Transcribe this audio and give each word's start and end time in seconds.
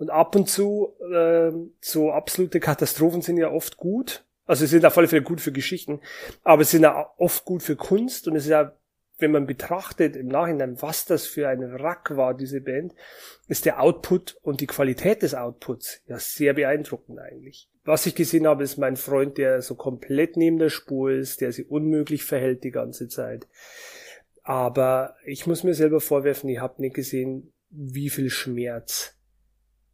Und 0.00 0.08
ab 0.08 0.34
und 0.34 0.48
zu, 0.48 0.94
äh, 1.12 1.52
so 1.82 2.10
absolute 2.10 2.58
Katastrophen 2.58 3.20
sind 3.20 3.36
ja 3.36 3.50
oft 3.50 3.76
gut. 3.76 4.24
Also 4.46 4.64
sind 4.64 4.86
auf 4.86 4.96
alle 4.96 5.08
Fälle 5.08 5.22
gut 5.22 5.42
für 5.42 5.52
Geschichten, 5.52 6.00
aber 6.42 6.64
sind 6.64 6.86
auch 6.86 7.10
oft 7.18 7.44
gut 7.44 7.62
für 7.62 7.76
Kunst 7.76 8.26
und 8.26 8.34
es 8.34 8.44
ist 8.44 8.50
ja, 8.50 8.74
wenn 9.18 9.30
man 9.30 9.46
betrachtet 9.46 10.16
im 10.16 10.28
Nachhinein, 10.28 10.80
was 10.80 11.04
das 11.04 11.26
für 11.26 11.48
ein 11.48 11.60
Wrack 11.74 12.16
war, 12.16 12.34
diese 12.34 12.62
Band, 12.62 12.94
ist 13.46 13.66
der 13.66 13.80
Output 13.80 14.38
und 14.40 14.62
die 14.62 14.66
Qualität 14.66 15.22
des 15.22 15.34
Outputs 15.34 16.00
ja 16.06 16.18
sehr 16.18 16.54
beeindruckend 16.54 17.18
eigentlich. 17.18 17.68
Was 17.84 18.06
ich 18.06 18.14
gesehen 18.14 18.46
habe, 18.46 18.64
ist 18.64 18.78
mein 18.78 18.96
Freund, 18.96 19.36
der 19.36 19.60
so 19.60 19.74
komplett 19.74 20.38
neben 20.38 20.58
der 20.58 20.70
Spur 20.70 21.10
ist, 21.10 21.42
der 21.42 21.52
sich 21.52 21.70
unmöglich 21.70 22.24
verhält 22.24 22.64
die 22.64 22.72
ganze 22.72 23.06
Zeit. 23.06 23.46
Aber 24.42 25.14
ich 25.26 25.46
muss 25.46 25.62
mir 25.62 25.74
selber 25.74 26.00
vorwerfen, 26.00 26.48
ich 26.48 26.58
habe 26.58 26.80
nicht 26.80 26.96
gesehen, 26.96 27.52
wie 27.68 28.08
viel 28.08 28.30
Schmerz 28.30 29.19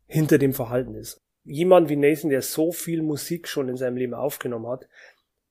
hinter 0.07 0.39
dem 0.39 0.55
Verhalten 0.55 0.95
ist. 0.95 1.21
Jemand 1.45 1.89
wie 1.89 1.97
Nathan, 1.97 2.31
der 2.31 2.43
so 2.43 2.73
viel 2.73 3.03
Musik 3.03 3.49
schon 3.49 3.69
in 3.69 3.77
seinem 3.77 3.97
Leben 3.97 4.15
aufgenommen 4.15 4.69
hat, 4.69 4.89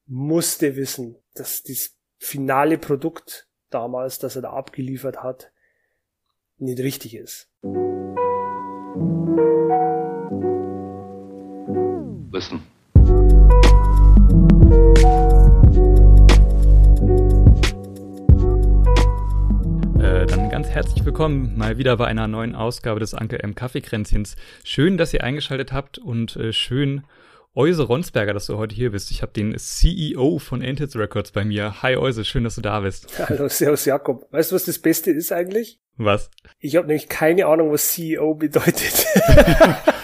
musste 0.07 0.75
wissen, 0.75 1.15
dass 1.33 1.63
das 1.63 1.95
finale 2.17 2.77
Produkt 2.77 3.47
damals, 3.69 4.19
das 4.19 4.35
er 4.35 4.43
da 4.43 4.51
abgeliefert 4.51 5.23
hat, 5.23 5.51
nicht 6.57 6.79
richtig 6.79 7.15
ist. 7.15 7.49
Listen. 12.31 12.74
Herzlich 20.75 21.05
willkommen 21.05 21.57
mal 21.57 21.77
wieder 21.77 21.95
bei 21.95 22.05
einer 22.05 22.27
neuen 22.27 22.53
Ausgabe 22.53 22.99
des 22.99 23.13
Anke 23.13 23.41
M 23.41 23.55
Kaffeekränzchens. 23.55 24.35
Schön, 24.65 24.97
dass 24.97 25.13
ihr 25.13 25.23
eingeschaltet 25.23 25.71
habt 25.71 25.97
und 25.97 26.35
äh, 26.35 26.51
schön 26.51 27.05
Euse 27.55 27.83
Ronsberger, 27.83 28.33
dass 28.33 28.47
du 28.47 28.57
heute 28.57 28.75
hier 28.75 28.91
bist. 28.91 29.09
Ich 29.09 29.21
habe 29.21 29.31
den 29.31 29.57
CEO 29.57 30.37
von 30.37 30.61
Antids 30.61 30.97
Records 30.97 31.31
bei 31.31 31.45
mir. 31.45 31.81
Hi 31.81 31.95
Euse, 31.95 32.25
schön, 32.25 32.43
dass 32.43 32.55
du 32.55 32.61
da 32.61 32.81
bist. 32.81 33.07
Hallo, 33.29 33.47
Servus 33.47 33.85
Jakob. 33.85 34.27
Weißt 34.33 34.51
du, 34.51 34.55
was 34.55 34.65
das 34.65 34.77
Beste 34.77 35.11
ist 35.11 35.31
eigentlich? 35.31 35.79
Was? 35.95 36.29
Ich 36.59 36.75
habe 36.75 36.87
nämlich 36.87 37.07
keine 37.07 37.45
Ahnung, 37.45 37.71
was 37.71 37.93
CEO 37.93 38.35
bedeutet. 38.35 39.05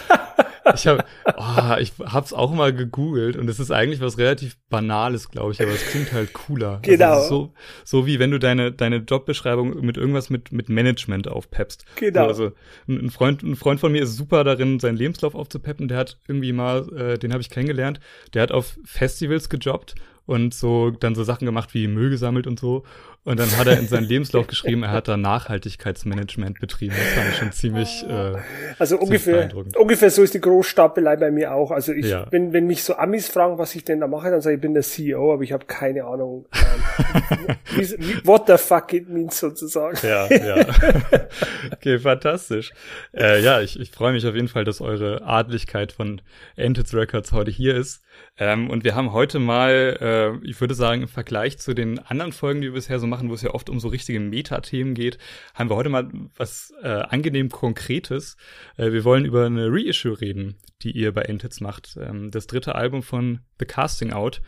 Ich 0.76 0.88
habe 0.88 1.04
oh, 1.38 1.76
ich 1.80 1.94
hab's 2.00 2.34
auch 2.34 2.52
mal 2.54 2.74
gegoogelt 2.74 3.36
und 3.36 3.50
es 3.50 3.60
ist 3.60 3.72
eigentlich 3.72 4.02
was 4.02 4.18
relativ 4.18 4.58
Banales, 4.70 5.30
glaube 5.30 5.52
ich, 5.52 5.62
aber 5.62 5.72
es 5.72 5.86
klingt 5.86 6.12
halt 6.14 6.34
cooler. 6.34 6.80
Also 6.80 6.82
Genau. 6.84 7.14
Also 7.14 7.28
so, 7.30 7.54
so 7.84 8.06
wie 8.08 8.20
wenn 8.20 8.32
du 8.32 8.40
deine, 8.40 8.72
deine 8.72 8.98
Jobbeschreibung 8.98 9.82
mit 9.86 9.98
irgendwas 9.98 10.30
mit, 10.30 10.52
mit 10.52 10.70
Management 10.70 11.28
aufpeppst. 11.28 11.86
Genau. 11.96 12.24
So, 12.24 12.28
also 12.28 12.52
ein 12.88 13.02
ein 13.02 13.10
Freund, 13.10 13.44
ein 13.44 13.56
Freund 13.56 13.80
von 13.80 13.92
mir 13.92 14.04
ist 14.04 14.16
super 14.16 14.44
darin, 14.44 14.80
seinen 14.80 14.98
Lebenslauf 14.98 15.36
aufzupeppen. 15.36 15.88
Der 15.88 15.98
hat 15.98 16.18
irgendwie 16.28 16.54
mal, 16.54 16.88
äh, 16.98 17.18
den 17.18 17.32
habe 17.34 17.42
ich 17.42 17.50
kennengelernt, 17.50 18.00
der 18.34 18.44
hat 18.44 18.52
auf 18.52 18.78
Festivals 18.86 19.50
gejobbt 19.50 19.96
und 20.26 20.54
so 20.54 20.92
dann 20.92 21.16
so 21.16 21.24
Sachen 21.24 21.46
gemacht 21.46 21.74
wie 21.74 21.88
Müll 21.88 22.10
gesammelt 22.10 22.48
und 22.48 22.60
so. 22.60 22.84
Und 23.24 23.40
dann 23.40 23.56
hat 23.58 23.68
er 23.68 23.78
in 23.78 23.88
seinen 23.88 24.06
Lebenslauf 24.06 24.48
geschrieben, 24.48 24.82
er 24.84 24.92
hat 24.92 25.08
da 25.08 25.16
Nachhaltigkeitsmanagement 25.16 26.60
betrieben. 26.60 26.96
Das 26.98 27.08
fand 27.14 27.30
ich 27.30 27.36
schon 27.38 27.52
ziemlich 27.52 28.04
äh, 28.10 28.34
Also 28.80 28.98
ungefähr, 28.98 29.50
ungefähr 29.78 30.10
so 30.10 30.24
ist 30.24 30.34
die 30.34 30.42
Großstapelei 30.42 31.18
bei 31.18 31.30
mir 31.30 31.54
auch. 31.54 31.70
Also 31.70 31.94
ich, 31.94 32.08
Ja. 32.08 32.26
wenn, 32.32 32.52
wenn 32.52 32.66
mich 32.66 32.84
so 32.84 32.96
Amis 32.96 33.28
fragen, 33.28 33.60
was 33.60 33.76
ich 33.76 33.84
denn 33.86 34.00
da 34.00 34.08
mache, 34.08 34.32
dann 34.32 34.42
sage 34.42 34.56
ich, 34.56 34.58
ich 34.58 34.62
bin 34.62 34.74
der 34.74 34.82
CEO, 34.84 35.34
aber 35.34 35.44
ich 35.44 35.52
habe 35.54 35.66
keine 35.66 36.06
Ahnung, 36.06 36.48
ähm, 36.54 37.58
what 38.24 38.48
the 38.48 38.58
fuck 38.58 38.92
it 38.94 39.08
means 39.08 39.40
sozusagen. 39.40 39.98
Ja, 40.02 40.28
ja. 40.28 40.66
okay, 41.74 42.00
fantastisch. 42.00 42.74
Äh, 43.16 43.42
ja, 43.44 43.62
ich, 43.62 43.80
ich 43.80 43.92
freue 43.92 44.14
mich 44.14 44.26
auf 44.26 44.34
jeden 44.36 44.48
Fall, 44.48 44.64
dass 44.64 44.82
eure 44.82 45.22
Adligkeit 45.24 45.92
von 45.92 46.22
Entids 46.56 46.94
Records 46.96 47.32
heute 47.32 47.52
hier 47.52 47.76
ist. 47.76 48.02
Ähm, 48.38 48.70
und 48.70 48.84
wir 48.84 48.96
haben 48.96 49.14
heute 49.14 49.40
mal, 49.40 49.98
äh, 50.42 50.48
ich 50.48 50.60
würde 50.60 50.74
sagen, 50.74 51.04
im 51.04 51.08
Vergleich 51.08 51.60
zu 51.60 51.74
den 51.74 52.00
anderen 52.00 52.32
Folgen, 52.32 52.62
die 52.62 52.68
wir 52.68 52.74
bisher 52.74 53.00
so 53.00 53.08
machen, 53.12 53.30
wo 53.30 53.36
es 53.36 53.44
ja 53.44 53.52
oft 53.52 53.70
um 53.70 53.80
so 53.80 53.88
richtige 53.88 54.20
Metathemen 54.20 54.96
geht, 54.96 55.20
haben 55.54 55.70
wir 55.70 55.76
heute 55.76 55.90
mal 55.90 56.10
was 56.36 56.74
äh, 56.82 56.88
angenehm 56.88 57.50
Konkretes. 57.50 58.38
Äh, 58.78 58.92
wir 58.92 59.04
wollen 59.04 59.26
über 59.26 59.46
eine 59.46 59.68
Reissue 59.70 60.20
reden, 60.20 60.56
die 60.82 60.92
ihr 60.92 61.14
bei 61.14 61.22
Entids 61.22 61.62
macht. 61.62 61.98
Ähm, 62.02 62.32
das 62.32 62.48
dritte 62.48 62.74
Album 62.74 63.04
von 63.04 63.42
The 63.60 63.66
Casting 63.66 64.12
Out. 64.12 64.42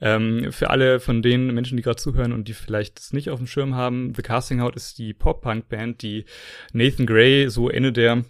Ähm, 0.00 0.52
für 0.52 0.70
alle 0.70 1.00
von 1.00 1.22
den 1.22 1.52
Menschen, 1.52 1.76
die 1.76 1.82
gerade 1.82 1.96
zuhören 1.96 2.32
und 2.32 2.46
die 2.46 2.54
vielleicht 2.54 2.98
das 2.98 3.12
nicht 3.12 3.30
auf 3.30 3.40
dem 3.40 3.48
Schirm 3.48 3.74
haben, 3.74 4.14
The 4.14 4.22
Casting 4.22 4.60
Out 4.60 4.76
ist 4.76 4.98
die 4.98 5.14
Pop-Punk-Band, 5.14 6.02
die 6.02 6.26
Nathan 6.72 7.06
Gray 7.06 7.48
so 7.48 7.68
Ende 7.68 7.92
der 7.92 8.24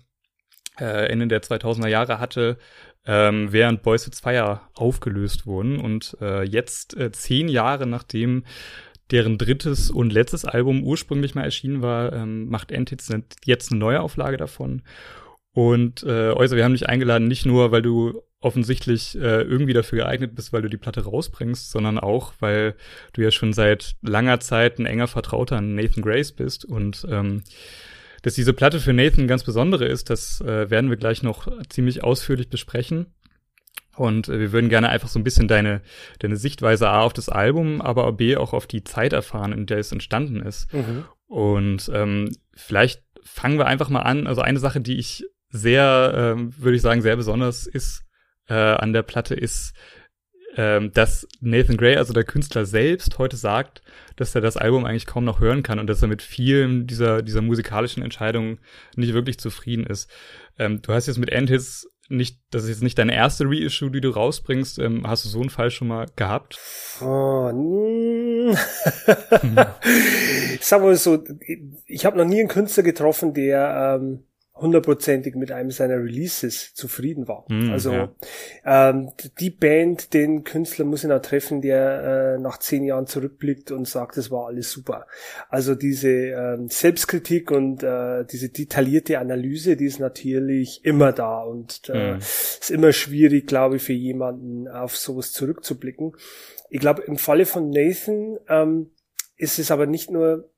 äh, 0.80 1.10
Ende 1.10 1.28
der 1.28 1.42
2000er 1.42 1.88
Jahre 1.88 2.18
hatte, 2.18 2.56
ähm, 3.06 3.52
während 3.52 3.82
Boys 3.82 4.06
It's 4.06 4.20
Fire 4.20 4.60
aufgelöst 4.74 5.46
wurden. 5.46 5.78
Und 5.78 6.16
äh, 6.20 6.42
jetzt, 6.44 6.96
äh, 6.96 7.10
zehn 7.12 7.48
Jahre 7.48 7.86
nachdem 7.86 8.44
deren 9.10 9.38
drittes 9.38 9.90
und 9.90 10.12
letztes 10.12 10.44
Album 10.44 10.82
ursprünglich 10.82 11.34
mal 11.34 11.44
erschienen 11.44 11.82
war, 11.82 12.12
ähm, 12.12 12.48
macht 12.48 12.72
Antids 12.72 13.08
ne- 13.08 13.24
jetzt 13.44 13.70
eine 13.70 13.80
neue 13.80 14.00
Auflage 14.00 14.36
davon. 14.36 14.82
Und 15.52 16.04
äh, 16.04 16.30
Euse, 16.30 16.56
wir 16.56 16.64
haben 16.64 16.74
dich 16.74 16.88
eingeladen, 16.88 17.26
nicht 17.26 17.44
nur, 17.44 17.72
weil 17.72 17.82
du 17.82 18.22
offensichtlich 18.40 19.16
äh, 19.16 19.42
irgendwie 19.42 19.72
dafür 19.72 19.98
geeignet 19.98 20.34
bist, 20.34 20.52
weil 20.52 20.62
du 20.62 20.70
die 20.70 20.76
Platte 20.76 21.04
rausbringst, 21.04 21.70
sondern 21.70 21.98
auch, 21.98 22.32
weil 22.40 22.74
du 23.12 23.22
ja 23.22 23.30
schon 23.30 23.52
seit 23.52 23.96
langer 24.00 24.40
Zeit 24.40 24.78
ein 24.78 24.86
enger 24.86 25.08
Vertrauter 25.08 25.56
an 25.56 25.74
Nathan 25.74 26.02
Grace 26.02 26.32
bist 26.32 26.64
und 26.64 27.06
ähm, 27.10 27.42
dass 28.22 28.34
diese 28.34 28.52
Platte 28.52 28.80
für 28.80 28.92
Nathan 28.92 29.26
ganz 29.26 29.44
besondere 29.44 29.86
ist, 29.86 30.10
das 30.10 30.40
äh, 30.40 30.70
werden 30.70 30.90
wir 30.90 30.96
gleich 30.96 31.22
noch 31.22 31.48
ziemlich 31.68 32.04
ausführlich 32.04 32.48
besprechen. 32.48 33.06
Und 34.00 34.30
äh, 34.30 34.40
wir 34.40 34.52
würden 34.52 34.70
gerne 34.70 34.88
einfach 34.88 35.08
so 35.08 35.18
ein 35.18 35.24
bisschen 35.24 35.46
deine, 35.46 35.82
deine 36.20 36.36
Sichtweise 36.36 36.88
A 36.88 37.02
auf 37.02 37.12
das 37.12 37.28
Album, 37.28 37.82
aber 37.82 38.10
B 38.12 38.34
auch 38.34 38.54
auf 38.54 38.66
die 38.66 38.82
Zeit 38.82 39.12
erfahren, 39.12 39.52
in 39.52 39.66
der 39.66 39.76
es 39.76 39.92
entstanden 39.92 40.40
ist. 40.40 40.72
Mhm. 40.72 41.04
Und 41.26 41.90
ähm, 41.92 42.34
vielleicht 42.54 43.02
fangen 43.22 43.58
wir 43.58 43.66
einfach 43.66 43.90
mal 43.90 44.00
an. 44.00 44.26
Also 44.26 44.40
eine 44.40 44.58
Sache, 44.58 44.80
die 44.80 44.96
ich 44.96 45.26
sehr, 45.50 46.14
ähm, 46.16 46.54
würde 46.56 46.76
ich 46.76 46.82
sagen, 46.82 47.02
sehr 47.02 47.16
besonders 47.16 47.66
ist 47.66 48.04
äh, 48.48 48.54
an 48.54 48.94
der 48.94 49.02
Platte, 49.02 49.34
ist, 49.34 49.74
ähm, 50.56 50.92
dass 50.94 51.28
Nathan 51.42 51.76
Gray, 51.76 51.96
also 51.96 52.14
der 52.14 52.24
Künstler 52.24 52.64
selbst, 52.64 53.18
heute 53.18 53.36
sagt, 53.36 53.82
dass 54.16 54.34
er 54.34 54.40
das 54.40 54.56
Album 54.56 54.86
eigentlich 54.86 55.04
kaum 55.04 55.24
noch 55.24 55.40
hören 55.40 55.62
kann 55.62 55.78
und 55.78 55.88
dass 55.88 56.00
er 56.00 56.08
mit 56.08 56.22
vielen 56.22 56.86
dieser, 56.86 57.20
dieser 57.20 57.42
musikalischen 57.42 58.02
Entscheidungen 58.02 58.60
nicht 58.96 59.12
wirklich 59.12 59.38
zufrieden 59.38 59.84
ist. 59.84 60.10
Ähm, 60.58 60.80
du 60.80 60.94
hast 60.94 61.06
jetzt 61.06 61.18
mit 61.18 61.28
Endhits 61.28 61.86
nicht, 62.10 62.38
das 62.50 62.64
ist 62.64 62.70
jetzt 62.70 62.82
nicht 62.82 62.98
deine 62.98 63.14
erste 63.14 63.44
Reissue, 63.46 63.90
die 63.90 64.00
du 64.00 64.10
rausbringst. 64.10 64.78
Ähm, 64.80 65.06
hast 65.06 65.24
du 65.24 65.28
so 65.28 65.40
einen 65.40 65.50
Fall 65.50 65.70
schon 65.70 65.88
mal 65.88 66.06
gehabt? 66.16 66.58
Oh, 67.00 67.50
mm. 67.52 68.54
Sagen 70.60 70.82
wir 70.82 70.88
mal 70.88 70.96
so, 70.96 71.22
ich 71.86 72.04
habe 72.04 72.18
noch 72.18 72.24
nie 72.24 72.40
einen 72.40 72.48
Künstler 72.48 72.82
getroffen, 72.82 73.32
der 73.32 73.98
ähm, 74.00 74.24
hundertprozentig 74.60 75.34
mit 75.34 75.52
einem 75.52 75.70
seiner 75.70 75.96
Releases 75.96 76.74
zufrieden 76.74 77.28
war. 77.28 77.44
Mm, 77.48 77.70
also 77.70 77.92
ja. 77.92 78.10
ähm, 78.64 79.10
die 79.38 79.50
Band, 79.50 80.12
den 80.12 80.44
Künstler 80.44 80.84
muss 80.84 81.04
ich 81.04 81.08
noch 81.08 81.22
treffen, 81.22 81.62
der 81.62 82.36
äh, 82.36 82.40
nach 82.40 82.58
zehn 82.58 82.84
Jahren 82.84 83.06
zurückblickt 83.06 83.70
und 83.70 83.88
sagt, 83.88 84.16
es 84.16 84.30
war 84.30 84.46
alles 84.46 84.70
super. 84.70 85.06
Also 85.48 85.74
diese 85.74 86.10
ähm, 86.10 86.68
Selbstkritik 86.68 87.50
und 87.50 87.82
äh, 87.82 88.24
diese 88.24 88.50
detaillierte 88.50 89.18
Analyse, 89.18 89.76
die 89.76 89.86
ist 89.86 90.00
natürlich 90.00 90.84
immer 90.84 91.12
da 91.12 91.42
und 91.42 91.88
äh, 91.88 92.00
Mm. 92.00 92.18
ist 92.18 92.70
immer 92.70 92.92
schwierig, 92.92 93.46
glaube 93.46 93.76
ich, 93.76 93.82
für 93.82 93.92
jemanden 93.92 94.68
auf 94.68 94.96
sowas 94.96 95.32
zurückzublicken. 95.32 96.12
Ich 96.68 96.80
glaube, 96.80 97.02
im 97.02 97.16
Falle 97.16 97.46
von 97.46 97.70
Nathan 97.70 98.38
ähm, 98.48 98.90
ist 99.36 99.58
es 99.58 99.70
aber 99.70 99.86
nicht 99.86 100.10
nur, 100.10 100.50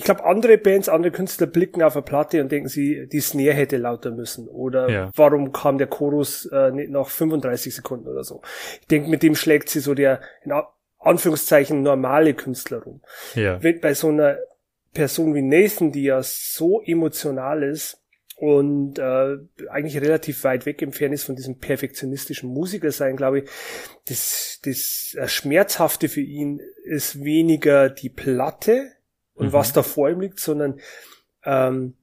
ich 0.00 0.04
glaube, 0.04 0.24
andere 0.24 0.56
Bands, 0.56 0.88
andere 0.88 1.12
Künstler 1.12 1.46
blicken 1.46 1.82
auf 1.82 1.94
eine 1.94 2.02
Platte 2.02 2.40
und 2.40 2.50
denken 2.50 2.70
sie, 2.70 3.06
die 3.06 3.20
Snare 3.20 3.52
hätte 3.52 3.76
lauter 3.76 4.10
müssen. 4.10 4.48
Oder 4.48 4.88
Ja. 4.88 5.10
warum 5.14 5.52
kam 5.52 5.76
der 5.76 5.88
Chorus 5.88 6.46
äh, 6.46 6.70
nicht 6.70 6.90
nach 6.90 7.06
35 7.08 7.74
Sekunden 7.74 8.08
oder 8.08 8.24
so. 8.24 8.40
Ich 8.80 8.86
denke, 8.86 9.10
mit 9.10 9.22
dem 9.22 9.34
schlägt 9.34 9.68
sie 9.68 9.80
so 9.80 9.92
der, 9.92 10.22
in 10.42 10.52
Anführungszeichen, 11.00 11.82
normale 11.82 12.32
Künstler 12.32 12.78
rum. 12.82 13.02
Ja. 13.34 13.62
Wenn 13.62 13.80
bei 13.82 13.92
so 13.92 14.08
einer 14.08 14.38
Person 14.94 15.34
wie 15.34 15.42
Nathan, 15.42 15.92
die 15.92 16.04
ja 16.04 16.22
so 16.22 16.80
emotional 16.80 17.62
ist 17.62 18.00
und 18.36 18.98
äh, 18.98 19.36
eigentlich 19.68 20.00
relativ 20.00 20.44
weit 20.44 20.64
weg 20.64 20.80
entfernt 20.80 21.12
ist 21.12 21.24
von 21.24 21.36
diesem 21.36 21.58
perfektionistischen 21.58 22.48
Musiker 22.48 22.90
sein, 22.90 23.16
glaube 23.16 23.40
ich, 23.40 23.50
das, 24.08 24.60
das 24.64 25.14
Schmerzhafte 25.30 26.08
für 26.08 26.22
ihn 26.22 26.62
ist 26.84 27.22
weniger 27.22 27.90
die 27.90 28.08
Platte 28.08 28.92
und 29.40 29.48
Mhm. 29.48 29.52
was 29.52 29.72
da 29.72 29.82
vor 29.82 30.08
ihm 30.10 30.20
liegt, 30.20 30.38
sondern 30.40 30.80
ähm, 31.44 31.94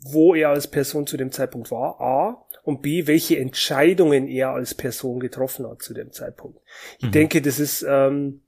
wo 0.00 0.34
er 0.34 0.50
als 0.50 0.68
Person 0.68 1.06
zu 1.06 1.16
dem 1.16 1.32
Zeitpunkt 1.32 1.70
war, 1.70 2.00
A, 2.00 2.44
und 2.62 2.82
B, 2.82 3.06
welche 3.06 3.38
Entscheidungen 3.38 4.28
er 4.28 4.50
als 4.50 4.74
Person 4.74 5.20
getroffen 5.20 5.66
hat 5.66 5.82
zu 5.82 5.94
dem 5.94 6.12
Zeitpunkt. 6.12 6.60
Ich 6.98 7.06
Mhm. 7.06 7.12
denke, 7.12 7.42
das 7.42 7.58
ist 7.58 7.84
ähm, 7.88 8.42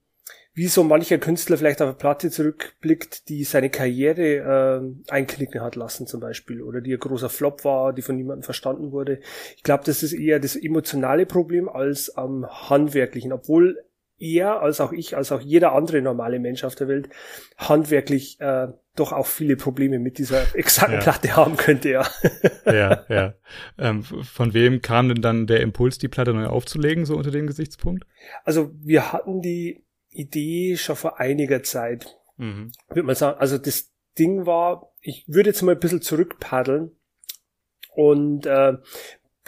wie 0.53 0.67
so 0.67 0.85
mancher 0.85 1.19
Künstler 1.19 1.56
vielleicht 1.56 1.81
auf 1.81 1.88
eine 1.88 1.97
Platte 1.97 2.31
zurückblickt, 2.31 3.29
die 3.29 3.44
seine 3.44 3.71
Karriere 3.71 4.83
äh, 5.09 5.12
einknicken 5.12 5.62
hat 5.62 5.75
lassen 5.75 6.06
zum 6.06 6.21
Beispiel 6.21 6.61
oder 6.61 6.81
die 6.81 6.93
ein 6.93 6.99
großer 6.99 7.31
Flop 7.31 7.65
war, 7.65 7.93
die 7.93 8.03
von 8.03 8.17
niemandem 8.17 8.43
verstanden 8.43 8.93
wurde. 8.93 9.21
Ich 9.56 9.62
glaube, 9.62 9.85
das 9.87 10.03
ist 10.03 10.12
eher 10.12 10.38
das 10.38 10.56
emotionale 10.56 11.25
Problem 11.25 11.69
als 11.69 12.15
am 12.17 12.47
handwerklichen, 12.47 13.33
obwohl 13.33 13.83
er 14.21 14.61
als 14.61 14.81
auch 14.81 14.93
ich, 14.93 15.17
als 15.17 15.33
auch 15.33 15.41
jeder 15.41 15.73
andere 15.73 16.03
normale 16.03 16.39
Mensch 16.39 16.63
auf 16.63 16.75
der 16.75 16.89
Welt 16.89 17.09
handwerklich 17.57 18.39
äh, 18.41 18.69
doch 18.95 19.13
auch 19.13 19.27
viele 19.27 19.57
Probleme 19.57 19.99
mit 19.99 20.19
dieser 20.19 20.43
exakten 20.55 20.97
ja. 20.97 21.01
Platte 21.01 21.37
haben 21.37 21.57
könnte, 21.57 21.91
ja. 21.91 22.07
ja, 22.67 23.05
ja. 23.09 23.35
Ähm, 23.79 24.03
von 24.03 24.53
wem 24.53 24.83
kam 24.83 25.09
denn 25.09 25.23
dann 25.23 25.47
der 25.47 25.61
Impuls, 25.61 25.99
die 25.99 26.09
Platte 26.09 26.35
neu 26.35 26.47
aufzulegen, 26.47 27.05
so 27.07 27.17
unter 27.17 27.31
dem 27.31 27.47
Gesichtspunkt? 27.47 28.07
Also 28.45 28.71
wir 28.79 29.13
hatten 29.13 29.41
die 29.41 29.85
Idee 30.11 30.77
schon 30.77 30.97
vor 30.97 31.19
einiger 31.19 31.63
Zeit, 31.63 32.19
mhm. 32.37 32.73
würde 32.89 33.05
man 33.05 33.15
sagen. 33.15 33.39
Also 33.41 33.59
das 33.59 33.91
Ding 34.19 34.45
war, 34.45 34.93
ich 35.01 35.25
würde 35.29 35.51
jetzt 35.51 35.63
mal 35.63 35.73
ein 35.73 35.81
bisschen 35.81 36.03
zurückpaddeln 36.03 36.91
und 37.95 38.47
äh, 38.47 38.75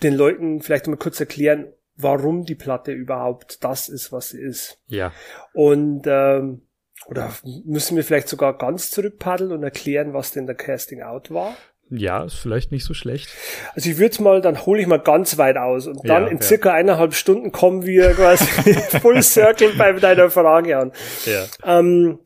den 0.03 0.15
Leuten 0.15 0.63
vielleicht 0.63 0.87
mal 0.87 0.97
kurz 0.97 1.21
erklären, 1.21 1.73
warum 2.03 2.45
die 2.45 2.55
Platte 2.55 2.93
überhaupt 2.93 3.63
das 3.65 3.89
ist, 3.89 4.13
was 4.13 4.31
sie 4.31 4.41
ist. 4.41 4.79
Ja. 4.89 5.13
Und 5.53 6.03
ähm, 6.07 6.63
oder 7.07 7.33
müssen 7.65 7.97
wir 7.97 8.05
vielleicht 8.05 8.29
sogar 8.29 8.57
ganz 8.57 8.91
zurückpaddeln 8.91 9.53
und 9.53 9.63
erklären, 9.63 10.13
was 10.15 10.33
denn 10.33 10.47
der 10.47 10.55
Casting 10.55 11.03
Out 11.03 11.31
war? 11.31 11.57
Ja, 11.95 12.25
ist 12.25 12.37
vielleicht 12.37 12.73
nicht 12.73 12.85
so 12.85 12.95
schlecht. 12.95 13.29
Also 13.75 13.91
ich 13.91 13.99
würde 13.99 14.23
mal, 14.23 14.41
dann 14.41 14.65
hole 14.65 14.81
ich 14.81 14.87
mal 14.87 14.99
ganz 14.99 15.37
weit 15.37 15.59
aus 15.59 15.87
und 15.87 16.09
dann 16.09 16.25
ja, 16.25 16.29
in 16.29 16.41
circa 16.41 16.71
ja. 16.71 16.77
eineinhalb 16.77 17.13
Stunden 17.13 17.53
kommen 17.53 17.85
wir 17.85 18.15
quasi 18.15 18.45
full 19.01 19.23
circle 19.23 19.75
bei 19.77 19.93
deiner 19.93 20.31
Frage 20.31 20.79
an. 20.79 20.93
Ja. 21.27 21.45
Ähm, 21.65 22.21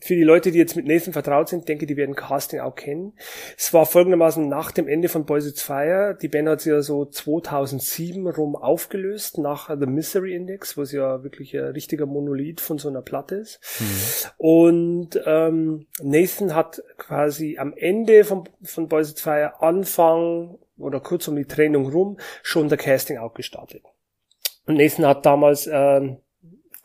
für 0.00 0.14
die 0.14 0.24
Leute, 0.24 0.50
die 0.50 0.58
jetzt 0.58 0.76
mit 0.76 0.86
Nathan 0.86 1.12
vertraut 1.12 1.48
sind, 1.48 1.68
denke, 1.68 1.86
die 1.86 1.96
werden 1.96 2.14
Casting 2.14 2.60
auch 2.60 2.74
kennen. 2.74 3.12
Es 3.56 3.72
war 3.72 3.86
folgendermaßen 3.86 4.48
nach 4.48 4.72
dem 4.72 4.88
Ende 4.88 5.08
von 5.08 5.24
Boys 5.24 5.46
It's 5.46 5.62
Fire. 5.62 6.16
Die 6.20 6.28
Band 6.28 6.48
hat 6.48 6.60
sich 6.60 6.72
ja 6.72 6.82
so 6.82 7.04
2007 7.04 8.26
rum 8.26 8.56
aufgelöst, 8.56 9.38
nach 9.38 9.68
The 9.68 9.86
Misery 9.86 10.34
Index, 10.34 10.76
wo 10.76 10.82
es 10.82 10.92
ja 10.92 11.22
wirklich 11.22 11.56
ein 11.56 11.66
richtiger 11.66 12.06
Monolith 12.06 12.60
von 12.60 12.78
so 12.78 12.88
einer 12.88 13.02
Platte 13.02 13.36
ist. 13.36 13.60
Mhm. 13.80 14.30
Und 14.38 15.20
ähm, 15.24 15.86
Nathan 16.02 16.54
hat 16.54 16.82
quasi 16.98 17.58
am 17.58 17.72
Ende 17.74 18.24
von, 18.24 18.48
von 18.62 18.88
Boys 18.88 19.10
It's 19.10 19.22
Fire, 19.22 19.60
Anfang 19.60 20.58
oder 20.78 21.00
kurz 21.00 21.28
um 21.28 21.36
die 21.36 21.46
Trennung 21.46 21.90
rum, 21.90 22.18
schon 22.42 22.68
der 22.68 22.78
Casting 22.78 23.18
auch 23.18 23.34
gestartet. 23.34 23.82
Und 24.66 24.76
Nathan 24.76 25.06
hat 25.06 25.24
damals 25.24 25.68
ähm, 25.72 26.18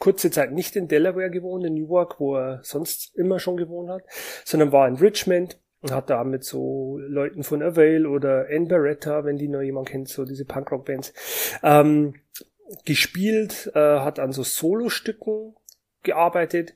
kurze 0.02 0.32
Zeit 0.32 0.52
nicht 0.52 0.76
in 0.76 0.88
Delaware 0.88 1.30
gewohnt, 1.30 1.64
in 1.64 1.76
Newark, 1.76 2.20
wo 2.20 2.36
er 2.36 2.60
sonst 2.64 3.16
immer 3.16 3.40
schon 3.40 3.56
gewohnt 3.56 3.90
hat, 3.90 4.04
sondern 4.44 4.72
war 4.72 4.88
in 4.88 4.96
Richmond 4.96 5.60
und 5.82 5.92
hat 5.92 6.10
da 6.10 6.24
mit 6.24 6.44
so 6.44 6.98
Leuten 7.00 7.44
von 7.44 7.62
Avail 7.62 8.08
oder 8.08 8.48
Ann 8.52 8.68
Beretta, 8.68 9.24
wenn 9.24 9.38
die 9.38 9.48
noch 9.48 9.62
jemand 9.62 9.90
kennt, 9.90 10.10
so 10.10 10.26
diese 10.26 10.44
Punkrock-Bands, 10.44 11.14
ähm, 11.62 12.16
gespielt, 12.84 13.72
äh, 13.76 14.00
hat 14.00 14.20
an 14.20 14.32
so 14.32 14.44
Solostücken 14.44 15.56
gearbeitet 16.04 16.74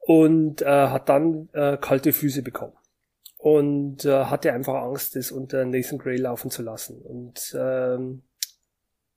und 0.00 0.60
äh, 0.60 0.66
hat 0.66 1.08
dann 1.08 1.48
äh, 1.54 1.78
kalte 1.78 2.12
Füße 2.12 2.42
bekommen 2.42 2.74
und 3.38 4.04
äh, 4.04 4.24
hatte 4.24 4.52
einfach 4.52 4.74
Angst, 4.74 5.16
das 5.16 5.30
unter 5.30 5.64
Nathan 5.64 5.98
Gray 5.98 6.18
laufen 6.18 6.50
zu 6.50 6.62
lassen. 6.62 7.00
Und 7.00 7.56
ähm, 7.58 8.22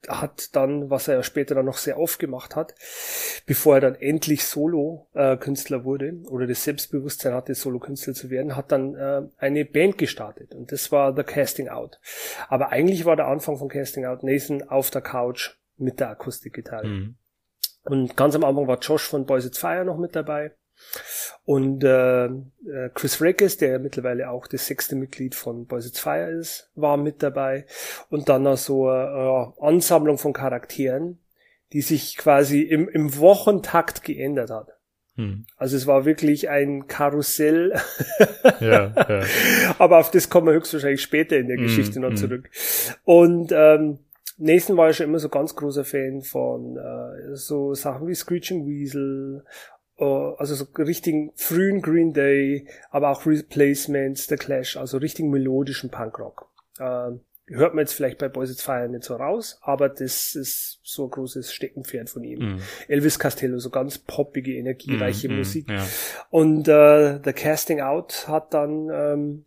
hat 0.08 0.56
dann, 0.56 0.90
was 0.90 1.08
er 1.08 1.16
ja 1.16 1.24
später 1.24 1.56
dann 1.56 1.66
noch 1.66 1.78
sehr 1.78 2.00
oft 2.00 2.20
gemacht 2.20 2.56
hat, 2.56 2.76
bevor 3.46 3.76
er 3.76 3.82
dann 3.82 3.96
endlich 3.96 4.46
Solo-Künstler 4.46 5.78
äh, 5.78 5.84
wurde 5.84 6.16
oder 6.30 6.48
das 6.48 6.64
Selbstbewusstsein 6.64 7.34
hatte, 7.34 7.56
Solo-Künstler 7.56 8.14
zu 8.14 8.30
werden, 8.30 8.56
hat 8.56 8.72
dann 8.72 8.96
äh, 8.96 9.22
eine 9.38 9.66
Band 9.66 9.98
gestartet 9.98 10.54
und 10.54 10.72
das 10.72 10.92
war 10.92 11.16
The 11.16 11.24
Casting 11.24 11.70
Out. 11.70 12.00
Aber 12.50 12.70
eigentlich 12.70 13.06
war 13.06 13.16
der 13.16 13.28
Anfang 13.28 13.58
von 13.58 13.70
Casting 13.70 14.06
Out 14.06 14.24
Nathan 14.24 14.64
auf 14.64 14.90
der 14.90 15.02
Couch 15.02 15.58
mit 15.78 16.00
der 16.00 16.10
Akustikgitarre. 16.10 16.88
Mhm. 16.88 17.16
Und 17.86 18.16
ganz 18.16 18.36
am 18.36 18.44
Anfang 18.44 18.68
war 18.68 18.80
Josh 18.80 19.08
von 19.08 19.26
Boys 19.26 19.46
It's 19.46 19.58
Fire 19.58 19.84
noch 19.84 19.98
mit 19.98 20.16
dabei. 20.16 20.52
Und 21.45 21.83
äh, 21.83 22.25
äh, 22.25 22.89
Chris 22.94 23.21
Reckes, 23.21 23.57
der 23.57 23.80
mittlerweile 23.80 24.30
auch 24.30 24.47
das 24.47 24.68
sechste 24.68 24.95
Mitglied 24.95 25.35
von 25.35 25.65
Boys 25.65 25.88
It's 25.88 26.00
Fire 26.00 26.30
ist, 26.30 26.69
war 26.75 26.95
mit 26.97 27.21
dabei. 27.21 27.65
Und 28.09 28.30
dann 28.30 28.44
noch 28.44 28.57
so 28.57 28.88
eine 28.88 29.53
äh, 29.59 29.65
Ansammlung 29.65 30.18
von 30.18 30.31
Charakteren, 30.31 31.19
die 31.74 31.81
sich 31.81 32.18
quasi 32.18 32.62
im, 32.62 32.88
im 32.88 33.18
Wochentakt 33.18 34.03
geändert 34.03 34.51
hat. 34.51 34.69
Hm. 35.15 35.45
Also 35.57 35.75
es 35.75 35.85
war 35.85 36.06
wirklich 36.06 36.50
ein 36.50 36.88
Karussell. 36.88 37.74
ja, 38.59 38.94
ja. 38.95 39.24
Aber 39.77 40.00
auf 40.00 40.12
das 40.12 40.30
kommen 40.30 40.47
wir 40.47 40.53
höchstwahrscheinlich 40.53 41.01
später 41.01 41.38
in 41.38 41.47
der 41.47 41.57
hm, 41.57 41.63
Geschichte 41.63 41.95
hm, 41.95 42.01
noch 42.01 42.15
zurück. 42.15 42.50
Und 43.03 43.51
ähm, 43.51 44.00
Nathan 44.38 44.77
war 44.77 44.88
ja 44.88 44.94
schon 44.94 45.07
immer 45.07 45.19
so 45.19 45.30
ganz 45.30 45.56
großer 45.56 45.85
Fan 45.85 46.21
von 46.21 46.77
äh, 46.77 47.35
so 47.35 47.75
Sachen 47.75 48.07
wie 48.07 48.15
Screeching 48.15 48.65
Weasel 48.65 49.45
also 49.98 50.56
so 50.56 50.66
richtigen 50.78 51.31
frühen 51.36 51.81
Green 51.81 52.13
Day, 52.13 52.68
aber 52.90 53.10
auch 53.10 53.25
Replacements, 53.25 54.28
The 54.28 54.36
Clash, 54.36 54.78
also 54.78 54.98
richtigen 54.98 55.30
melodischen 55.30 55.90
Punkrock. 55.90 56.50
Äh, 56.80 57.12
hört 57.48 57.74
man 57.74 57.80
jetzt 57.80 57.94
vielleicht 57.94 58.18
bei 58.18 58.30
Boys 58.30 58.51
It's 58.51 58.63
Fire 58.63 58.88
nicht 58.88 59.04
so 59.04 59.16
raus, 59.16 59.60
aber 59.62 59.90
das 59.90 60.36
ist 60.36 60.80
so 60.84 61.06
ein 61.06 61.12
großes 61.12 61.54
Steckenpferd 61.54 62.10
von 62.10 62.24
ihm. 62.24 62.56
Mm. 62.56 62.60
Elvis 62.88 63.19
Costello, 63.19 63.60
so 63.60 63.69
ganz 63.69 63.98
poppige, 63.98 64.56
energiereiche 64.56 65.30
mm, 65.30 65.38
Musik. 65.38 65.68
Mm, 65.68 65.74
ja. 65.74 65.88
Und 66.30 66.68
äh, 66.68 67.19
The 67.24 67.34
Casting 67.34 67.81
Out 67.81 68.28
hat 68.28 68.54
dann 68.54 68.90
ähm, 68.92 69.45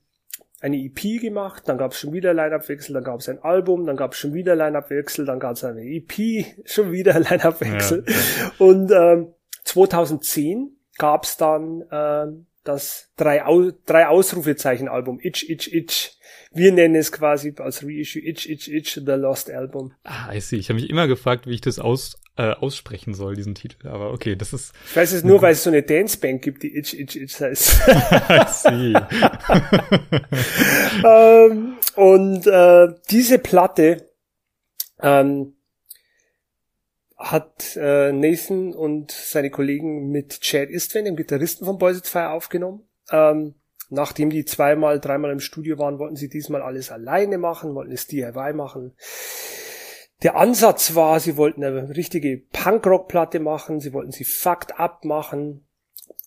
eine 0.61 0.77
EP 0.77 1.21
gemacht, 1.21 1.65
dann 1.67 1.79
gab 1.79 1.93
es 1.93 1.99
schon 1.99 2.13
wieder 2.13 2.35
Line-Up-Wechsel, 2.35 2.95
dann 2.95 3.05
gab 3.05 3.21
es 3.21 3.29
ein 3.29 3.43
Album, 3.43 3.87
dann 3.87 3.97
gab 3.97 4.13
es 4.13 4.19
schon 4.19 4.35
wieder 4.35 4.57
Line-Up-Wechsel, 4.57 5.25
dann 5.25 5.39
gab 5.39 5.53
es 5.53 5.65
eine 5.65 5.83
EP, 5.83 6.47
schon 6.65 6.93
wieder 6.93 7.19
Line-Up-Wechsel. 7.19 8.05
Ja, 8.07 8.15
ja. 8.15 8.53
Und 8.59 8.91
ähm, 8.91 9.33
2010 9.67 10.77
gab 10.97 11.25
es 11.25 11.37
dann 11.37 11.83
äh, 11.91 12.27
das 12.65 13.11
drei, 13.17 13.45
Au 13.45 13.71
drei 13.85 14.09
Ausrufezeichen 14.09 14.89
Album 14.89 15.21
Itch 15.21 15.49
Itch 15.49 15.73
Itch. 15.73 16.13
Wir 16.53 16.73
nennen 16.73 16.95
es 16.95 17.13
quasi 17.13 17.55
als 17.59 17.85
Reissue 17.85 18.23
Itch 18.23 18.47
Itch 18.47 18.69
Itch 18.69 18.95
The 18.95 19.13
Lost 19.13 19.51
Album. 19.51 19.93
Ah, 20.05 20.33
I 20.33 20.41
see. 20.41 20.57
Ich 20.57 20.69
habe 20.69 20.81
mich 20.81 20.89
immer 20.89 21.07
gefragt, 21.07 21.47
wie 21.47 21.55
ich 21.55 21.61
das 21.61 21.79
aus 21.79 22.19
äh, 22.37 22.53
aussprechen 22.53 23.15
soll, 23.15 23.35
diesen 23.35 23.55
Titel. 23.55 23.89
Aber 23.89 24.13
okay, 24.13 24.37
das 24.37 24.53
ist. 24.53 24.73
Ich 24.91 24.97
weiß 24.97 25.13
es 25.13 25.25
nur, 25.25 25.43
weil 25.43 25.53
es 25.53 25.65
so 25.65 25.71
eine 25.71 25.83
Danceband 25.83 26.43
gibt, 26.43 26.63
die 26.63 26.77
Itch 26.77 26.95
Itch 26.95 27.17
Itch 27.17 27.41
heißt. 27.41 27.89
I 28.31 28.45
see. 28.49 28.95
ähm, 31.07 31.77
und 31.97 32.47
äh, 32.47 32.89
diese 33.11 33.39
Platte 33.39 34.11
ähm, 35.03 35.56
hat 37.17 37.77
äh, 37.77 38.13
Nathan 38.13 38.75
und 38.75 39.11
seine 39.11 39.51
Kollegen 39.51 40.11
mit 40.11 40.41
Chad 40.41 40.69
Istvan, 40.69 41.07
dem 41.07 41.17
Gitarristen 41.17 41.65
von 41.65 41.79
Boys 41.79 41.99
It's 41.99 42.11
Fire, 42.11 42.31
aufgenommen. 42.31 42.87
Ähm, 43.11 43.55
nachdem 43.89 44.31
die 44.31 44.45
zweimal, 44.45 45.01
dreimal 45.01 45.31
im 45.31 45.41
Studio 45.41 45.79
waren, 45.79 45.99
wollten 45.99 46.17
sie 46.17 46.29
diesmal 46.29 46.63
alles 46.63 46.91
alleine 46.91 47.39
machen, 47.39 47.75
wollten 47.75 47.93
es 47.93 48.07
DIY 48.07 48.53
machen. 48.53 48.95
Der 50.23 50.37
Ansatz 50.37 50.95
war, 50.95 51.21
sie 51.21 51.37
wollten 51.37 51.65
eine 51.65 51.95
richtige 51.97 52.39
Punkrock-Platte 52.39 53.39
machen, 53.41 53.81
sie 53.81 53.93
wollten 53.93 54.13
sie 54.13 54.25
fucked 54.25 54.79
up 54.79 55.05
machen 55.05 55.67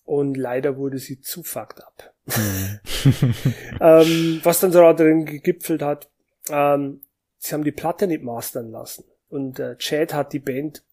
und 0.06 0.38
leider 0.38 0.78
wurde 0.78 0.98
sie 1.00 1.22
zu 1.22 1.44
fucked 1.44 1.84
up. 1.84 2.14
Mhm. 2.26 2.80
ähm, 3.82 4.40
was 4.44 4.60
dann 4.60 4.72
so 4.72 4.80
darin 4.80 5.26
gegipfelt 5.26 5.82
hat, 5.82 6.10
ähm, 6.50 7.02
sie 7.38 7.54
haben 7.54 7.64
die 7.64 7.72
Platte 7.72 8.08
nicht 8.08 8.24
mastern 8.24 8.70
lassen. 8.70 9.06
Und 9.30 9.60
äh, 9.60 9.78
Chad 9.78 10.14
hat 10.14 10.34
die 10.34 10.40
Band 10.40 10.84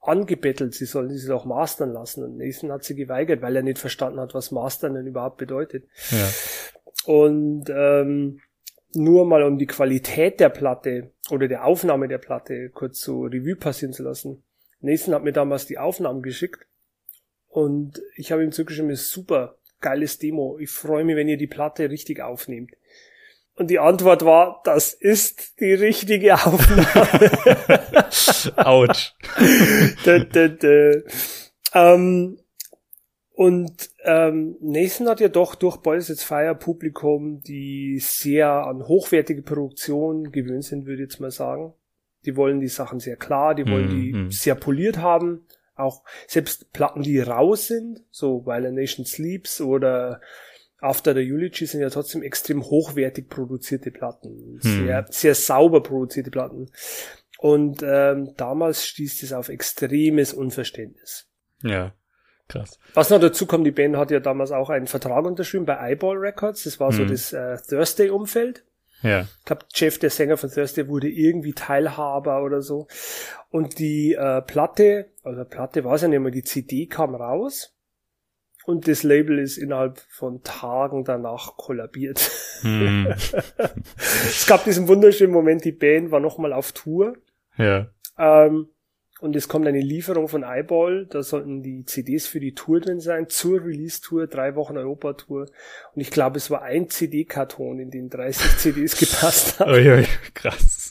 angebettelt, 0.00 0.74
sie 0.74 0.84
sollen 0.84 1.10
sie 1.10 1.28
doch 1.28 1.44
mastern 1.44 1.92
lassen. 1.92 2.24
Und 2.24 2.36
Nathan 2.36 2.72
hat 2.72 2.84
sie 2.84 2.94
geweigert, 2.94 3.40
weil 3.42 3.56
er 3.56 3.62
nicht 3.62 3.78
verstanden 3.78 4.20
hat, 4.20 4.34
was 4.34 4.50
Mastern 4.50 4.94
denn 4.94 5.06
überhaupt 5.06 5.38
bedeutet. 5.38 5.86
Ja. 6.10 6.28
Und 7.06 7.70
ähm, 7.70 8.40
nur 8.94 9.26
mal 9.26 9.42
um 9.42 9.58
die 9.58 9.66
Qualität 9.66 10.40
der 10.40 10.50
Platte 10.50 11.10
oder 11.30 11.48
der 11.48 11.64
Aufnahme 11.64 12.08
der 12.08 12.18
Platte 12.18 12.70
kurz 12.70 13.00
so 13.00 13.22
Revue 13.22 13.56
passieren 13.56 13.92
zu 13.92 14.02
lassen. 14.02 14.42
Nathan 14.80 15.14
hat 15.14 15.24
mir 15.24 15.32
damals 15.32 15.66
die 15.66 15.78
Aufnahmen 15.78 16.22
geschickt 16.22 16.66
und 17.48 18.02
ich 18.16 18.32
habe 18.32 18.44
ihm 18.44 18.52
zugeschrieben, 18.52 18.94
super 18.94 19.56
geiles 19.80 20.18
Demo. 20.18 20.58
Ich 20.58 20.70
freue 20.70 21.04
mich, 21.04 21.16
wenn 21.16 21.28
ihr 21.28 21.36
die 21.36 21.46
Platte 21.46 21.90
richtig 21.90 22.20
aufnehmt. 22.20 22.72
Und 23.56 23.68
die 23.68 23.78
Antwort 23.78 24.24
war, 24.24 24.60
das 24.64 24.92
ist 24.92 25.60
die 25.60 25.74
richtige 25.74 26.34
Aufnahme. 26.34 27.30
Autsch. 28.56 29.14
dö, 30.04 30.24
dö, 30.24 30.48
dö. 30.48 31.02
Ähm, 31.72 32.38
und 33.36 33.90
ähm, 34.04 34.56
Nathan 34.60 35.08
hat 35.08 35.20
ja 35.20 35.28
doch 35.28 35.54
durch 35.56 35.78
Boys 35.78 36.08
It's 36.08 36.22
Fire 36.22 36.54
Publikum, 36.54 37.40
die 37.42 37.98
sehr 38.00 38.48
an 38.48 38.86
hochwertige 38.86 39.42
Produktion 39.42 40.30
gewöhnt 40.30 40.64
sind, 40.64 40.86
würde 40.86 41.02
ich 41.02 41.10
jetzt 41.10 41.20
mal 41.20 41.32
sagen. 41.32 41.74
Die 42.24 42.36
wollen 42.36 42.60
die 42.60 42.68
Sachen 42.68 43.00
sehr 43.00 43.16
klar, 43.16 43.54
die 43.54 43.68
wollen 43.68 43.90
die 43.90 44.12
mm. 44.12 44.30
sehr 44.30 44.54
poliert 44.54 44.98
haben. 44.98 45.46
Auch 45.74 46.04
selbst 46.28 46.72
Platten, 46.72 47.02
die 47.02 47.18
raus 47.18 47.66
sind, 47.66 48.04
so 48.10 48.46
While 48.46 48.68
a 48.68 48.70
Nation 48.70 49.04
Sleeps 49.04 49.60
oder 49.60 50.20
After 50.84 51.14
the 51.14 51.20
Eulogy 51.20 51.64
sind 51.64 51.80
ja 51.80 51.88
trotzdem 51.88 52.22
extrem 52.22 52.62
hochwertig 52.62 53.30
produzierte 53.30 53.90
Platten. 53.90 54.60
Hm. 54.62 54.86
Sehr, 54.86 55.06
sehr 55.08 55.34
sauber 55.34 55.82
produzierte 55.82 56.30
Platten. 56.30 56.70
Und 57.38 57.82
ähm, 57.82 58.34
damals 58.36 58.86
stieß 58.86 59.22
es 59.22 59.32
auf 59.32 59.48
extremes 59.48 60.34
Unverständnis. 60.34 61.26
Ja, 61.62 61.94
krass. 62.48 62.78
Was 62.92 63.08
noch 63.08 63.18
dazu 63.18 63.46
kommt, 63.46 63.66
die 63.66 63.70
Band 63.70 63.96
hat 63.96 64.10
ja 64.10 64.20
damals 64.20 64.52
auch 64.52 64.68
einen 64.68 64.86
Vertrag 64.86 65.24
unterschrieben 65.24 65.64
bei 65.64 65.76
Eyeball 65.76 66.18
Records. 66.18 66.64
Das 66.64 66.78
war 66.80 66.90
hm. 66.90 66.96
so 66.96 67.04
das 67.06 67.32
äh, 67.32 67.56
Thursday-Umfeld. 67.66 68.64
Ja. 69.02 69.22
Ich 69.22 69.44
glaube, 69.44 69.64
Jeff, 69.74 69.98
der 69.98 70.10
Sänger 70.10 70.36
von 70.36 70.50
Thursday, 70.50 70.88
wurde 70.88 71.08
irgendwie 71.08 71.52
Teilhaber 71.52 72.42
oder 72.42 72.62
so. 72.62 72.88
Und 73.50 73.78
die 73.78 74.14
äh, 74.14 74.42
Platte, 74.42 75.12
also 75.22 75.44
Platte 75.44 75.84
war 75.84 75.94
es 75.94 76.02
ja 76.02 76.08
nicht 76.08 76.20
mehr, 76.20 76.30
die 76.30 76.44
CD 76.44 76.86
kam 76.86 77.14
raus. 77.14 77.73
Und 78.66 78.88
das 78.88 79.02
Label 79.02 79.38
ist 79.38 79.58
innerhalb 79.58 79.98
von 80.08 80.42
Tagen 80.42 81.04
danach 81.04 81.56
kollabiert. 81.56 82.30
Hm. 82.62 83.08
es 83.96 84.46
gab 84.46 84.64
diesen 84.64 84.88
wunderschönen 84.88 85.32
Moment, 85.32 85.64
die 85.64 85.72
Band 85.72 86.10
war 86.10 86.20
nochmal 86.20 86.52
auf 86.52 86.72
Tour. 86.72 87.14
Ja. 87.58 87.88
Ähm, 88.18 88.68
und 89.20 89.36
es 89.36 89.48
kommt 89.48 89.66
eine 89.66 89.80
Lieferung 89.80 90.28
von 90.28 90.42
Eyeball, 90.42 91.06
da 91.06 91.22
sollten 91.22 91.62
die 91.62 91.86
CDs 91.86 92.26
für 92.26 92.40
die 92.40 92.52
Tour 92.52 92.80
drin 92.80 93.00
sein, 93.00 93.28
zur 93.30 93.64
Release-Tour, 93.64 94.26
drei 94.26 94.54
Wochen 94.54 94.76
Europa-Tour. 94.76 95.46
Und 95.94 96.00
ich 96.00 96.10
glaube, 96.10 96.36
es 96.36 96.50
war 96.50 96.60
ein 96.60 96.90
CD-Karton, 96.90 97.78
in 97.78 97.90
den 97.90 98.10
30 98.10 98.56
CDs 98.58 98.98
gepasst 98.98 99.60
haben. 99.60 99.70
Uiui, 99.70 100.06
krass. 100.34 100.83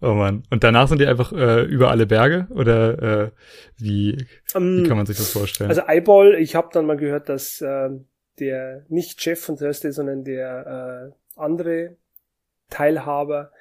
Oh 0.00 0.14
man. 0.14 0.42
Und 0.50 0.64
danach 0.64 0.88
sind 0.88 1.00
die 1.00 1.06
einfach 1.06 1.32
äh, 1.32 1.62
über 1.62 1.90
alle 1.90 2.06
Berge? 2.06 2.46
Oder 2.50 3.02
äh, 3.02 3.30
wie, 3.76 4.26
um, 4.54 4.62
wie 4.62 4.82
ähm, 4.82 4.88
kann 4.88 4.96
man 4.96 5.06
sich 5.06 5.16
das 5.16 5.30
vorstellen? 5.30 5.70
Also 5.70 5.82
Eyeball, 5.86 6.34
ich 6.34 6.54
habe 6.54 6.68
dann 6.72 6.86
mal 6.86 6.96
gehört, 6.96 7.28
dass 7.28 7.60
äh, 7.60 7.90
der 8.38 8.84
nicht 8.88 9.22
Chef 9.22 9.40
von 9.40 9.56
Thursday, 9.56 9.92
sondern 9.92 10.24
der 10.24 11.12
äh, 11.12 11.40
andere 11.40 11.96
Teilhaber 12.70 13.52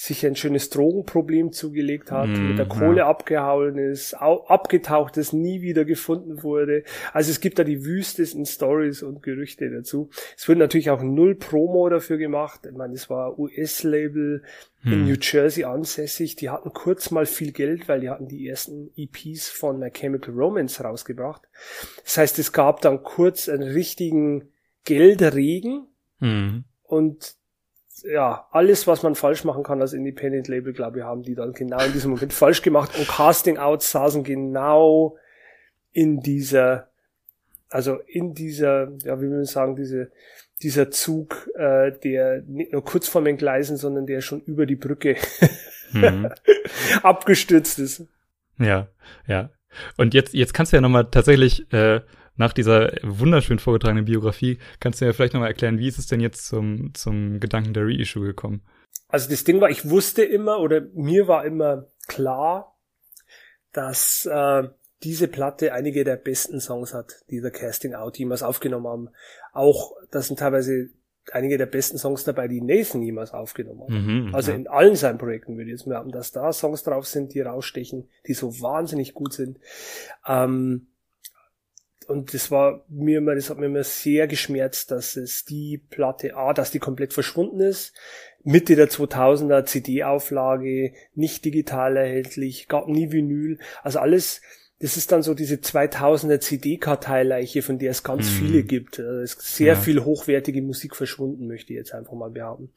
sich 0.00 0.24
ein 0.24 0.36
schönes 0.36 0.70
Drogenproblem 0.70 1.50
zugelegt 1.50 2.12
hat, 2.12 2.28
mm, 2.28 2.50
mit 2.50 2.58
der 2.58 2.66
Kohle 2.66 2.98
ja. 2.98 3.08
abgehauen 3.08 3.78
ist, 3.78 4.14
abgetaucht 4.14 5.16
ist, 5.16 5.32
nie 5.32 5.60
wieder 5.60 5.84
gefunden 5.84 6.44
wurde. 6.44 6.84
Also 7.12 7.32
es 7.32 7.40
gibt 7.40 7.58
da 7.58 7.64
die 7.64 7.84
wüstesten 7.84 8.46
Stories 8.46 9.02
und 9.02 9.24
Gerüchte 9.24 9.68
dazu. 9.68 10.08
Es 10.36 10.46
wird 10.46 10.60
natürlich 10.60 10.90
auch 10.90 11.02
null 11.02 11.34
Promo 11.34 11.88
dafür 11.88 12.16
gemacht. 12.16 12.60
Ich 12.64 12.76
meine, 12.76 12.94
es 12.94 13.10
war 13.10 13.40
US-Label 13.40 14.44
mm. 14.84 14.86
in 14.88 14.92
hm. 14.92 15.04
New 15.06 15.16
Jersey 15.20 15.64
ansässig. 15.64 16.36
Die 16.36 16.48
hatten 16.48 16.72
kurz 16.72 17.10
mal 17.10 17.26
viel 17.26 17.50
Geld, 17.50 17.88
weil 17.88 17.98
die 17.98 18.08
hatten 18.08 18.28
die 18.28 18.46
ersten 18.46 18.92
EPs 18.94 19.48
von 19.48 19.80
My 19.80 19.90
Chemical 19.90 20.32
Romance 20.32 20.80
rausgebracht. 20.80 21.42
Das 22.04 22.18
heißt, 22.18 22.38
es 22.38 22.52
gab 22.52 22.82
dann 22.82 23.02
kurz 23.02 23.48
einen 23.48 23.64
richtigen 23.64 24.52
Geldregen. 24.84 25.88
Mm. 26.20 26.58
Und 26.84 27.37
ja, 28.02 28.46
alles, 28.50 28.86
was 28.86 29.02
man 29.02 29.14
falsch 29.14 29.44
machen 29.44 29.62
kann 29.62 29.80
als 29.80 29.92
Independent 29.92 30.48
Label, 30.48 30.72
glaube 30.72 30.98
ich, 30.98 31.04
haben 31.04 31.22
die 31.22 31.34
dann 31.34 31.52
genau 31.52 31.80
in 31.84 31.92
diesem 31.92 32.10
Moment 32.10 32.32
falsch 32.32 32.62
gemacht 32.62 32.96
und 32.98 33.08
Casting 33.08 33.58
Outs 33.58 33.90
saßen 33.90 34.24
genau 34.24 35.16
in 35.92 36.20
dieser, 36.20 36.88
also 37.68 37.98
in 38.06 38.34
dieser, 38.34 38.92
ja, 39.02 39.18
wie 39.18 39.22
will 39.22 39.38
man 39.38 39.44
sagen, 39.44 39.76
diese, 39.76 40.10
dieser 40.62 40.90
Zug, 40.90 41.48
äh, 41.54 41.92
der 41.92 42.42
nicht 42.46 42.72
nur 42.72 42.84
kurz 42.84 43.08
vor 43.08 43.22
den 43.22 43.36
Gleisen, 43.36 43.76
sondern 43.76 44.06
der 44.06 44.20
schon 44.20 44.40
über 44.42 44.66
die 44.66 44.76
Brücke 44.76 45.16
mhm. 45.92 46.28
abgestürzt 47.02 47.78
ist. 47.78 48.04
Ja, 48.58 48.88
ja. 49.26 49.50
Und 49.96 50.14
jetzt, 50.14 50.34
jetzt 50.34 50.54
kannst 50.54 50.72
du 50.72 50.76
ja 50.76 50.80
nochmal 50.80 51.08
tatsächlich 51.10 51.72
äh, 51.72 52.00
nach 52.38 52.52
dieser 52.52 52.92
wunderschön 53.02 53.58
vorgetragenen 53.58 54.06
Biografie, 54.06 54.58
kannst 54.80 55.00
du 55.00 55.04
mir 55.04 55.12
vielleicht 55.12 55.34
nochmal 55.34 55.50
erklären, 55.50 55.78
wie 55.78 55.88
ist 55.88 55.98
es 55.98 56.06
denn 56.06 56.20
jetzt 56.20 56.46
zum, 56.46 56.94
zum 56.94 57.40
Gedanken 57.40 57.74
der 57.74 57.84
Reissue 57.86 58.24
gekommen? 58.24 58.62
Also 59.08 59.28
das 59.28 59.44
Ding 59.44 59.60
war, 59.60 59.70
ich 59.70 59.88
wusste 59.88 60.22
immer 60.22 60.60
oder 60.60 60.82
mir 60.94 61.28
war 61.28 61.44
immer 61.44 61.86
klar, 62.06 62.78
dass 63.72 64.26
äh, 64.26 64.68
diese 65.02 65.28
Platte 65.28 65.72
einige 65.72 66.04
der 66.04 66.16
besten 66.16 66.60
Songs 66.60 66.94
hat, 66.94 67.24
die 67.30 67.40
der 67.40 67.50
Casting 67.50 67.94
Out 67.94 68.18
jemals 68.18 68.42
aufgenommen 68.42 68.86
haben. 68.86 69.08
Auch, 69.52 69.92
das 70.10 70.28
sind 70.28 70.38
teilweise 70.38 70.90
einige 71.32 71.58
der 71.58 71.66
besten 71.66 71.98
Songs 71.98 72.24
dabei, 72.24 72.48
die 72.48 72.60
Nathan 72.60 73.02
jemals 73.02 73.32
aufgenommen 73.32 73.82
hat. 73.82 73.90
Mhm, 73.90 74.34
also 74.34 74.50
ja. 74.50 74.56
in 74.56 74.66
allen 74.66 74.96
seinen 74.96 75.18
Projekten 75.18 75.56
würde 75.56 75.70
ich 75.70 75.78
jetzt 75.78 75.86
merken, 75.86 76.10
dass 76.10 76.32
da 76.32 76.52
Songs 76.52 76.82
drauf 76.82 77.06
sind, 77.06 77.34
die 77.34 77.40
rausstechen, 77.40 78.08
die 78.26 78.34
so 78.34 78.60
wahnsinnig 78.60 79.14
gut 79.14 79.32
sind. 79.32 79.58
Ähm, 80.26 80.88
und 82.08 82.32
das 82.32 82.50
war 82.50 82.84
mir 82.88 83.18
immer, 83.18 83.34
das 83.34 83.50
hat 83.50 83.58
mir 83.58 83.66
immer 83.66 83.84
sehr 83.84 84.26
geschmerzt, 84.26 84.90
dass 84.90 85.16
es 85.16 85.44
die 85.44 85.76
Platte 85.90 86.36
A, 86.36 86.54
dass 86.54 86.70
die 86.70 86.78
komplett 86.78 87.12
verschwunden 87.12 87.60
ist. 87.60 87.92
Mitte 88.42 88.76
der 88.76 88.88
2000er 88.88 89.66
CD-Auflage, 89.66 90.94
nicht 91.14 91.44
digital 91.44 91.98
erhältlich, 91.98 92.66
gab 92.66 92.88
nie 92.88 93.12
Vinyl. 93.12 93.58
Also 93.82 93.98
alles, 93.98 94.40
das 94.80 94.96
ist 94.96 95.12
dann 95.12 95.22
so 95.22 95.34
diese 95.34 95.56
2000er 95.56 96.40
CD-Karteileiche, 96.40 97.60
von 97.60 97.78
der 97.78 97.90
es 97.90 98.02
ganz 98.02 98.24
mhm. 98.30 98.34
viele 98.36 98.62
gibt. 98.62 98.98
Also 98.98 99.20
es 99.20 99.34
ist 99.34 99.56
sehr 99.56 99.74
ja. 99.74 99.78
viel 99.78 100.02
hochwertige 100.02 100.62
Musik 100.62 100.96
verschwunden, 100.96 101.46
möchte 101.46 101.74
ich 101.74 101.78
jetzt 101.78 101.92
einfach 101.92 102.14
mal 102.14 102.30
behaupten. 102.30 102.72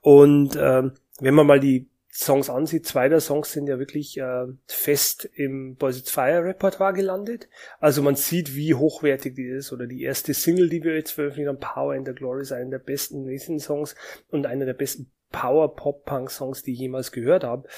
Und 0.00 0.56
ähm, 0.56 0.92
wenn 1.18 1.34
man 1.34 1.48
mal 1.48 1.58
die 1.58 1.89
Songs 2.12 2.50
ansieht, 2.50 2.86
zwei 2.86 3.08
der 3.08 3.20
Songs 3.20 3.52
sind 3.52 3.68
ja 3.68 3.78
wirklich 3.78 4.18
äh, 4.18 4.46
fest 4.66 5.30
im 5.34 5.76
Boys 5.76 5.98
It's 5.98 6.10
Fire 6.10 6.44
Repertoire 6.44 6.92
gelandet. 6.92 7.48
Also 7.78 8.02
man 8.02 8.16
sieht, 8.16 8.56
wie 8.56 8.74
hochwertig 8.74 9.36
die 9.36 9.46
ist. 9.46 9.72
Oder 9.72 9.86
die 9.86 10.02
erste 10.02 10.34
Single, 10.34 10.68
die 10.68 10.82
wir 10.82 10.96
jetzt 10.96 11.12
veröffentlicht 11.12 11.48
haben, 11.48 11.60
Power 11.60 11.94
in 11.94 12.04
the 12.04 12.12
Glory, 12.12 12.42
ist 12.42 12.52
einer 12.52 12.70
der 12.70 12.78
besten 12.78 13.24
Nathan-Songs 13.24 13.94
und 14.28 14.46
einer 14.46 14.66
der 14.66 14.74
besten 14.74 15.12
Power-Pop-Punk-Songs, 15.30 16.64
die 16.64 16.72
ich 16.72 16.80
jemals 16.80 17.12
gehört 17.12 17.44
habe. 17.44 17.68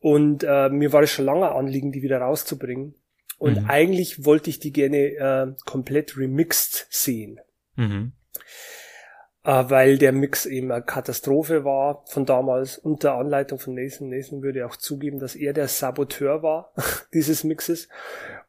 Und 0.00 0.44
äh, 0.44 0.70
mir 0.70 0.92
war 0.94 1.02
es 1.02 1.10
schon 1.10 1.26
lange 1.26 1.52
Anliegen, 1.52 1.92
die 1.92 2.02
wieder 2.02 2.18
rauszubringen. 2.18 2.94
Und 3.36 3.62
mhm. 3.62 3.68
eigentlich 3.68 4.24
wollte 4.24 4.48
ich 4.48 4.60
die 4.60 4.72
gerne 4.72 4.98
äh, 4.98 5.46
komplett 5.66 6.16
remixed 6.16 6.86
sehen. 6.88 7.38
Mhm 7.76 8.12
äh, 9.44 9.64
weil 9.68 9.98
der 9.98 10.12
Mix 10.12 10.46
eben 10.46 10.72
eine 10.72 10.82
Katastrophe 10.82 11.64
war 11.64 12.02
von 12.06 12.24
damals 12.24 12.78
unter 12.78 13.14
Anleitung 13.14 13.58
von 13.58 13.74
Nathan. 13.74 14.08
Nathan 14.08 14.42
würde 14.42 14.66
auch 14.66 14.76
zugeben, 14.76 15.18
dass 15.18 15.36
er 15.36 15.52
der 15.52 15.68
Saboteur 15.68 16.42
war 16.42 16.72
dieses 17.14 17.44
Mixes. 17.44 17.88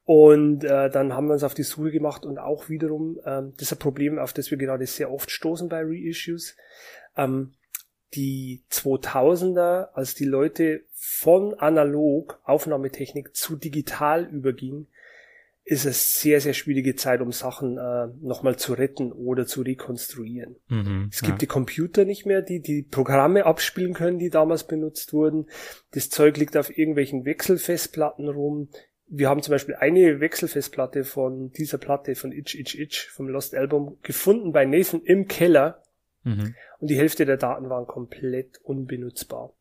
Und 0.06 0.64
äh, 0.64 0.90
dann 0.90 1.14
haben 1.14 1.28
wir 1.28 1.34
uns 1.34 1.44
auf 1.44 1.54
die 1.54 1.64
Suche 1.64 1.92
gemacht 1.92 2.26
und 2.26 2.38
auch 2.38 2.70
wiederum, 2.70 3.20
ähm, 3.26 3.54
das 3.58 3.64
ist 3.64 3.74
ein 3.74 3.80
Problem, 3.80 4.20
auf 4.20 4.34
das 4.34 4.52
wir 4.52 4.58
gerade 4.58 4.86
sehr 4.86 5.12
oft 5.12 5.30
stoßen 5.32 5.68
bei 5.68 5.82
Reissues. 5.84 6.56
Ähm, 7.18 7.54
die 8.14 8.64
2000er, 8.72 9.90
als 9.94 10.16
die 10.16 10.26
Leute 10.26 10.84
von 10.94 11.54
analog 11.56 12.40
Aufnahmetechnik 12.44 13.36
zu 13.36 13.58
digital 13.58 14.26
übergingen, 14.26 14.88
ist 15.68 15.86
es 15.86 16.22
sehr, 16.22 16.40
sehr 16.42 16.54
schwierige 16.54 16.96
Zeit, 16.96 17.22
um 17.22 17.32
Sachen 17.32 17.80
äh, 17.80 18.08
nochmal 18.22 18.56
zu 18.56 18.74
retten 18.74 19.12
oder 19.12 19.48
zu 19.48 19.64
rekonstruieren. 19.64 20.58
Mhm, 20.68 21.10
es 21.12 21.22
gibt 21.22 21.34
ja. 21.34 21.38
die 21.40 21.48
Computer 21.48 22.06
nicht 22.06 22.28
mehr, 22.28 22.44
die 22.44 22.62
die 22.62 22.84
Programme 22.84 23.48
abspielen 23.48 23.96
können, 23.96 24.20
die 24.20 24.30
damals 24.30 24.68
benutzt 24.68 25.12
wurden. 25.12 25.48
Das 25.92 26.12
Zeug 26.12 26.38
liegt 26.38 26.56
auf 26.56 26.70
irgendwelchen 26.78 27.26
Wechselfestplatten 27.26 28.30
rum. 28.30 28.70
Wir 29.08 29.28
haben 29.28 29.42
zum 29.42 29.54
Beispiel 29.54 29.74
eine 29.74 30.20
Wechselfestplatte 30.20 31.04
von 31.04 31.50
dieser 31.50 31.80
Platte 31.80 32.14
von 32.14 32.32
Itch 32.32 32.54
Itch 32.54 32.76
Itch 32.76 33.10
vom 33.10 33.28
Lost 33.28 33.56
Album 33.56 33.98
gefunden 34.04 34.52
bei 34.52 34.66
Nathan 34.66 35.02
im 35.02 35.28
Keller. 35.28 35.82
Mhm. 36.24 36.54
Und 36.80 36.92
die 36.92 36.98
Hälfte 36.98 37.26
der 37.26 37.38
Daten 37.38 37.70
waren 37.70 37.88
komplett 37.88 38.60
unbenutzbar. 38.62 39.52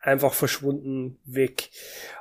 Einfach 0.00 0.34
verschwunden, 0.34 1.18
weg. 1.24 1.70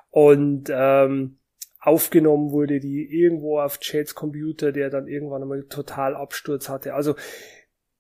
Und 0.10 0.70
ähm, 0.72 1.38
aufgenommen 1.86 2.51
wurde, 2.51 2.80
die 2.80 3.06
irgendwo 3.06 3.60
auf 3.60 3.80
Chats 3.80 4.15
Computer, 4.15 4.72
der 4.72 4.89
dann 4.89 5.08
irgendwann 5.08 5.44
einmal 5.44 5.63
total 5.63 6.15
Absturz 6.15 6.68
hatte. 6.68 6.94
Also 6.94 7.15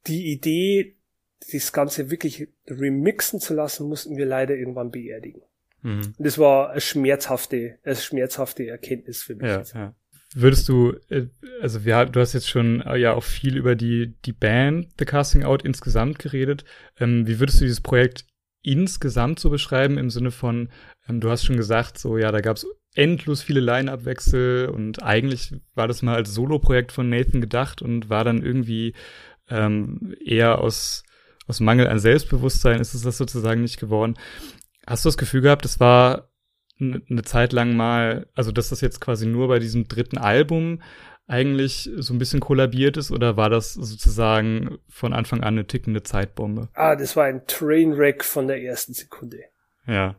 die 0.07 0.31
Idee, 0.31 0.97
das 1.51 1.71
Ganze 1.71 2.09
wirklich 2.09 2.47
remixen 2.67 3.39
zu 3.39 3.53
lassen, 3.53 3.87
mussten 3.87 4.17
wir 4.17 4.25
leider 4.25 4.55
irgendwann 4.55 4.91
beerdigen. 4.91 5.43
Mhm. 5.83 6.15
Das 6.17 6.39
war 6.39 6.71
eine 6.71 6.81
schmerzhafte, 6.81 7.77
eine 7.83 7.95
schmerzhafte 7.95 8.65
Erkenntnis 8.65 9.21
für 9.21 9.35
mich. 9.35 9.47
Ja, 9.47 9.63
ja. 9.73 9.95
Würdest 10.33 10.67
du, 10.67 10.93
äh, 11.09 11.27
also 11.61 11.85
wir, 11.85 12.05
du 12.05 12.19
hast 12.19 12.33
jetzt 12.33 12.49
schon 12.49 12.81
äh, 12.81 12.97
ja 12.97 13.13
auch 13.13 13.23
viel 13.23 13.55
über 13.55 13.75
die, 13.75 14.15
die 14.25 14.33
Band 14.33 14.87
The 14.97 15.05
Casting 15.05 15.43
Out 15.43 15.63
insgesamt 15.63 16.17
geredet. 16.17 16.65
Ähm, 16.99 17.27
wie 17.27 17.39
würdest 17.39 17.61
du 17.61 17.65
dieses 17.65 17.81
Projekt 17.81 18.25
insgesamt 18.63 19.39
so 19.39 19.51
beschreiben 19.51 19.99
im 19.99 20.09
Sinne 20.09 20.31
von, 20.31 20.69
ähm, 21.07 21.21
du 21.21 21.29
hast 21.29 21.45
schon 21.45 21.55
gesagt, 21.55 21.99
so 21.99 22.17
ja, 22.17 22.31
da 22.31 22.41
gab 22.41 22.57
es 22.57 22.65
endlos 22.95 23.43
viele 23.43 23.59
Line-Up-Wechsel 23.59 24.69
und 24.69 25.03
eigentlich 25.03 25.53
war 25.75 25.87
das 25.87 26.01
mal 26.01 26.15
als 26.15 26.33
Solo-Projekt 26.33 26.91
von 26.91 27.09
Nathan 27.09 27.41
gedacht 27.41 27.81
und 27.81 28.09
war 28.09 28.23
dann 28.23 28.43
irgendwie 28.43 28.93
ähm, 29.49 30.15
eher 30.23 30.59
aus, 30.59 31.03
aus 31.47 31.59
Mangel 31.59 31.87
an 31.87 31.99
Selbstbewusstsein 31.99 32.79
ist 32.79 32.93
es 32.93 33.03
das 33.03 33.17
sozusagen 33.17 33.61
nicht 33.61 33.79
geworden. 33.79 34.15
Hast 34.87 35.05
du 35.05 35.09
das 35.09 35.17
Gefühl 35.17 35.41
gehabt, 35.41 35.65
das 35.65 35.79
war 35.79 36.29
eine 36.79 37.23
Zeit 37.23 37.53
lang 37.53 37.75
mal, 37.75 38.27
also 38.33 38.51
dass 38.51 38.69
das 38.69 38.81
jetzt 38.81 38.99
quasi 38.99 39.25
nur 39.25 39.47
bei 39.47 39.59
diesem 39.59 39.87
dritten 39.87 40.17
Album 40.17 40.81
eigentlich 41.27 41.89
so 41.97 42.13
ein 42.13 42.19
bisschen 42.19 42.39
kollabiert 42.39 42.97
ist 42.97 43.11
oder 43.11 43.35
war 43.37 43.49
das 43.49 43.73
sozusagen 43.73 44.77
von 44.89 45.13
Anfang 45.13 45.41
an 45.41 45.55
eine 45.55 45.65
tickende 45.65 46.03
Zeitbombe? 46.03 46.69
Ah, 46.73 46.95
das 46.95 47.15
war 47.15 47.25
ein 47.25 47.47
Trainwreck 47.47 48.23
von 48.23 48.47
der 48.47 48.61
ersten 48.61 48.93
Sekunde. 48.93 49.39
Ja. 49.87 50.15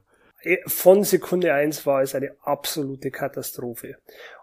Von 0.67 1.05
Sekunde 1.05 1.53
eins 1.53 1.87
war 1.87 2.03
es 2.03 2.15
eine 2.15 2.33
absolute 2.43 3.11
Katastrophe. 3.11 3.97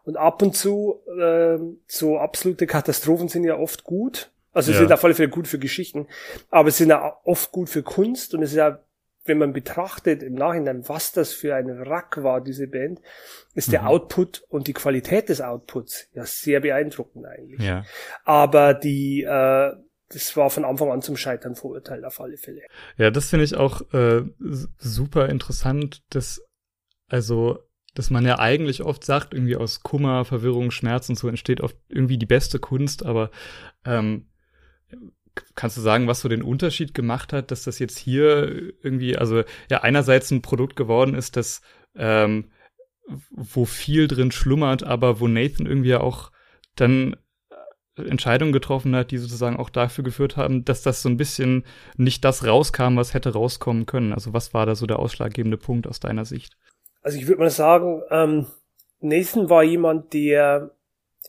Und 0.03 0.17
ab 0.17 0.41
und 0.41 0.55
zu, 0.55 1.01
äh, 1.19 1.57
so 1.87 2.17
absolute 2.17 2.67
Katastrophen 2.67 3.27
sind 3.29 3.43
ja 3.43 3.57
oft 3.57 3.83
gut. 3.83 4.31
Also 4.51 4.71
ja. 4.71 4.77
sind 4.77 4.91
auf 4.91 5.03
alle 5.03 5.15
Fälle 5.15 5.29
gut 5.29 5.47
für 5.47 5.57
Geschichten, 5.57 6.07
aber 6.51 6.69
sind 6.69 6.89
ja 6.89 7.17
oft 7.23 7.51
gut 7.51 7.69
für 7.69 7.81
Kunst 7.81 8.35
und 8.35 8.43
es 8.43 8.51
ist 8.51 8.57
ja 8.57 8.79
wenn 9.25 9.37
man 9.37 9.53
betrachtet 9.53 10.21
im 10.21 10.33
Nachhinein, 10.33 10.87
was 10.87 11.11
das 11.11 11.33
für 11.33 11.55
ein 11.55 11.69
Rack 11.69 12.23
war, 12.23 12.41
diese 12.41 12.67
Band, 12.67 12.99
ist 13.53 13.71
der 13.71 13.81
mhm. 13.81 13.87
Output 13.87 14.43
und 14.49 14.67
die 14.67 14.73
Qualität 14.73 15.29
des 15.29 15.41
Outputs 15.41 16.09
ja 16.13 16.25
sehr 16.25 16.59
beeindruckend 16.59 17.25
eigentlich. 17.25 17.61
Ja. 17.61 17.85
Aber 18.25 18.73
die, 18.73 19.23
äh, 19.23 19.73
das 20.13 20.35
war 20.37 20.49
von 20.49 20.65
Anfang 20.65 20.91
an 20.91 21.01
zum 21.01 21.17
Scheitern 21.17 21.55
verurteilt 21.55 22.05
auf 22.05 22.19
alle 22.19 22.37
Fälle. 22.37 22.61
Ja, 22.97 23.11
das 23.11 23.29
finde 23.29 23.45
ich 23.45 23.55
auch 23.55 23.81
äh, 23.93 24.23
super 24.77 25.29
interessant, 25.29 26.03
dass 26.09 26.41
also 27.07 27.59
dass 27.95 28.09
man 28.09 28.25
ja 28.25 28.39
eigentlich 28.39 28.81
oft 28.81 29.03
sagt, 29.03 29.33
irgendwie 29.33 29.55
aus 29.55 29.83
Kummer, 29.83 30.25
Verwirrung, 30.25 30.71
Schmerz 30.71 31.09
und 31.09 31.15
so 31.15 31.27
entsteht 31.27 31.61
oft 31.61 31.77
irgendwie 31.89 32.17
die 32.17 32.25
beste 32.25 32.57
Kunst, 32.57 33.05
aber 33.05 33.29
ähm, 33.85 34.29
kannst 35.55 35.77
du 35.77 35.81
sagen, 35.81 36.07
was 36.07 36.21
so 36.21 36.29
den 36.29 36.41
Unterschied 36.41 36.93
gemacht 36.93 37.33
hat, 37.33 37.51
dass 37.51 37.63
das 37.63 37.79
jetzt 37.79 37.97
hier 37.97 38.73
irgendwie, 38.81 39.15
also 39.15 39.43
ja, 39.69 39.81
einerseits 39.81 40.31
ein 40.31 40.41
Produkt 40.41 40.75
geworden 40.75 41.13
ist, 41.13 41.37
das 41.37 41.61
ähm, 41.95 42.51
wo 43.29 43.65
viel 43.65 44.07
drin 44.07 44.31
schlummert, 44.31 44.83
aber 44.83 45.19
wo 45.19 45.27
Nathan 45.27 45.65
irgendwie 45.65 45.95
auch 45.95 46.31
dann 46.75 47.15
Entscheidungen 47.95 48.53
getroffen 48.53 48.95
hat, 48.95 49.11
die 49.11 49.17
sozusagen 49.17 49.57
auch 49.57 49.69
dafür 49.69 50.03
geführt 50.03 50.37
haben, 50.37 50.65
dass 50.65 50.81
das 50.81 51.01
so 51.01 51.09
ein 51.09 51.17
bisschen 51.17 51.63
nicht 51.95 52.25
das 52.25 52.45
rauskam, 52.45 52.97
was 52.97 53.13
hätte 53.13 53.33
rauskommen 53.33 53.85
können. 53.85 54.13
Also 54.13 54.33
was 54.33 54.53
war 54.53 54.65
da 54.65 54.75
so 54.75 54.85
der 54.85 54.99
ausschlaggebende 54.99 55.57
Punkt 55.57 55.87
aus 55.87 55.99
deiner 55.99 56.25
Sicht? 56.25 56.57
Also 57.01 57.17
ich 57.17 57.27
würde 57.27 57.41
mal 57.41 57.49
sagen, 57.49 58.01
ähm, 58.09 58.47
Nathan 58.99 59.49
war 59.49 59.63
jemand, 59.63 60.13
der 60.13 60.71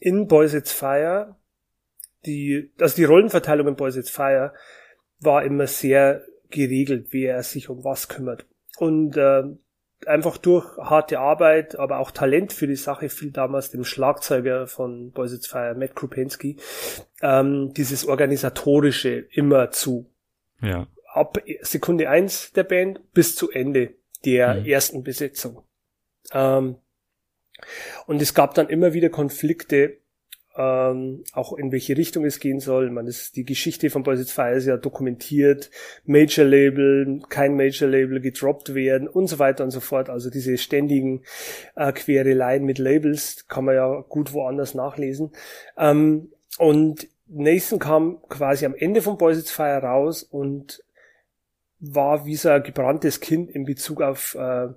in 0.00 0.26
Boys 0.26 0.54
It's 0.54 0.73
Fire 0.73 1.37
die, 2.26 2.73
also 2.80 2.97
die 2.97 3.04
Rollenverteilung 3.04 3.68
in 3.68 3.76
Boys 3.76 3.97
It's 3.97 4.11
Fire 4.11 4.52
war 5.21 5.44
immer 5.44 5.66
sehr 5.66 6.25
geregelt, 6.50 7.09
wer 7.11 7.42
sich 7.42 7.68
um 7.68 7.85
was 7.85 8.09
kümmert. 8.09 8.47
Und 8.78 9.16
äh, 9.16 9.42
einfach 10.09 10.37
durch 10.37 10.77
harte 10.79 11.19
Arbeit, 11.19 11.79
aber 11.79 11.99
auch 11.99 12.11
Talent 12.11 12.53
für 12.53 12.67
die 12.67 12.77
Sache 12.77 13.09
fiel 13.09 13.31
damals 13.31 13.71
dem 13.71 13.85
Schlagzeuger 13.85 14.67
von 14.67 15.11
Boys 15.13 15.33
It's 15.33 15.47
Fire, 15.47 15.75
Matt 15.75 15.95
Krupinski, 15.95 16.57
ähm, 17.23 17.73
dieses 17.75 18.07
Organisatorische 18.07 19.27
immer 19.31 19.71
zu. 19.71 20.11
Ja. 20.61 20.87
Ab 21.13 21.39
Sekunde 21.61 22.09
eins 22.09 22.53
der 22.53 22.65
Band 22.65 23.13
bis 23.13 23.37
zu 23.37 23.51
Ende 23.51 23.95
der 24.25 24.55
mhm. 24.55 24.67
ersten 24.67 25.05
Besetzung. 25.05 25.63
Ähm, 26.33 26.77
und 28.07 28.21
es 28.21 28.35
gab 28.35 28.55
dann 28.55 28.69
immer 28.69 28.93
wieder 28.95 29.11
Konflikte, 29.11 29.99
ähm, 30.57 31.25
auch 31.33 31.53
in 31.55 31.73
welche 31.73 31.97
Richtung 31.97 32.25
es 32.25 32.39
gehen 32.39 32.61
soll. 32.61 32.91
Man 32.91 33.07
ist 33.07 33.37
die 33.37 33.45
Geschichte 33.45 33.91
von 33.91 34.03
Boys 34.03 34.21
It's 34.21 34.33
Fire 34.33 34.55
ist 34.55 34.67
ja 34.67 34.77
dokumentiert, 34.77 35.71
Major 36.05 36.45
Label, 36.45 37.21
kein 37.29 37.57
Major 37.57 37.89
Label 37.89 38.21
gedroppt 38.21 38.75
werden 38.75 39.09
und 39.09 39.27
so 39.27 39.39
weiter 39.39 39.65
und 39.65 39.71
so 39.71 39.81
fort. 39.81 40.09
Also 40.09 40.31
diese 40.31 40.57
ständigen 40.57 41.23
äh, 41.75 41.93
Quereleien 41.93 42.65
mit 42.65 42.79
Labels 42.79 43.47
kann 43.49 43.65
man 43.65 43.75
ja 43.75 44.01
gut 44.09 44.33
woanders 44.33 44.75
nachlesen. 44.75 45.33
Ähm, 45.77 46.33
und 46.59 47.09
Nathan 47.27 47.79
kam 47.79 48.23
quasi 48.29 48.65
am 48.65 48.75
Ende 48.75 49.03
von 49.03 49.19
Boys 49.19 49.39
It's 49.39 49.51
Fire 49.51 49.83
raus 49.83 50.23
und 50.23 50.85
war 51.81 52.27
wie 52.27 52.37
so 52.37 52.49
ein 52.49 52.63
gebranntes 52.63 53.21
Kind 53.21 53.51
in 53.51 53.65
Bezug 53.65 54.03
auf 54.03 54.37
äh, 54.39 54.69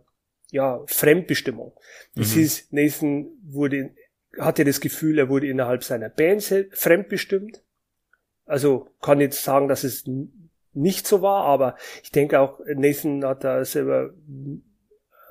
ja, 0.52 0.82
Fremdbestimmung. 0.88 1.74
Das 2.16 2.30
mhm. 2.30 2.40
hieß, 2.40 2.68
Nathan 2.72 3.28
wurde 3.44 3.92
hatte 4.39 4.63
das 4.63 4.82
Gefühl, 4.82 5.19
er 5.19 5.30
wurde 5.30 5.47
innerhalb 5.47 5.84
seiner 5.84 6.10
Band 6.10 6.43
fremdbestimmt. 6.71 7.63
Also 8.45 8.89
kann 9.02 9.19
jetzt 9.19 9.43
sagen, 9.43 9.67
dass 9.67 9.84
es 9.84 10.06
nicht 10.73 11.08
so 11.08 11.21
war, 11.21 11.43
aber 11.43 11.76
ich 12.04 12.12
denke 12.12 12.39
auch, 12.39 12.60
Nathan 12.65 13.26
hat 13.26 13.43
da 13.43 13.65
selber 13.65 14.12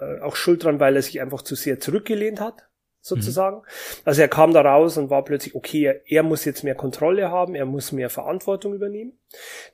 äh, 0.01 0.21
auch 0.21 0.37
Schuld 0.37 0.65
dran, 0.65 0.81
weil 0.81 0.97
er 0.97 1.03
sich 1.03 1.21
einfach 1.21 1.43
zu 1.43 1.55
sehr 1.55 1.81
zurückgelehnt 1.81 2.41
hat, 2.41 2.69
sozusagen. 3.01 3.59
Mhm. 3.59 3.63
Also 4.05 4.23
er 4.23 4.29
kam 4.29 4.53
da 4.53 4.61
raus 4.61 4.99
und 4.99 5.09
war 5.09 5.25
plötzlich, 5.25 5.55
okay, 5.55 5.85
er, 5.85 6.11
er, 6.11 6.23
muss 6.23 6.45
jetzt 6.45 6.65
mehr 6.65 6.75
Kontrolle 6.75 7.31
haben, 7.31 7.55
er 7.55 7.65
muss 7.65 7.93
mehr 7.93 8.11
Verantwortung 8.11 8.75
übernehmen. 8.75 9.13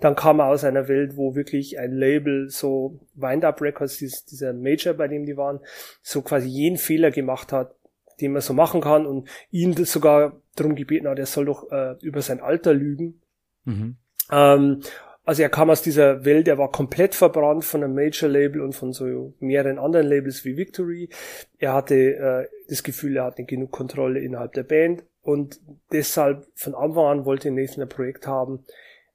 Dann 0.01 0.15
kam 0.15 0.41
er 0.41 0.47
aus 0.47 0.63
einer 0.65 0.89
Welt, 0.89 1.17
wo 1.17 1.35
wirklich 1.35 1.79
ein 1.79 1.93
Label, 1.93 2.51
so 2.51 3.01
Wind 3.15 3.45
Up 3.45 3.61
Records, 3.61 3.99
dieser 3.99 4.53
Major, 4.53 4.95
bei 4.95 5.09
dem 5.09 5.25
die 5.25 5.37
waren, 5.37 5.61
so 6.03 6.23
quasi 6.23 6.49
jeden 6.49 6.77
Fehler 6.77 7.11
gemacht 7.11 7.51
hat, 7.51 7.75
den 8.21 8.33
man 8.33 8.43
so 8.43 8.53
machen 8.53 8.81
kann 8.81 9.07
und 9.07 9.29
ihn 9.51 9.75
das 9.75 9.93
sogar 9.93 10.41
darum 10.57 10.75
gebeten 10.75 11.09
hat, 11.09 11.19
er 11.19 11.27
soll 11.27 11.47
doch 11.47 11.71
äh, 11.71 11.95
über 12.03 12.23
sein 12.23 12.41
Alter 12.41 12.75
lügen. 12.75 13.23
Mhm. 13.65 13.97
Ähm, 14.31 14.83
also 15.25 15.43
er 15.43 15.51
kam 15.51 15.71
aus 15.71 15.83
dieser 15.83 16.25
Welt, 16.25 16.49
er 16.49 16.59
war 16.59 16.73
komplett 16.73 17.15
verbrannt 17.15 17.65
von 17.65 17.85
einem 17.85 17.95
Major-Label 17.95 18.61
und 18.61 18.75
von 18.75 18.93
so 18.93 19.35
mehreren 19.39 19.79
anderen 19.79 20.09
Labels 20.09 20.45
wie 20.45 20.57
Victory. 20.57 21.11
Er 21.59 21.75
hatte 21.75 21.95
äh, 21.95 22.49
das 22.69 22.83
Gefühl, 22.83 23.17
er 23.17 23.25
hatte 23.25 23.45
genug 23.45 23.71
Kontrolle 23.71 24.21
innerhalb 24.21 24.53
der 24.55 24.65
Band 24.65 25.05
und 25.21 25.61
deshalb 25.93 26.47
von 26.55 26.75
Anfang 26.75 27.05
an 27.07 27.25
wollte 27.25 27.53
Nathan 27.53 27.83
ein 27.83 27.89
Projekt 27.89 28.27
haben, 28.27 28.65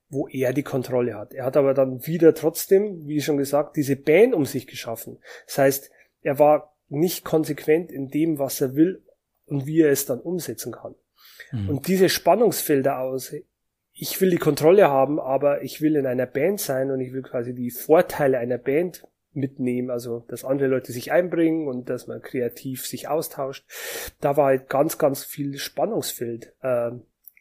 wo 0.09 0.29
er 0.29 0.53
die 0.53 0.63
Kontrolle 0.63 1.15
hat. 1.15 1.33
Er 1.33 1.43
hat 1.43 1.57
aber 1.57 1.73
dann 1.73 2.07
wieder 2.07 2.33
trotzdem, 2.33 3.05
wie 3.07 3.19
schon 3.19 3.37
gesagt, 3.37 3.75
diese 3.75 3.97
Band 3.97 4.33
um 4.33 4.45
sich 4.45 4.65
geschaffen. 4.65 5.19
Das 5.45 5.57
heißt, 5.57 5.91
er 6.21 6.39
war 6.39 6.76
nicht 6.89 7.23
konsequent 7.25 7.91
in 7.91 8.09
dem, 8.09 8.39
was 8.39 8.61
er 8.61 8.75
will 8.75 9.03
und 9.45 9.65
wie 9.65 9.81
er 9.81 9.91
es 9.91 10.05
dann 10.05 10.19
umsetzen 10.19 10.71
kann. 10.71 10.95
Mhm. 11.51 11.69
Und 11.69 11.87
diese 11.87 12.09
Spannungsfelder 12.09 12.99
aus, 12.99 13.33
ich 13.93 14.21
will 14.21 14.29
die 14.29 14.37
Kontrolle 14.37 14.89
haben, 14.89 15.19
aber 15.19 15.63
ich 15.63 15.81
will 15.81 15.95
in 15.95 16.05
einer 16.05 16.25
Band 16.25 16.59
sein 16.59 16.91
und 16.91 17.01
ich 17.01 17.13
will 17.13 17.23
quasi 17.23 17.53
die 17.53 17.71
Vorteile 17.71 18.37
einer 18.37 18.57
Band 18.57 19.07
mitnehmen, 19.33 19.91
also 19.91 20.25
dass 20.27 20.43
andere 20.43 20.67
Leute 20.67 20.91
sich 20.91 21.11
einbringen 21.11 21.67
und 21.67 21.89
dass 21.89 22.07
man 22.07 22.21
kreativ 22.21 22.85
sich 22.85 23.07
austauscht. 23.07 23.65
Da 24.19 24.35
war 24.35 24.47
halt 24.47 24.69
ganz, 24.69 24.97
ganz 24.97 25.23
viel 25.23 25.57
Spannungsfeld 25.57 26.53
äh, 26.61 26.91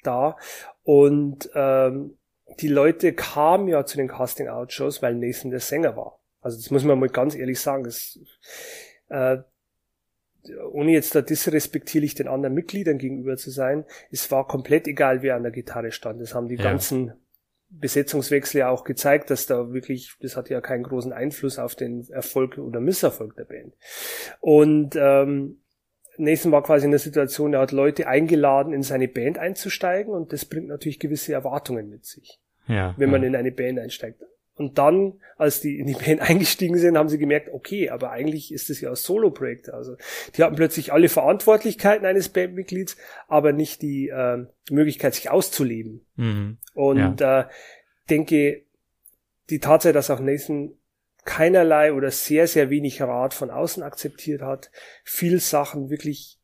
da 0.03 0.37
und 0.83 1.51
ähm, 1.55 2.17
die 2.61 2.69
Leute 2.69 3.13
kamen 3.13 3.69
ja 3.69 3.85
zu 3.85 3.97
den 3.97 4.09
Casting-Out-Shows, 4.09 5.03
weil 5.03 5.15
Nathan 5.15 5.51
der 5.51 5.61
Sänger 5.61 5.97
war. 5.97 6.21
Also 6.41 6.59
das 6.59 6.71
muss 6.71 6.85
man 6.85 6.99
mal 6.99 7.09
ganz 7.09 7.35
ehrlich 7.35 7.61
sagen. 7.61 7.83
Das, 7.85 8.19
äh, 9.09 9.39
ohne 10.71 10.93
jetzt 10.93 11.15
da 11.15 11.23
disrespektierlich 11.23 12.15
den 12.15 12.29
anderen 12.29 12.55
Mitgliedern 12.55 12.99
gegenüber 12.99 13.37
zu 13.37 13.51
sein, 13.51 13.85
es 14.11 14.31
war 14.31 14.47
komplett 14.47 14.87
egal, 14.87 15.23
wer 15.23 15.37
an 15.37 15.43
der 15.43 15.53
Gitarre 15.53 15.93
stand. 15.93 16.21
Das 16.21 16.35
haben 16.35 16.49
die 16.49 16.57
ja. 16.57 16.63
ganzen 16.63 17.13
Besetzungswechsel 17.69 18.61
ja 18.61 18.69
auch 18.69 18.85
gezeigt, 18.85 19.31
dass 19.31 19.47
da 19.47 19.73
wirklich, 19.73 20.15
das 20.21 20.37
hat 20.37 20.49
ja 20.51 20.61
keinen 20.61 20.85
großen 20.85 21.13
Einfluss 21.13 21.59
auf 21.59 21.75
den 21.75 22.09
Erfolg 22.11 22.59
oder 22.59 22.81
Misserfolg 22.81 23.35
der 23.37 23.45
Band. 23.45 23.75
Und 24.41 24.95
ähm, 24.97 25.61
Nathan 26.17 26.53
war 26.53 26.63
quasi 26.63 26.87
in 26.87 26.93
der 26.93 27.01
Situation, 27.01 27.55
er 27.55 27.61
hat 27.61 27.73
Leute 27.73 28.07
eingeladen, 28.07 28.73
in 28.73 28.83
seine 28.83 29.09
Band 29.09 29.39
einzusteigen 29.39 30.15
und 30.15 30.33
das 30.33 30.45
bringt 30.45 30.69
natürlich 30.69 30.99
gewisse 30.99 31.33
Erwartungen 31.33 31.91
mit 31.91 32.07
sich, 32.07 32.41
ja, 32.69 32.95
wenn 32.97 33.11
man 33.11 33.23
ja. 33.23 33.29
in 33.29 33.37
eine 33.37 33.53
Band 33.53 33.79
einsteigt. 33.79 34.23
Und 34.57 34.79
dann, 34.79 35.21
als 35.37 35.61
die 35.61 35.79
in 35.79 35.87
die 35.87 35.95
Band 35.95 36.21
eingestiegen 36.29 36.79
sind, 36.79 36.97
haben 36.97 37.11
sie 37.11 37.19
gemerkt, 37.19 37.51
okay, 37.53 37.91
aber 37.91 38.11
eigentlich 38.11 38.53
ist 38.53 38.71
das 38.71 38.81
ja 38.81 38.89
ein 38.91 38.97
Solo-Projekt. 38.97 39.69
Also 39.71 39.97
die 40.35 40.43
hatten 40.43 40.57
plötzlich 40.57 40.93
alle 40.93 41.09
Verantwortlichkeiten 41.09 42.07
eines 42.07 42.31
Bandmitglieds, 42.31 42.97
aber 43.29 43.53
nicht 43.53 43.83
die 43.83 44.09
äh, 44.09 44.47
Möglichkeit, 44.71 45.15
sich 45.15 45.31
auszuleben. 45.31 46.07
Mhm. 46.17 46.59
Und 46.75 47.21
ja. 47.21 47.41
äh, 47.41 47.45
denke, 48.09 48.63
die 49.51 49.61
Tatsache, 49.61 49.93
dass 49.93 50.11
auch 50.11 50.21
Nathan 50.21 50.73
keinerlei 51.25 51.93
oder 51.93 52.11
sehr, 52.11 52.47
sehr 52.47 52.71
wenig 52.71 53.03
Rat 53.03 53.35
von 53.35 53.51
außen 53.51 53.83
akzeptiert 53.83 54.41
hat, 54.41 54.71
viel 55.05 55.41
Sachen 55.41 55.91
wirklich 55.91 56.39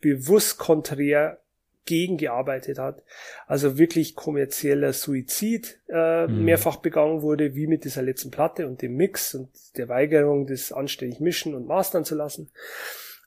bewusst 0.00 0.58
konträr 0.58 1.40
gegengearbeitet 1.88 2.78
hat. 2.78 3.02
Also 3.46 3.78
wirklich 3.78 4.14
kommerzieller 4.14 4.92
Suizid 4.92 5.80
äh, 5.88 6.26
mhm. 6.26 6.44
mehrfach 6.44 6.76
begangen 6.76 7.22
wurde, 7.22 7.54
wie 7.54 7.66
mit 7.66 7.84
dieser 7.84 8.02
letzten 8.02 8.30
Platte 8.30 8.68
und 8.68 8.82
dem 8.82 8.94
Mix 8.94 9.34
und 9.34 9.50
der 9.76 9.88
Weigerung, 9.88 10.46
das 10.46 10.70
anständig 10.70 11.18
mischen 11.18 11.54
und 11.54 11.66
mastern 11.66 12.04
zu 12.04 12.14
lassen. 12.14 12.52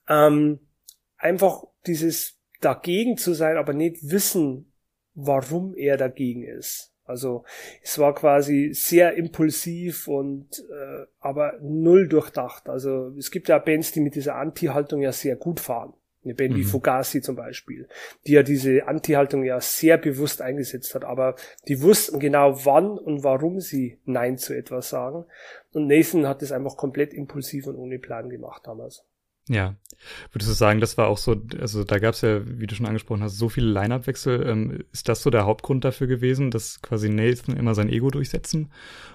Ähm, 0.08 0.60
einfach 1.17 1.63
dieses 1.88 2.38
dagegen 2.62 3.17
zu 3.17 3.34
sein, 3.34 3.58
aber 3.58 3.74
nicht 3.74 3.97
wissen, 4.02 4.71
warum 5.15 5.76
er 5.76 5.97
dagegen 5.97 6.43
ist. 6.43 6.93
Also 7.04 7.43
es 7.82 7.97
war 8.00 8.15
quasi 8.15 8.69
sehr 8.74 9.15
impulsiv 9.15 10.08
und 10.08 10.60
äh, 10.60 11.06
aber 11.19 11.60
null 11.62 12.08
durchdacht. 12.08 12.69
Also 12.69 13.13
es 13.17 13.32
gibt 13.32 13.50
ja 13.50 13.58
Bands, 13.58 13.91
die 13.91 14.00
mit 14.00 14.15
dieser 14.15 14.36
Anti-Haltung 14.36 15.02
ja 15.02 15.12
sehr 15.12 15.36
gut 15.36 15.60
fahren. 15.60 15.93
Eine 16.23 16.36
Band 16.36 16.53
mhm. 16.53 16.57
wie 16.57 16.63
Fugazi 16.63 17.21
zum 17.21 17.36
Beispiel, 17.36 17.88
die 18.27 18.34
ja 18.34 18.43
diese 18.43 18.88
Anti-Haltung 18.88 19.43
ja 19.43 19.60
sehr 19.60 19.97
bewusst 19.97 20.41
eingesetzt 20.41 20.93
hat, 20.93 21.03
aber 21.03 21.36
die 21.67 21.81
wussten 21.81 22.19
genau 22.19 22.65
wann 22.65 22.97
und 22.97 23.23
warum 23.23 23.60
sie 23.60 23.99
Nein 24.05 24.38
zu 24.38 24.55
etwas 24.55 24.89
sagen. 24.89 25.25
Und 25.73 25.88
Nathan 25.88 26.27
hat 26.27 26.41
das 26.41 26.51
einfach 26.51 26.77
komplett 26.77 27.13
impulsiv 27.13 27.67
und 27.67 27.75
ohne 27.75 27.97
Plan 27.97 28.29
gemacht 28.29 28.62
damals. 28.65 29.03
Ja. 29.47 29.75
Würdest 30.32 30.49
du 30.49 30.56
sagen, 30.56 30.80
das 30.80 30.97
war 30.97 31.08
auch 31.08 31.17
so, 31.17 31.39
also 31.60 31.84
da 31.84 31.99
gab 31.99 32.15
es 32.15 32.21
ja, 32.21 32.41
wie 32.43 32.65
du 32.65 32.73
schon 32.73 32.88
angesprochen 32.88 33.21
hast, 33.21 33.38
so 33.38 33.49
viele 33.49 33.67
Line-Up-Wechsel. 33.71 34.47
Ähm, 34.47 34.84
ist 34.91 35.08
das 35.10 35.21
so 35.21 35.30
der 35.30 35.45
Hauptgrund 35.45 35.86
dafür 35.86 36.08
gewesen, 36.08 36.49
dass 36.49 36.82
quasi 36.82 37.10
Nathan 37.10 37.56
immer 37.56 37.75
sein 37.75 37.89
Ego 37.89 38.10
durchsetzen 38.10 38.71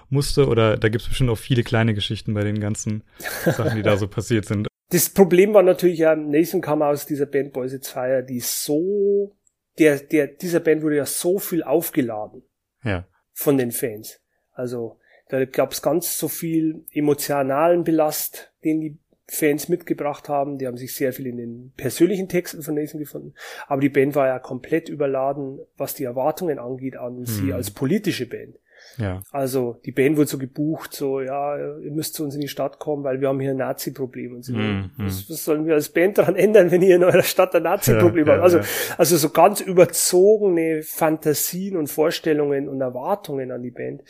musste? 0.09 0.47
Oder 0.47 0.77
da 0.77 0.89
gibt 0.89 1.01
es 1.01 1.09
bestimmt 1.09 1.29
auch 1.29 1.37
viele 1.37 1.63
kleine 1.63 1.93
Geschichten 1.93 2.33
bei 2.33 2.43
den 2.43 2.59
ganzen 2.59 3.03
Sachen, 3.43 3.75
die 3.75 3.83
da 3.83 3.97
so 3.97 4.07
passiert 4.07 4.45
sind? 4.45 4.67
Das 4.89 5.09
Problem 5.09 5.53
war 5.53 5.63
natürlich 5.63 5.99
ja, 5.99 6.15
Nathan 6.15 6.61
kam 6.61 6.81
aus 6.81 7.05
dieser 7.05 7.25
Band 7.25 7.51
Boys 7.51 7.73
It's 7.73 7.89
Fire, 7.89 8.23
die 8.23 8.39
so, 8.39 9.35
der, 9.77 9.99
der, 9.99 10.27
dieser 10.27 10.61
Band 10.61 10.81
wurde 10.83 10.95
ja 10.95 11.05
so 11.05 11.39
viel 11.39 11.63
aufgeladen. 11.63 12.43
Ja. 12.83 13.05
Von 13.33 13.57
den 13.57 13.71
Fans. 13.71 14.21
Also, 14.53 14.97
da 15.29 15.43
gab 15.43 15.73
es 15.73 15.81
ganz 15.81 16.17
so 16.17 16.29
viel 16.29 16.85
emotionalen 16.91 17.83
Belast, 17.83 18.53
den 18.63 18.79
die 18.79 18.97
Fans 19.29 19.67
mitgebracht 19.69 20.29
haben. 20.29 20.57
Die 20.57 20.67
haben 20.67 20.77
sich 20.77 20.95
sehr 20.95 21.13
viel 21.13 21.27
in 21.27 21.37
den 21.37 21.73
persönlichen 21.75 22.29
Texten 22.29 22.61
von 22.61 22.75
Nathan 22.75 22.99
gefunden. 22.99 23.33
Aber 23.67 23.81
die 23.81 23.89
Band 23.89 24.15
war 24.15 24.27
ja 24.27 24.39
komplett 24.39 24.89
überladen, 24.89 25.59
was 25.75 25.93
die 25.93 26.05
Erwartungen 26.05 26.59
angeht 26.59 26.97
an 26.97 27.19
mhm. 27.19 27.25
sie 27.25 27.53
als 27.53 27.71
politische 27.71 28.27
Band. 28.27 28.55
Ja. 28.97 29.21
Also 29.31 29.79
die 29.85 29.91
Band 29.91 30.17
wurde 30.17 30.27
so 30.27 30.37
gebucht, 30.37 30.93
so 30.93 31.21
ja, 31.21 31.57
ihr 31.57 31.91
müsst 31.91 32.15
zu 32.15 32.23
uns 32.23 32.35
in 32.35 32.41
die 32.41 32.47
Stadt 32.47 32.79
kommen, 32.79 33.03
weil 33.03 33.21
wir 33.21 33.27
haben 33.27 33.39
hier 33.39 33.51
ein 33.51 33.57
Nazi-Problem. 33.57 34.35
Und 34.35 34.43
so, 34.43 34.53
mm, 34.53 34.91
was, 34.97 35.29
was, 35.29 35.43
sollen 35.43 35.65
wir 35.65 35.75
als 35.75 35.89
Band 35.89 36.17
daran 36.17 36.35
ändern, 36.35 36.71
wenn 36.71 36.81
ihr 36.81 36.95
in 36.95 37.03
eurer 37.03 37.23
Stadt 37.23 37.53
ein 37.55 37.63
Nazi-Problem 37.63 38.27
ja, 38.27 38.33
habt? 38.33 38.43
also, 38.43 38.57
ja. 38.59 38.63
also 38.97 39.17
so 39.17 39.29
ganz 39.29 39.61
überzogene 39.61 40.81
Fantasien 40.83 41.77
und 41.77 41.87
Vorstellungen 41.87 42.67
und 42.67 42.81
Erwartungen 42.81 43.51
an 43.51 43.61
die 43.61 43.71
Band. 43.71 44.01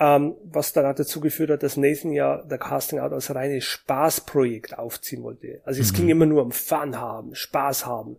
Ähm, 0.00 0.34
was 0.42 0.72
dann 0.72 0.86
auch 0.86 0.94
dazu 0.94 1.20
geführt 1.20 1.50
hat, 1.50 1.62
dass 1.62 1.76
Nathan 1.76 2.10
ja 2.10 2.42
der 2.42 2.58
Casting 2.58 2.98
Out 2.98 3.12
als 3.12 3.32
reines 3.32 3.62
Spaßprojekt 3.64 4.76
aufziehen 4.76 5.22
wollte. 5.22 5.60
Also 5.64 5.80
es 5.80 5.92
mhm. 5.92 5.96
ging 5.96 6.08
immer 6.08 6.26
nur 6.26 6.42
um 6.42 6.50
Fun 6.50 7.00
haben, 7.00 7.34
Spaß 7.34 7.86
haben. 7.86 8.16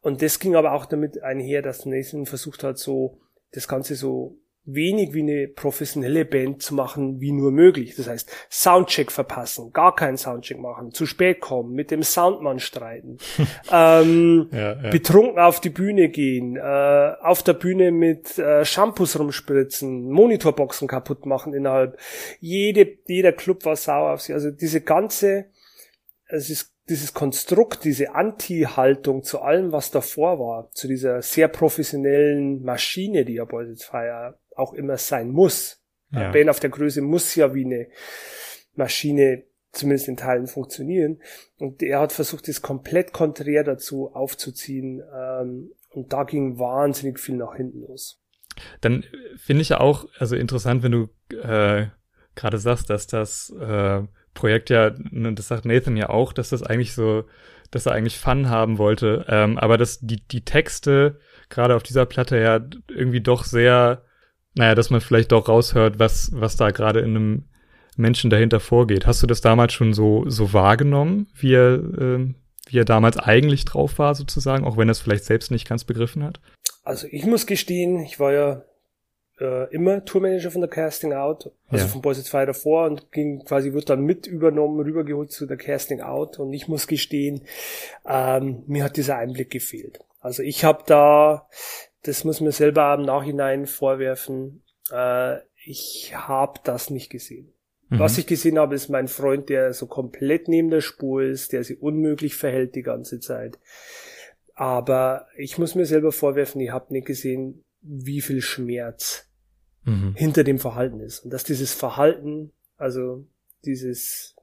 Und 0.00 0.20
das 0.20 0.40
ging 0.40 0.56
aber 0.56 0.72
auch 0.72 0.84
damit 0.84 1.22
einher, 1.22 1.62
dass 1.62 1.86
Nathan 1.86 2.26
versucht 2.26 2.64
hat, 2.64 2.78
so 2.78 3.18
das 3.52 3.68
Ganze 3.68 3.94
so 3.94 4.36
wenig 4.64 5.12
wie 5.12 5.22
eine 5.22 5.48
professionelle 5.48 6.24
Band 6.24 6.62
zu 6.62 6.74
machen, 6.74 7.20
wie 7.20 7.32
nur 7.32 7.50
möglich. 7.50 7.96
Das 7.96 8.08
heißt, 8.08 8.30
Soundcheck 8.50 9.10
verpassen, 9.10 9.72
gar 9.72 9.94
keinen 9.94 10.16
Soundcheck 10.16 10.58
machen, 10.58 10.92
zu 10.92 11.06
spät 11.06 11.40
kommen, 11.40 11.72
mit 11.72 11.90
dem 11.90 12.02
Soundmann 12.02 12.60
streiten, 12.60 13.18
ähm, 13.72 14.48
ja, 14.52 14.80
ja. 14.80 14.90
betrunken 14.90 15.40
auf 15.40 15.60
die 15.60 15.70
Bühne 15.70 16.08
gehen, 16.10 16.56
äh, 16.56 17.12
auf 17.20 17.42
der 17.42 17.54
Bühne 17.54 17.90
mit 17.90 18.38
äh, 18.38 18.64
Shampoos 18.64 19.18
rumspritzen, 19.18 20.10
Monitorboxen 20.10 20.86
kaputt 20.86 21.26
machen 21.26 21.54
innerhalb. 21.54 21.98
Jede, 22.38 22.98
jeder 23.06 23.32
Club 23.32 23.64
war 23.64 23.76
sauer 23.76 24.12
auf 24.12 24.20
sie. 24.20 24.32
Also 24.32 24.50
diese 24.50 24.80
ganze, 24.80 25.46
es 26.28 26.50
ist 26.50 26.72
dieses 26.88 27.14
Konstrukt, 27.14 27.84
diese 27.84 28.14
Anti-Haltung 28.14 29.22
zu 29.22 29.40
allem, 29.40 29.72
was 29.72 29.90
davor 29.90 30.38
war, 30.38 30.70
zu 30.72 30.88
dieser 30.88 31.22
sehr 31.22 31.48
professionellen 31.48 32.62
Maschine, 32.62 33.24
die 33.24 33.34
ja 33.34 33.46
Fire 33.46 34.36
auch 34.56 34.72
immer 34.72 34.96
sein 34.96 35.30
muss. 35.30 35.82
Ja. 36.10 36.30
Band 36.30 36.50
auf 36.50 36.60
der 36.60 36.70
Größe 36.70 37.00
muss 37.00 37.34
ja 37.34 37.54
wie 37.54 37.64
eine 37.64 37.88
Maschine 38.74 39.44
zumindest 39.72 40.08
in 40.08 40.16
Teilen 40.16 40.46
funktionieren. 40.46 41.20
Und 41.58 41.82
er 41.82 42.00
hat 42.00 42.12
versucht, 42.12 42.48
das 42.48 42.62
komplett 42.62 43.12
konträr 43.12 43.64
dazu 43.64 44.14
aufzuziehen. 44.14 45.02
Ähm, 45.14 45.72
und 45.90 46.12
da 46.12 46.24
ging 46.24 46.58
wahnsinnig 46.58 47.18
viel 47.18 47.36
nach 47.36 47.54
hinten 47.56 47.80
los. 47.80 48.22
Dann 48.80 49.04
finde 49.36 49.62
ich 49.62 49.70
ja 49.70 49.80
auch, 49.80 50.06
also 50.18 50.36
interessant, 50.36 50.82
wenn 50.82 50.92
du 50.92 51.08
äh, 51.34 51.86
gerade 52.34 52.58
sagst, 52.58 52.90
dass 52.90 53.06
das 53.06 53.50
äh, 53.58 54.02
Projekt 54.34 54.70
ja, 54.70 54.94
ne, 55.10 55.32
das 55.34 55.48
sagt 55.48 55.64
Nathan 55.64 55.96
ja 55.96 56.08
auch, 56.08 56.32
dass 56.32 56.50
das 56.50 56.62
eigentlich 56.62 56.94
so, 56.94 57.24
dass 57.70 57.86
er 57.86 57.92
eigentlich 57.92 58.18
Fun 58.18 58.48
haben 58.48 58.78
wollte, 58.78 59.24
ähm, 59.28 59.58
aber 59.58 59.78
dass 59.78 60.00
die, 60.00 60.26
die 60.26 60.44
Texte 60.44 61.18
gerade 61.48 61.76
auf 61.76 61.82
dieser 61.82 62.06
Platte 62.06 62.38
ja 62.38 62.60
irgendwie 62.88 63.20
doch 63.20 63.44
sehr, 63.44 64.04
naja, 64.54 64.74
dass 64.74 64.90
man 64.90 65.00
vielleicht 65.00 65.32
doch 65.32 65.48
raushört, 65.48 65.98
was, 65.98 66.30
was 66.34 66.56
da 66.56 66.70
gerade 66.70 67.00
in 67.00 67.16
einem 67.16 67.44
Menschen 67.96 68.30
dahinter 68.30 68.60
vorgeht. 68.60 69.06
Hast 69.06 69.22
du 69.22 69.26
das 69.26 69.40
damals 69.40 69.72
schon 69.72 69.92
so, 69.92 70.24
so 70.28 70.52
wahrgenommen, 70.52 71.28
wie 71.34 71.54
er, 71.54 71.74
äh, 71.74 72.34
wie 72.68 72.78
er 72.78 72.84
damals 72.84 73.18
eigentlich 73.18 73.64
drauf 73.64 73.98
war, 73.98 74.14
sozusagen, 74.14 74.64
auch 74.64 74.76
wenn 74.76 74.88
er 74.88 74.92
es 74.92 75.00
vielleicht 75.00 75.24
selbst 75.24 75.50
nicht 75.50 75.68
ganz 75.68 75.84
begriffen 75.84 76.22
hat? 76.24 76.40
Also 76.84 77.06
ich 77.10 77.26
muss 77.26 77.46
gestehen, 77.46 78.00
ich 78.00 78.18
war 78.18 78.32
ja 78.32 78.62
äh, 79.40 79.72
immer 79.74 80.04
Tourmanager 80.04 80.50
von 80.50 80.60
der 80.60 80.70
Casting 80.70 81.12
Out, 81.12 81.50
also 81.68 81.84
ja. 81.84 81.90
von 81.90 82.02
Boys 82.02 82.18
It's 82.18 82.28
Fire 82.28 82.46
davor 82.46 82.86
und 82.86 83.12
ging 83.12 83.44
quasi, 83.44 83.72
wird 83.72 83.90
dann 83.90 84.02
mit 84.02 84.26
übernommen, 84.26 84.80
rübergeholt 84.80 85.30
zu 85.30 85.46
der 85.46 85.56
Casting 85.56 86.00
Out 86.00 86.38
und 86.38 86.52
ich 86.52 86.68
muss 86.68 86.86
gestehen, 86.86 87.42
ähm, 88.06 88.64
mir 88.66 88.84
hat 88.84 88.96
dieser 88.96 89.16
Einblick 89.16 89.50
gefehlt. 89.50 90.00
Also 90.20 90.42
ich 90.42 90.64
habe 90.64 90.84
da, 90.86 91.48
das 92.02 92.24
muss 92.24 92.40
mir 92.40 92.52
selber 92.52 92.94
im 92.94 93.02
Nachhinein 93.02 93.66
vorwerfen, 93.66 94.62
äh, 94.90 95.38
ich 95.64 96.12
habe 96.14 96.60
das 96.64 96.90
nicht 96.90 97.10
gesehen. 97.10 97.52
Mhm. 97.88 97.98
Was 97.98 98.18
ich 98.18 98.26
gesehen 98.26 98.58
habe, 98.58 98.74
ist 98.74 98.88
mein 98.88 99.08
Freund, 99.08 99.48
der 99.48 99.72
so 99.72 99.86
komplett 99.86 100.48
neben 100.48 100.70
der 100.70 100.80
Spur 100.80 101.22
ist, 101.22 101.52
der 101.52 101.62
sich 101.62 101.80
unmöglich 101.80 102.34
verhält 102.34 102.74
die 102.74 102.82
ganze 102.82 103.20
Zeit. 103.20 103.58
Aber 104.54 105.28
ich 105.36 105.58
muss 105.58 105.74
mir 105.74 105.86
selber 105.86 106.12
vorwerfen, 106.12 106.60
ich 106.60 106.70
habe 106.70 106.92
nicht 106.92 107.06
gesehen, 107.06 107.64
wie 107.80 108.20
viel 108.20 108.42
Schmerz 108.42 109.28
mhm. 109.84 110.14
hinter 110.16 110.44
dem 110.44 110.58
Verhalten 110.58 111.00
ist. 111.00 111.20
Und 111.20 111.32
dass 111.32 111.44
dieses 111.44 111.72
Verhalten, 111.72 112.52
also 112.76 113.26
dieses 113.64 114.36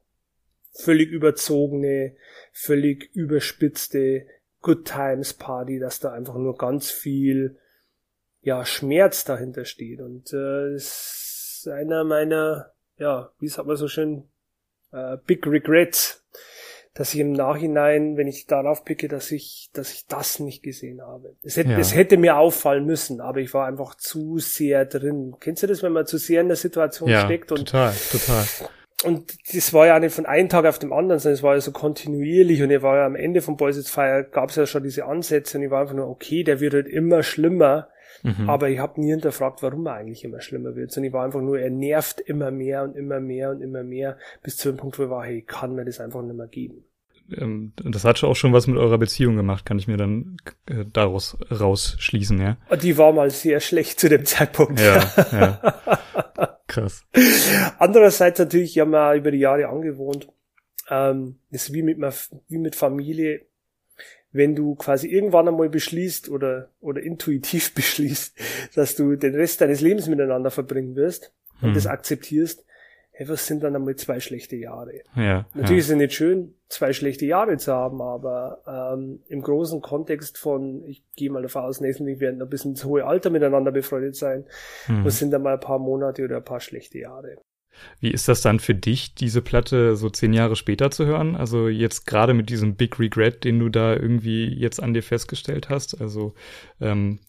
völlig 0.72 1.10
überzogene, 1.10 2.16
völlig 2.52 3.10
überspitzte 3.14 4.26
Good 4.62 4.86
Times 4.86 5.34
Party, 5.34 5.80
dass 5.80 6.00
da 6.00 6.12
einfach 6.12 6.36
nur 6.36 6.58
ganz 6.58 6.92
viel 6.92 7.58
ja 8.42 8.66
Schmerz 8.66 9.26
dahinter 9.26 9.66
steht 9.66 10.00
und 10.00 10.32
äh, 10.34 10.74
ist 10.74 11.68
einer 11.72 12.04
meiner 12.04 12.72
ja 12.98 13.32
wie 13.40 13.50
sagt 13.50 13.68
man 13.68 13.76
so 13.76 13.88
schön 13.88 14.30
äh, 14.92 15.18
Big 15.26 15.46
Regrets 15.46 16.24
dass 17.00 17.14
ich 17.14 17.22
im 17.22 17.32
Nachhinein, 17.32 18.18
wenn 18.18 18.28
ich 18.28 18.46
darauf 18.46 18.84
blicke, 18.84 19.08
dass 19.08 19.32
ich, 19.32 19.70
dass 19.72 19.94
ich 19.94 20.08
das 20.08 20.40
nicht 20.40 20.64
gesehen 20.64 21.02
habe. 21.02 21.36
Es 21.44 21.56
hätte, 21.56 21.72
ja. 21.72 21.78
es 21.78 21.96
hätte 21.96 22.18
mir 22.18 22.38
auffallen 22.38 22.86
müssen, 22.86 23.22
aber 23.22 23.40
ich 23.40 23.54
war 23.54 23.68
einfach 23.68 23.96
zu 23.96 24.40
sehr 24.40 24.86
drin. 24.86 25.36
Kennst 25.40 25.64
du 25.64 25.68
das, 25.68 25.82
wenn 25.82 25.94
man 25.94 26.08
zu 26.08 26.18
sehr 26.18 26.42
in 26.42 26.48
der 26.48 26.58
Situation 26.58 27.08
ja, 27.08 27.24
steckt? 27.24 27.52
Und, 27.52 27.60
total, 27.70 27.94
total. 28.12 28.46
Und 29.06 29.56
das 29.56 29.74
war 29.74 29.88
ja 29.88 30.00
nicht 30.00 30.14
von 30.14 30.26
einem 30.26 30.50
Tag 30.50 30.66
auf 30.66 30.80
dem 30.80 30.92
anderen, 30.92 31.20
sondern 31.20 31.36
es 31.36 31.44
war 31.44 31.56
ja 31.56 31.62
so 31.62 31.72
kontinuierlich 31.72 32.62
und 32.62 32.70
ich 32.70 32.82
war 32.82 32.98
ja 32.98 33.06
am 33.06 33.16
Ende 33.16 33.42
von 33.42 33.56
Boys 33.56 33.78
It's 33.78 33.90
Fire, 33.90 34.28
gab 34.30 34.50
es 34.50 34.58
ja 34.58 34.66
schon 34.66 34.84
diese 34.84 35.06
Ansätze 35.06 35.58
und 35.58 35.64
ich 35.64 35.72
war 35.72 35.82
einfach 35.82 35.96
nur, 35.96 36.10
okay, 36.10 36.44
der 36.44 36.60
wird 36.60 36.74
halt 36.74 36.88
immer 36.88 37.24
schlimmer. 37.24 37.88
Mhm. 38.24 38.50
Aber 38.50 38.70
ich 38.70 38.80
habe 38.80 39.00
nie 39.00 39.12
hinterfragt, 39.12 39.64
warum 39.64 39.86
er 39.86 39.94
eigentlich 39.94 40.26
immer 40.26 40.42
schlimmer 40.42 40.76
wird. 40.76 40.92
Sondern 40.92 41.08
ich 41.08 41.14
war 41.14 41.24
einfach 41.24 41.40
nur, 41.40 41.58
er 41.58 41.70
nervt 41.70 42.20
immer 42.20 42.52
mehr 42.52 42.84
und 42.84 42.98
immer 42.98 43.22
mehr 43.22 43.52
und 43.52 43.62
immer 43.62 43.84
mehr, 43.84 44.18
bis 44.44 44.58
zu 44.58 44.70
dem 44.70 44.78
Punkt, 44.78 45.00
wo 45.00 45.04
ich 45.04 45.10
war, 45.10 45.24
hey, 45.24 45.42
kann 45.42 45.76
mir 45.76 45.86
das 45.86 46.02
einfach 46.02 46.22
nicht 46.22 46.36
mehr 46.36 46.48
geben 46.48 46.84
ähm, 47.38 47.74
das 47.76 48.04
hat 48.04 48.24
auch 48.24 48.36
schon 48.36 48.54
was 48.54 48.68
mit 48.68 48.78
eurer 48.78 48.98
Beziehung 48.98 49.36
gemacht, 49.36 49.66
kann 49.66 49.80
ich 49.80 49.88
mir 49.88 49.98
dann 49.98 50.38
äh, 50.68 50.86
daraus 50.92 51.38
rausschließen, 51.52 52.40
ja. 52.42 52.58
Die 52.82 52.98
war 52.98 53.12
mal 53.14 53.32
sehr 53.32 53.60
schlecht 53.60 54.00
zu 54.00 54.10
dem 54.10 54.26
Zeitpunkt. 54.26 54.80
Ja, 54.80 55.04
ja. 55.32 55.80
Krass. 56.68 57.04
Andererseits 57.80 58.40
natürlich, 58.40 58.78
haben 58.80 58.92
wir 58.92 59.16
über 59.16 59.32
die 59.32 59.40
Jahre 59.40 59.68
angewohnt. 59.68 60.30
Ähm, 60.90 61.40
ist 61.50 61.74
wie 61.74 61.82
mit, 61.82 61.98
wie 62.48 62.58
mit 62.58 62.76
Familie. 62.76 63.46
Wenn 64.32 64.56
du 64.56 64.76
quasi 64.76 65.08
irgendwann 65.08 65.48
einmal 65.48 65.70
beschließt 65.70 66.30
oder, 66.30 66.70
oder 66.80 67.02
intuitiv 67.02 67.74
beschließt, 67.76 68.36
dass 68.76 68.96
du 68.96 69.16
den 69.16 69.36
Rest 69.36 69.62
deines 69.62 69.82
Lebens 69.82 70.08
miteinander 70.08 70.52
verbringen 70.52 70.96
wirst 70.96 71.34
und 71.62 71.70
hm. 71.70 71.74
das 71.74 71.88
akzeptierst, 71.88 72.64
hey, 73.20 73.28
was 73.28 73.46
sind 73.46 73.64
dann 73.64 73.76
einmal 73.76 73.98
zwei 73.98 74.22
schlechte 74.22 74.56
Jahre? 74.56 75.02
Ja, 75.14 75.46
Natürlich 75.54 75.70
ja. 75.70 75.78
ist 75.78 75.90
es 75.90 75.96
nicht 75.98 76.14
schön, 76.14 76.54
zwei 76.70 76.94
schlechte 76.94 77.26
Jahre 77.26 77.58
zu 77.58 77.74
haben, 77.74 78.02
aber 78.02 78.62
ähm, 78.66 79.20
im 79.28 79.42
großen 79.42 79.82
Kontext 79.82 80.38
von, 80.38 80.86
ich 80.86 81.04
gehe 81.18 81.30
mal 81.30 81.42
davon 81.42 81.64
aus, 81.64 81.82
nächsten 81.82 82.06
wir 82.06 82.22
werden 82.22 82.42
ein 82.42 82.50
bisschen 82.50 82.72
ins 82.72 82.86
hohe 82.86 83.06
Alter 83.06 83.30
miteinander 83.30 83.74
befreundet 83.74 84.16
sein, 84.16 84.46
hm. 84.86 85.04
was 85.04 85.20
sind 85.20 85.32
dann 85.32 85.44
mal 85.44 85.56
ein 85.56 85.60
paar 85.60 85.80
Monate 85.80 86.24
oder 86.24 86.38
ein 86.38 86.46
paar 86.46 86.62
schlechte 86.62 87.00
Jahre. 87.00 87.36
Wie 88.00 88.10
ist 88.10 88.30
das 88.30 88.42
dann 88.42 88.62
für 88.62 88.74
dich, 88.74 89.16
diese 89.16 89.42
Platte 89.42 89.98
so 89.98 90.10
zehn 90.10 90.32
Jahre 90.32 90.56
später 90.56 90.90
zu 90.90 91.06
hören? 91.06 91.36
Also 91.36 91.68
jetzt 91.68 92.06
gerade 92.06 92.34
mit 92.34 92.50
diesem 92.50 92.76
Big 92.76 93.00
Regret, 93.00 93.44
den 93.44 93.60
du 93.60 93.68
da 93.68 93.94
irgendwie 93.94 94.48
jetzt 94.48 94.82
an 94.82 94.94
dir 94.94 95.04
festgestellt 95.04 95.68
hast. 95.68 96.00
Also 96.00 96.36
ähm, 96.80 97.20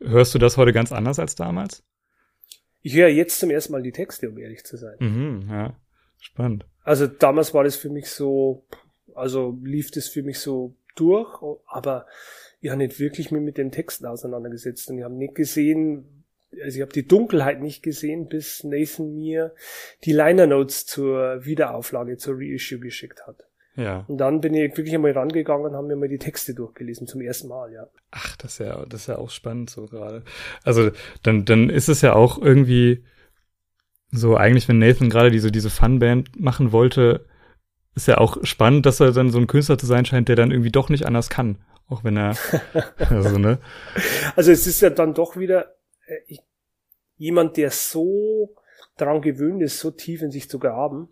hörst 0.00 0.34
du 0.34 0.38
das 0.38 0.56
heute 0.56 0.72
ganz 0.72 0.90
anders 0.90 1.20
als 1.20 1.36
damals? 1.36 1.84
Ich 2.86 2.94
höre 2.94 3.08
jetzt 3.08 3.40
zum 3.40 3.50
ersten 3.50 3.72
Mal 3.72 3.82
die 3.82 3.90
Texte, 3.90 4.30
um 4.30 4.38
ehrlich 4.38 4.62
zu 4.62 4.76
sein. 4.76 4.94
Mhm, 5.00 5.48
ja, 5.50 5.76
spannend. 6.20 6.66
Also 6.84 7.08
damals 7.08 7.52
war 7.52 7.64
das 7.64 7.74
für 7.74 7.90
mich 7.90 8.08
so, 8.08 8.64
also 9.12 9.58
lief 9.64 9.90
das 9.90 10.06
für 10.06 10.22
mich 10.22 10.38
so 10.38 10.76
durch, 10.94 11.42
aber 11.66 12.06
ich 12.60 12.70
habe 12.70 12.78
nicht 12.78 13.00
wirklich 13.00 13.32
mich 13.32 13.42
mit 13.42 13.58
den 13.58 13.72
Texten 13.72 14.06
auseinandergesetzt 14.06 14.88
und 14.88 14.98
ich 14.98 15.04
habe 15.04 15.14
nicht 15.14 15.34
gesehen, 15.34 16.24
also 16.62 16.76
ich 16.76 16.80
habe 16.80 16.92
die 16.92 17.08
Dunkelheit 17.08 17.60
nicht 17.60 17.82
gesehen, 17.82 18.28
bis 18.28 18.62
Nathan 18.62 19.16
mir 19.16 19.52
die 20.04 20.12
Liner 20.12 20.46
Notes 20.46 20.86
zur 20.86 21.44
Wiederauflage, 21.44 22.18
zur 22.18 22.36
Reissue 22.38 22.78
geschickt 22.78 23.26
hat. 23.26 23.48
Ja. 23.76 24.04
Und 24.08 24.18
dann 24.18 24.40
bin 24.40 24.54
ich 24.54 24.76
wirklich 24.76 24.94
einmal 24.94 25.12
rangegangen 25.12 25.66
und 25.66 25.74
haben 25.74 25.86
mir 25.86 25.96
mal 25.96 26.08
die 26.08 26.18
Texte 26.18 26.54
durchgelesen, 26.54 27.06
zum 27.06 27.20
ersten 27.20 27.48
Mal, 27.48 27.72
ja. 27.72 27.86
Ach, 28.10 28.36
das 28.36 28.52
ist 28.52 28.66
ja, 28.66 28.84
das 28.86 29.02
ist 29.02 29.06
ja 29.08 29.18
auch 29.18 29.30
spannend 29.30 29.70
so 29.70 29.86
gerade. 29.86 30.24
Also, 30.64 30.90
dann, 31.22 31.44
dann 31.44 31.68
ist 31.68 31.88
es 31.88 32.00
ja 32.00 32.14
auch 32.14 32.40
irgendwie 32.40 33.04
so, 34.10 34.36
eigentlich, 34.36 34.68
wenn 34.68 34.78
Nathan 34.78 35.10
gerade 35.10 35.30
diese, 35.30 35.52
diese 35.52 35.68
Funband 35.68 36.40
machen 36.40 36.72
wollte, 36.72 37.26
ist 37.94 38.08
ja 38.08 38.18
auch 38.18 38.38
spannend, 38.44 38.86
dass 38.86 39.00
er 39.00 39.12
dann 39.12 39.30
so 39.30 39.38
ein 39.38 39.46
Künstler 39.46 39.78
zu 39.78 39.86
sein 39.86 40.04
scheint, 40.04 40.28
der 40.28 40.36
dann 40.36 40.50
irgendwie 40.50 40.72
doch 40.72 40.88
nicht 40.88 41.06
anders 41.06 41.28
kann. 41.28 41.58
Auch 41.88 42.02
wenn 42.02 42.16
er, 42.16 42.34
also, 43.10 43.38
ne? 43.38 43.58
Also, 44.36 44.52
es 44.52 44.66
ist 44.66 44.80
ja 44.80 44.90
dann 44.90 45.12
doch 45.12 45.36
wieder, 45.36 45.76
äh, 46.06 46.16
ich, 46.26 46.40
jemand, 47.16 47.58
der 47.58 47.70
so 47.70 48.54
daran 48.96 49.20
gewöhnt 49.20 49.62
ist, 49.62 49.80
so 49.80 49.90
tief 49.90 50.22
in 50.22 50.30
sich 50.30 50.48
zu 50.48 50.58
graben, 50.58 51.08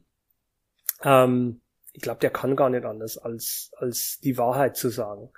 ähm, 1.02 1.60
ich 1.94 2.02
glaube, 2.02 2.20
der 2.20 2.30
kann 2.30 2.56
gar 2.56 2.70
nicht 2.70 2.84
anders, 2.84 3.16
als, 3.16 3.70
als 3.78 4.18
die 4.20 4.36
Wahrheit 4.36 4.76
zu 4.76 4.88
sagen. 4.88 5.30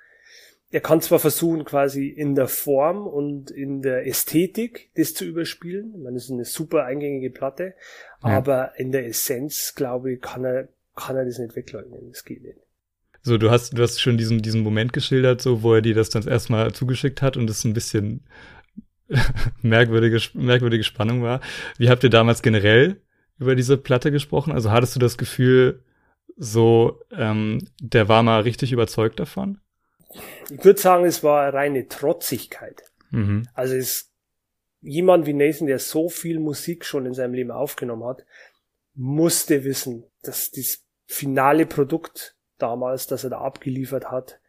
Er 0.71 0.81
kann 0.81 1.01
zwar 1.01 1.21
versuchen, 1.21 1.65
quasi 1.65 2.09
in 2.09 2.35
der 2.35 2.49
Form 2.49 3.07
und 3.07 3.51
in 3.51 3.83
der 3.83 4.07
Ästhetik 4.07 4.91
das 4.97 5.15
zu 5.15 5.25
überspielen. 5.25 5.93
Ich 5.95 6.03
meine, 6.03 6.15
das 6.15 6.25
ist 6.25 6.33
eine 6.33 6.45
super 6.45 6.85
eingängige 6.85 7.31
Platte, 7.31 7.75
ja. 8.23 8.31
aber 8.31 8.73
in 8.79 8.91
der 8.91 9.07
Essenz, 9.07 9.75
glaube 9.77 10.15
ich, 10.15 10.21
kann 10.21 10.45
er, 10.45 10.69
kann 10.97 11.17
er 11.17 11.27
das 11.27 11.39
nicht 11.39 11.55
wegleugnen. 11.55 12.11
Das 12.11 12.25
geht 12.25 12.43
nicht. 12.43 12.59
So, 13.23 13.39
du 13.39 13.51
hast, 13.51 13.77
du 13.77 13.83
hast 13.83 14.01
schon 14.01 14.17
diesen, 14.17 14.41
diesen 14.41 14.63
Moment 14.63 14.93
geschildert, 14.93 15.43
so, 15.43 15.63
wo 15.63 15.75
er 15.75 15.83
dir 15.83 15.95
das 15.95 16.09
dann 16.09 16.27
erstmal 16.27 16.73
zugeschickt 16.73 17.23
hat 17.23 17.37
und 17.37 17.51
es 17.51 17.65
ein 17.65 17.75
bisschen 17.75 18.25
merkwürdige, 19.63 20.21
merkwürdige 20.33 20.85
Spannung 20.85 21.23
war. 21.23 21.41
Wie 21.77 21.91
habt 21.91 22.03
ihr 22.03 22.11
damals 22.11 22.41
generell 22.41 23.01
über 23.39 23.55
diese 23.55 23.77
Platte 23.77 24.11
gesprochen? 24.11 24.53
Also 24.53 24.71
hattest 24.71 24.97
du 24.97 25.01
das 25.01 25.19
Gefühl, 25.19 25.83
so, 26.37 27.01
ähm, 27.13 27.67
der 27.81 28.09
war 28.09 28.23
mal 28.23 28.43
richtig 28.43 28.73
überzeugt 28.73 29.19
davon? 29.19 29.61
Ich 30.51 30.65
würde 30.65 30.81
sagen, 30.81 31.05
es 31.05 31.23
war 31.23 31.53
reine 31.53 31.89
Trotzigkeit. 31.89 32.83
Mhm. 33.11 33.49
Also 33.55 33.75
es 33.75 34.13
jemand 34.81 35.27
wie 35.27 35.33
Nathan, 35.33 35.67
der 35.67 35.79
so 35.79 36.09
viel 36.09 36.39
Musik 36.39 36.85
schon 36.85 37.07
in 37.07 37.15
seinem 37.15 37.35
Leben 37.35 37.51
aufgenommen 37.51 38.05
hat, 38.05 38.25
musste 38.95 39.65
wissen, 39.65 40.05
dass 40.23 40.51
das 40.51 40.85
finale 41.07 41.67
Produkt 41.67 42.37
damals, 42.59 43.07
das 43.07 43.25
er 43.25 43.31
da 43.31 43.39
abgeliefert 43.39 44.11
hat, 44.11 44.41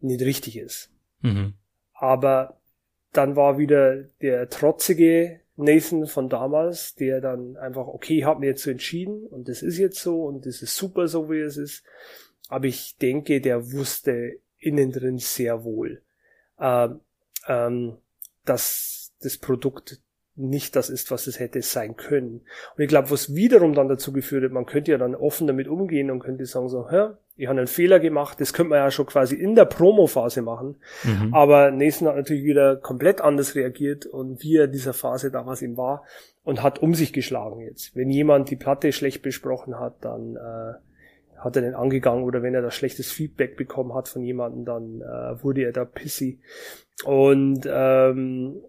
nicht 0.00 0.22
richtig 0.22 0.56
ist. 0.56 0.90
Mhm. 1.20 1.54
Aber 1.92 2.60
dann 3.12 3.36
war 3.36 3.58
wieder 3.58 4.04
der 4.22 4.48
trotzige 4.48 5.40
Nathan 5.56 6.06
von 6.06 6.28
damals, 6.28 6.94
der 6.94 7.20
dann 7.20 7.56
einfach, 7.56 7.86
okay, 7.86 8.18
ich 8.18 8.24
habe 8.24 8.40
mir 8.40 8.46
jetzt 8.46 8.62
so 8.62 8.70
entschieden 8.70 9.26
und 9.26 9.48
das 9.48 9.62
ist 9.62 9.78
jetzt 9.78 10.00
so 10.00 10.24
und 10.24 10.46
das 10.46 10.62
ist 10.62 10.76
super 10.76 11.08
so, 11.08 11.30
wie 11.30 11.40
es 11.40 11.56
ist. 11.56 11.84
Aber 12.48 12.66
ich 12.66 12.96
denke, 12.96 13.40
der 13.40 13.72
wusste 13.72 14.38
innen 14.58 14.92
drin 14.92 15.18
sehr 15.18 15.64
wohl, 15.64 16.02
äh, 16.58 16.88
ähm, 17.46 17.98
dass 18.44 19.12
das 19.20 19.38
Produkt 19.38 20.00
nicht 20.40 20.76
das 20.76 20.90
ist, 20.90 21.10
was 21.10 21.26
es 21.26 21.38
hätte 21.38 21.62
sein 21.62 21.96
können. 21.96 22.42
Und 22.76 22.82
ich 22.82 22.88
glaube, 22.88 23.10
was 23.10 23.34
wiederum 23.34 23.74
dann 23.74 23.88
dazu 23.88 24.12
geführt 24.12 24.44
hat, 24.44 24.52
man 24.52 24.66
könnte 24.66 24.90
ja 24.90 24.98
dann 24.98 25.14
offen 25.14 25.46
damit 25.46 25.68
umgehen 25.68 26.10
und 26.10 26.20
könnte 26.20 26.46
sagen 26.46 26.68
so, 26.68 26.90
hä, 26.90 27.10
ich 27.36 27.46
habe 27.46 27.58
einen 27.58 27.66
Fehler 27.68 28.00
gemacht, 28.00 28.40
das 28.40 28.52
könnte 28.52 28.70
man 28.70 28.78
ja 28.80 28.90
schon 28.90 29.06
quasi 29.06 29.34
in 29.34 29.54
der 29.54 29.64
Promo-Phase 29.64 30.42
machen. 30.42 30.76
Mhm. 31.04 31.32
Aber 31.32 31.70
Nathan 31.70 32.08
hat 32.08 32.16
natürlich 32.16 32.44
wieder 32.44 32.76
komplett 32.76 33.20
anders 33.20 33.54
reagiert 33.54 34.04
und 34.04 34.42
wie 34.42 34.56
er 34.56 34.66
dieser 34.66 34.92
Phase 34.92 35.30
damals 35.30 35.62
ihm 35.62 35.76
war 35.76 36.04
und 36.44 36.62
hat 36.62 36.80
um 36.80 36.94
sich 36.94 37.12
geschlagen 37.12 37.60
jetzt. 37.60 37.96
Wenn 37.96 38.10
jemand 38.10 38.50
die 38.50 38.56
Platte 38.56 38.92
schlecht 38.92 39.22
besprochen 39.22 39.78
hat, 39.78 40.04
dann 40.04 40.36
äh, 40.36 40.74
hat 41.38 41.56
er 41.56 41.62
den 41.62 41.74
angegangen 41.74 42.24
oder 42.24 42.42
wenn 42.42 42.54
er 42.54 42.62
da 42.62 42.70
schlechtes 42.70 43.10
Feedback 43.10 43.56
bekommen 43.56 43.94
hat 43.94 44.08
von 44.08 44.22
jemandem, 44.22 44.64
dann 44.64 45.00
äh, 45.00 45.42
wurde 45.42 45.62
er 45.62 45.72
da 45.72 45.84
pissy. 45.84 46.40
Und 47.04 47.66
ähm, 47.66 48.60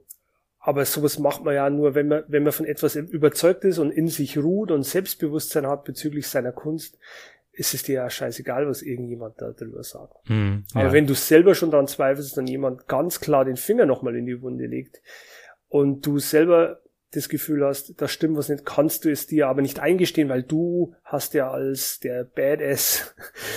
aber 0.61 0.85
sowas 0.85 1.17
macht 1.17 1.43
man 1.43 1.55
ja 1.55 1.69
nur, 1.69 1.95
wenn 1.95 2.07
man, 2.07 2.23
wenn 2.27 2.43
man 2.43 2.51
von 2.51 2.67
etwas 2.67 2.95
überzeugt 2.95 3.65
ist 3.65 3.79
und 3.79 3.91
in 3.91 4.07
sich 4.07 4.37
ruht 4.37 4.69
und 4.69 4.83
Selbstbewusstsein 4.83 5.65
hat 5.65 5.83
bezüglich 5.83 6.27
seiner 6.27 6.51
Kunst, 6.51 6.99
ist 7.51 7.73
es 7.73 7.83
dir 7.83 7.95
ja 7.95 8.09
scheißegal, 8.09 8.67
was 8.67 8.83
irgendjemand 8.83 9.41
da 9.41 9.51
drüber 9.51 9.83
sagt. 9.83 10.29
Mm, 10.29 10.59
ja. 10.73 10.81
Aber 10.81 10.93
wenn 10.93 11.07
du 11.07 11.15
selber 11.15 11.55
schon 11.55 11.71
daran 11.71 11.87
zweifelst, 11.87 12.37
dann 12.37 12.47
jemand 12.47 12.87
ganz 12.87 13.19
klar 13.19 13.43
den 13.43 13.57
Finger 13.57 13.85
nochmal 13.85 14.15
in 14.15 14.25
die 14.25 14.41
Wunde 14.41 14.67
legt 14.67 15.01
und 15.67 16.05
du 16.05 16.19
selber 16.19 16.79
das 17.13 17.27
Gefühl 17.27 17.65
hast, 17.65 17.99
da 17.99 18.07
stimmt 18.07 18.37
was 18.37 18.47
nicht, 18.47 18.65
kannst 18.65 19.03
du 19.03 19.11
es 19.11 19.27
dir 19.27 19.47
aber 19.47 19.61
nicht 19.61 19.79
eingestehen, 19.79 20.29
weil 20.29 20.43
du 20.43 20.93
hast 21.03 21.33
ja 21.33 21.51
als 21.51 21.99
der 21.99 22.23
Badass 22.23 23.13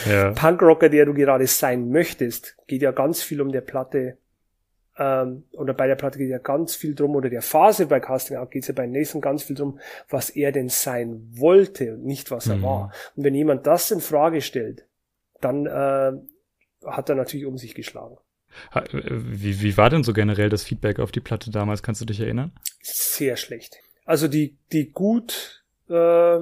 ja. 0.08 0.30
Punkrocker, 0.34 0.88
der 0.88 1.06
du 1.06 1.14
gerade 1.14 1.46
sein 1.46 1.90
möchtest, 1.90 2.56
geht 2.66 2.82
ja 2.82 2.90
ganz 2.90 3.22
viel 3.22 3.40
um 3.40 3.52
der 3.52 3.60
Platte 3.60 4.16
ähm, 4.98 5.44
oder 5.52 5.74
bei 5.74 5.86
der 5.86 5.96
Platte 5.96 6.18
geht 6.18 6.30
ja 6.30 6.38
ganz 6.38 6.74
viel 6.74 6.94
drum, 6.94 7.16
oder 7.16 7.30
der 7.30 7.42
Phase 7.42 7.86
bei 7.86 8.00
Casting 8.00 8.36
Out 8.36 8.50
geht 8.50 8.62
es 8.62 8.68
ja 8.68 8.74
bei 8.74 8.86
Nathan 8.86 9.20
ganz 9.20 9.42
viel 9.42 9.56
drum, 9.56 9.78
was 10.08 10.30
er 10.30 10.52
denn 10.52 10.68
sein 10.68 11.28
wollte 11.32 11.94
und 11.94 12.04
nicht 12.04 12.30
was 12.30 12.46
er 12.46 12.56
mhm. 12.56 12.62
war. 12.62 12.92
Und 13.16 13.24
wenn 13.24 13.34
jemand 13.34 13.66
das 13.66 13.90
in 13.90 14.00
Frage 14.00 14.40
stellt, 14.40 14.86
dann 15.40 15.66
äh, 15.66 16.12
hat 16.86 17.08
er 17.08 17.14
natürlich 17.14 17.46
um 17.46 17.58
sich 17.58 17.74
geschlagen. 17.74 18.18
Wie, 18.92 19.62
wie 19.62 19.76
war 19.76 19.90
denn 19.90 20.04
so 20.04 20.12
generell 20.12 20.48
das 20.48 20.62
Feedback 20.62 21.00
auf 21.00 21.10
die 21.10 21.20
Platte 21.20 21.50
damals? 21.50 21.82
Kannst 21.82 22.00
du 22.00 22.04
dich 22.04 22.20
erinnern? 22.20 22.52
Sehr 22.80 23.36
schlecht. 23.36 23.80
Also 24.04 24.28
die, 24.28 24.56
die 24.72 24.92
gut 24.92 25.64
äh, 25.88 26.38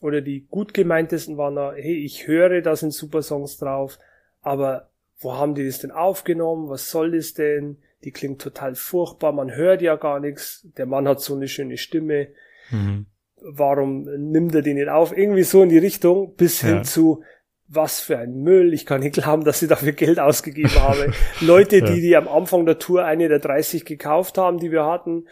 oder 0.00 0.20
die 0.22 0.46
gut 0.50 0.72
gemeintesten 0.72 1.36
waren 1.36 1.56
da, 1.56 1.74
hey, 1.74 1.96
ich 1.96 2.26
höre, 2.26 2.62
da 2.62 2.76
sind 2.76 2.92
super 2.92 3.22
Songs 3.22 3.58
drauf, 3.58 3.98
aber 4.40 4.91
wo 5.22 5.34
haben 5.34 5.54
die 5.54 5.66
das 5.66 5.78
denn 5.78 5.90
aufgenommen? 5.90 6.68
Was 6.68 6.90
soll 6.90 7.12
das 7.12 7.34
denn? 7.34 7.78
Die 8.04 8.10
klingt 8.10 8.40
total 8.40 8.74
furchtbar, 8.74 9.32
man 9.32 9.54
hört 9.54 9.80
ja 9.80 9.96
gar 9.96 10.20
nichts. 10.20 10.66
Der 10.76 10.86
Mann 10.86 11.06
hat 11.06 11.20
so 11.20 11.34
eine 11.34 11.48
schöne 11.48 11.76
Stimme. 11.76 12.28
Mhm. 12.70 13.06
Warum 13.40 14.04
nimmt 14.04 14.54
er 14.54 14.62
den 14.62 14.76
nicht 14.76 14.88
auf? 14.88 15.16
Irgendwie 15.16 15.44
so 15.44 15.62
in 15.62 15.68
die 15.68 15.78
Richtung, 15.78 16.34
bis 16.34 16.62
ja. 16.62 16.68
hin 16.68 16.84
zu, 16.84 17.22
was 17.68 18.00
für 18.00 18.18
ein 18.18 18.42
Müll. 18.42 18.72
Ich 18.74 18.86
kann 18.86 19.00
nicht 19.00 19.14
glauben, 19.14 19.44
dass 19.44 19.60
sie 19.60 19.68
dafür 19.68 19.92
Geld 19.92 20.18
ausgegeben 20.18 20.74
habe. 20.80 21.12
Leute, 21.40 21.82
die, 21.82 22.00
die 22.00 22.16
am 22.16 22.28
Anfang 22.28 22.66
der 22.66 22.78
Tour 22.78 23.04
eine 23.04 23.28
der 23.28 23.38
30 23.38 23.84
gekauft 23.84 24.38
haben, 24.38 24.58
die 24.58 24.70
wir 24.70 24.84
hatten, 24.84 25.26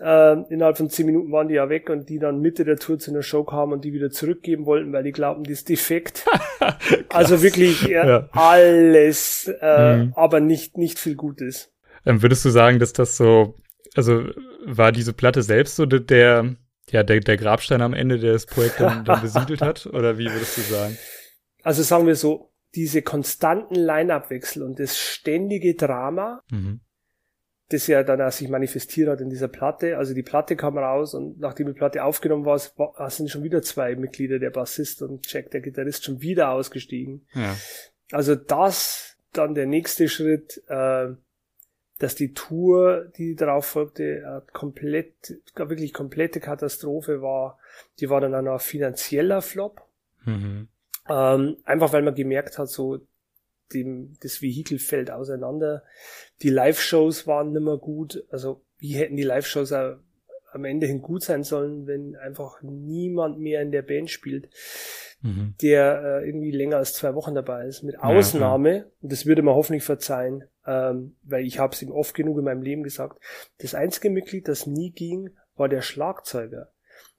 äh, 0.00 0.32
innerhalb 0.52 0.76
von 0.76 0.90
zehn 0.90 1.06
Minuten 1.06 1.32
waren 1.32 1.48
die 1.48 1.54
ja 1.54 1.68
weg 1.68 1.90
und 1.90 2.08
die 2.08 2.18
dann 2.18 2.40
Mitte 2.40 2.64
der 2.64 2.76
Tour 2.76 2.98
zu 2.98 3.10
einer 3.10 3.22
Show 3.22 3.44
kamen 3.44 3.72
und 3.72 3.84
die 3.84 3.92
wieder 3.92 4.10
zurückgeben 4.10 4.66
wollten, 4.66 4.92
weil 4.92 5.02
die 5.02 5.12
glaubten, 5.12 5.44
die 5.44 5.52
ist 5.52 5.68
defekt. 5.68 6.26
also 7.08 7.42
wirklich 7.42 7.82
ja, 7.82 8.06
ja. 8.06 8.28
alles, 8.32 9.50
äh, 9.60 9.96
mhm. 9.96 10.12
aber 10.14 10.40
nicht, 10.40 10.76
nicht 10.76 10.98
viel 10.98 11.14
Gutes. 11.14 11.72
Ähm, 12.06 12.22
würdest 12.22 12.44
du 12.44 12.50
sagen, 12.50 12.78
dass 12.78 12.92
das 12.92 13.16
so, 13.16 13.56
also 13.94 14.24
war 14.64 14.92
diese 14.92 15.12
Platte 15.12 15.42
selbst 15.42 15.76
so 15.76 15.86
der, 15.86 16.56
ja, 16.90 17.02
der, 17.02 17.20
der 17.20 17.36
Grabstein 17.36 17.82
am 17.82 17.94
Ende, 17.94 18.18
der 18.18 18.32
das 18.32 18.46
Projekt 18.46 18.80
dann, 18.80 19.04
dann 19.04 19.20
besiedelt 19.22 19.62
hat? 19.62 19.86
Oder 19.86 20.18
wie 20.18 20.26
würdest 20.26 20.56
du 20.56 20.60
sagen? 20.62 20.96
Also 21.62 21.82
sagen 21.82 22.06
wir 22.06 22.14
so, 22.14 22.52
diese 22.74 23.02
konstanten 23.02 23.74
Line-Up-Wechsel 23.74 24.62
und 24.62 24.78
das 24.78 24.98
ständige 24.98 25.74
Drama, 25.74 26.42
mhm 26.50 26.80
das 27.70 27.86
ja 27.86 28.02
dann 28.02 28.20
auch 28.22 28.32
sich 28.32 28.48
manifestiert 28.48 29.08
hat 29.08 29.20
in 29.20 29.28
dieser 29.28 29.48
Platte. 29.48 29.98
Also 29.98 30.14
die 30.14 30.22
Platte 30.22 30.56
kam 30.56 30.78
raus 30.78 31.14
und 31.14 31.38
nachdem 31.38 31.66
die 31.66 31.74
Platte 31.74 32.02
aufgenommen 32.02 32.46
war, 32.46 32.58
sind 33.10 33.30
schon 33.30 33.42
wieder 33.42 33.62
zwei 33.62 33.94
Mitglieder, 33.94 34.38
der 34.38 34.50
Bassist 34.50 35.02
und 35.02 35.30
Jack, 35.30 35.50
der 35.50 35.60
Gitarrist, 35.60 36.04
schon 36.04 36.22
wieder 36.22 36.50
ausgestiegen. 36.50 37.26
Ja. 37.34 37.56
Also 38.10 38.34
das, 38.34 39.16
dann 39.32 39.54
der 39.54 39.66
nächste 39.66 40.08
Schritt, 40.08 40.62
äh, 40.68 41.08
dass 41.98 42.14
die 42.14 42.32
Tour, 42.32 43.12
die 43.18 43.34
darauf 43.34 43.66
folgte, 43.66 44.20
äh, 44.20 44.40
komplett, 44.52 45.36
wirklich 45.54 45.92
komplette 45.92 46.40
Katastrophe 46.40 47.20
war. 47.20 47.58
Die 48.00 48.08
war 48.08 48.20
dann 48.20 48.34
auch 48.34 48.42
noch 48.42 48.60
finanzieller 48.60 49.42
Flop. 49.42 49.82
Mhm. 50.24 50.68
Ähm, 51.08 51.56
einfach 51.64 51.92
weil 51.92 52.02
man 52.02 52.14
gemerkt 52.14 52.58
hat, 52.58 52.68
so 52.68 53.00
dem, 53.74 54.16
das 54.20 54.42
Vehikel 54.42 54.78
fällt 54.78 55.10
auseinander. 55.10 55.82
Die 56.42 56.50
Live-Shows 56.50 57.26
waren 57.26 57.52
nimmer 57.52 57.78
gut. 57.78 58.24
Also 58.30 58.62
wie 58.78 58.94
hätten 58.94 59.16
die 59.16 59.22
Live-Shows 59.22 59.72
am 59.72 60.64
Ende 60.64 60.86
hin 60.86 61.02
gut 61.02 61.22
sein 61.22 61.42
sollen, 61.42 61.86
wenn 61.86 62.16
einfach 62.16 62.62
niemand 62.62 63.38
mehr 63.38 63.62
in 63.62 63.70
der 63.70 63.82
Band 63.82 64.10
spielt. 64.10 64.48
mhm. 65.22 65.54
der 65.62 66.02
äh, 66.02 66.26
irgendwie 66.26 66.50
länger 66.50 66.76
als 66.76 66.92
zwei 66.92 67.14
Wochen 67.14 67.34
dabei 67.34 67.66
ist. 67.66 67.82
Mit 67.82 67.98
Ausnahme, 67.98 68.70
ja, 68.70 68.76
ja. 68.76 68.84
und 69.00 69.12
das 69.12 69.26
würde 69.26 69.42
man 69.42 69.54
hoffentlich 69.54 69.84
verzeihen, 69.84 70.44
ähm, 70.66 71.16
weil 71.22 71.44
ich 71.44 71.58
habe 71.58 71.74
es 71.74 71.82
ihm 71.82 71.90
oft 71.90 72.14
genug 72.14 72.38
in 72.38 72.44
meinem 72.44 72.62
Leben 72.62 72.82
gesagt, 72.82 73.20
das 73.58 73.74
einzige 73.74 74.10
Mitglied, 74.10 74.48
das 74.48 74.66
nie 74.66 74.90
ging, 74.90 75.30
war 75.56 75.68
der 75.68 75.82
Schlagzeuger. 75.82 76.70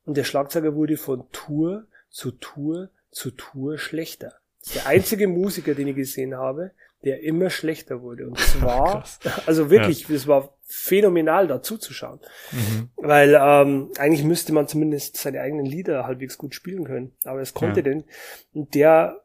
Und 0.06 0.18
der 0.18 0.24
Schlagzeuger 0.24 0.76
wurde 0.76 0.98
von 0.98 1.30
Tour 1.32 1.88
zu 2.10 2.32
Tour 2.32 2.90
zu 3.12 3.32
Tour 3.32 3.78
schlechter. 3.78 4.39
Das 4.62 4.76
ist 4.76 4.76
der 4.76 4.88
einzige 4.88 5.28
Musiker, 5.28 5.74
den 5.74 5.88
ich 5.88 5.96
gesehen 5.96 6.36
habe, 6.36 6.72
der 7.04 7.24
immer 7.24 7.50
schlechter 7.50 8.02
wurde. 8.02 8.28
Und 8.28 8.38
zwar, 8.40 9.06
also 9.46 9.70
wirklich, 9.70 10.02
ja. 10.04 10.08
das 10.14 10.28
war 10.28 10.54
phänomenal 10.66 11.48
dazu 11.48 11.78
zu 11.78 11.94
schauen. 11.94 12.20
Mhm. 12.52 12.90
Weil 12.98 13.38
ähm, 13.40 13.92
eigentlich 13.98 14.24
müsste 14.24 14.54
man 14.54 14.68
zumindest 14.68 15.18
seine 15.18 15.42
eigenen 15.42 15.66
Lieder 15.66 16.06
halbwegs 16.06 16.38
gut 16.38 16.54
spielen 16.54 16.84
können. 16.84 17.14
Aber 17.24 17.42
es 17.42 17.54
konnte 17.54 17.80
ja. 17.80 17.84
denn. 17.84 18.04
Und 18.54 18.76
der 18.76 19.22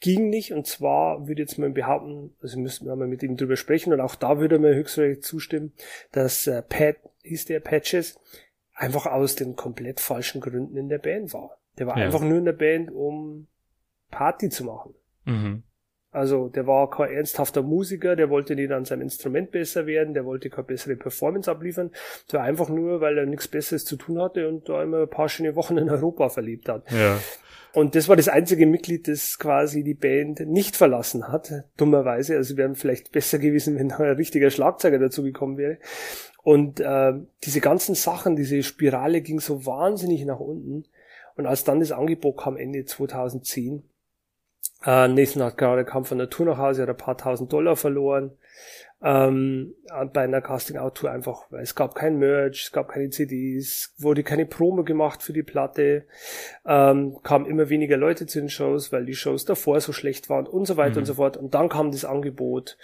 ging 0.00 0.30
nicht. 0.30 0.52
Und 0.52 0.66
zwar 0.66 1.26
würde 1.28 1.42
jetzt 1.42 1.58
mal 1.58 1.70
behaupten, 1.70 2.34
also 2.42 2.58
müssten 2.58 2.86
wir 2.86 2.96
mal 2.96 3.08
mit 3.08 3.22
ihm 3.22 3.36
drüber 3.36 3.56
sprechen. 3.56 3.92
Und 3.92 4.00
auch 4.00 4.14
da 4.14 4.38
würde 4.38 4.58
man 4.58 4.74
höchstwahrscheinlich 4.74 5.22
zustimmen, 5.22 5.72
dass 6.12 6.46
äh, 6.46 6.62
Pat, 6.62 6.96
hieß 7.22 7.44
der 7.44 7.60
Patches, 7.60 8.18
einfach 8.74 9.06
aus 9.06 9.34
den 9.34 9.56
komplett 9.56 10.00
falschen 10.00 10.40
Gründen 10.40 10.76
in 10.76 10.88
der 10.88 10.98
Band 10.98 11.34
war. 11.34 11.58
Der 11.78 11.86
war 11.86 11.98
ja. 11.98 12.06
einfach 12.06 12.22
nur 12.22 12.38
in 12.38 12.46
der 12.46 12.52
Band, 12.52 12.90
um 12.90 13.46
Party 14.10 14.48
zu 14.48 14.64
machen. 14.64 14.94
Mhm. 15.24 15.62
Also 16.12 16.48
der 16.48 16.66
war 16.66 16.90
kein 16.90 17.12
ernsthafter 17.12 17.62
Musiker, 17.62 18.16
der 18.16 18.30
wollte 18.30 18.56
nicht 18.56 18.72
an 18.72 18.84
seinem 18.84 19.02
Instrument 19.02 19.52
besser 19.52 19.86
werden, 19.86 20.12
der 20.12 20.24
wollte 20.24 20.50
keine 20.50 20.64
bessere 20.64 20.96
Performance 20.96 21.48
abliefern. 21.48 21.92
Der 22.32 22.40
war 22.40 22.46
einfach 22.46 22.68
nur, 22.68 23.00
weil 23.00 23.16
er 23.16 23.26
nichts 23.26 23.46
Besseres 23.46 23.84
zu 23.84 23.96
tun 23.96 24.20
hatte 24.20 24.48
und 24.48 24.68
da 24.68 24.82
immer 24.82 25.02
ein 25.02 25.10
paar 25.10 25.28
schöne 25.28 25.54
Wochen 25.54 25.78
in 25.78 25.88
Europa 25.88 26.28
verlebt 26.28 26.68
hat. 26.68 26.90
Ja. 26.90 27.20
Und 27.72 27.94
das 27.94 28.08
war 28.08 28.16
das 28.16 28.28
einzige 28.28 28.66
Mitglied, 28.66 29.06
das 29.06 29.38
quasi 29.38 29.84
die 29.84 29.94
Band 29.94 30.40
nicht 30.40 30.74
verlassen 30.74 31.28
hat, 31.28 31.52
dummerweise. 31.76 32.36
Also 32.36 32.56
wären 32.56 32.74
vielleicht 32.74 33.12
besser 33.12 33.38
gewesen, 33.38 33.78
wenn 33.78 33.92
ein 33.92 34.16
richtiger 34.16 34.50
Schlagzeuger 34.50 34.98
dazu 34.98 35.22
gekommen 35.22 35.56
wäre. 35.56 35.78
Und 36.42 36.80
äh, 36.80 37.12
diese 37.44 37.60
ganzen 37.60 37.94
Sachen, 37.94 38.34
diese 38.34 38.64
Spirale 38.64 39.20
ging 39.20 39.38
so 39.38 39.64
wahnsinnig 39.66 40.24
nach 40.24 40.40
unten. 40.40 40.84
Und 41.36 41.46
als 41.46 41.62
dann 41.62 41.78
das 41.78 41.92
Angebot 41.92 42.38
kam 42.38 42.56
Ende 42.56 42.84
2010, 42.84 43.84
äh, 44.84 45.08
Nathan 45.08 45.42
hat 45.42 45.58
gerade 45.58 45.84
kam 45.84 46.04
von 46.04 46.18
der 46.18 46.30
Tour 46.30 46.46
nach 46.46 46.58
Hause, 46.58 46.82
hat 46.82 46.88
ein 46.88 46.96
paar 46.96 47.18
tausend 47.18 47.52
Dollar 47.52 47.76
verloren. 47.76 48.32
Ähm, 49.02 49.74
bei 50.12 50.24
einer 50.24 50.42
Casting-Out-Tour 50.42 51.10
einfach, 51.10 51.50
weil 51.50 51.62
es 51.62 51.74
gab 51.74 51.94
kein 51.94 52.18
Merch, 52.18 52.64
es 52.64 52.72
gab 52.72 52.88
keine 52.88 53.08
CDs, 53.08 53.94
wurde 53.96 54.22
keine 54.22 54.44
Promo 54.44 54.84
gemacht 54.84 55.22
für 55.22 55.32
die 55.32 55.42
Platte, 55.42 56.04
ähm, 56.66 57.16
kamen 57.22 57.46
immer 57.46 57.70
weniger 57.70 57.96
Leute 57.96 58.26
zu 58.26 58.40
den 58.40 58.50
Shows, 58.50 58.92
weil 58.92 59.06
die 59.06 59.14
Shows 59.14 59.46
davor 59.46 59.80
so 59.80 59.92
schlecht 59.92 60.28
waren 60.28 60.46
und 60.46 60.66
so 60.66 60.76
weiter 60.76 60.96
mhm. 60.96 60.98
und 60.98 61.04
so 61.06 61.14
fort. 61.14 61.38
Und 61.38 61.54
dann 61.54 61.70
kam 61.70 61.92
das 61.92 62.04
Angebot 62.04 62.76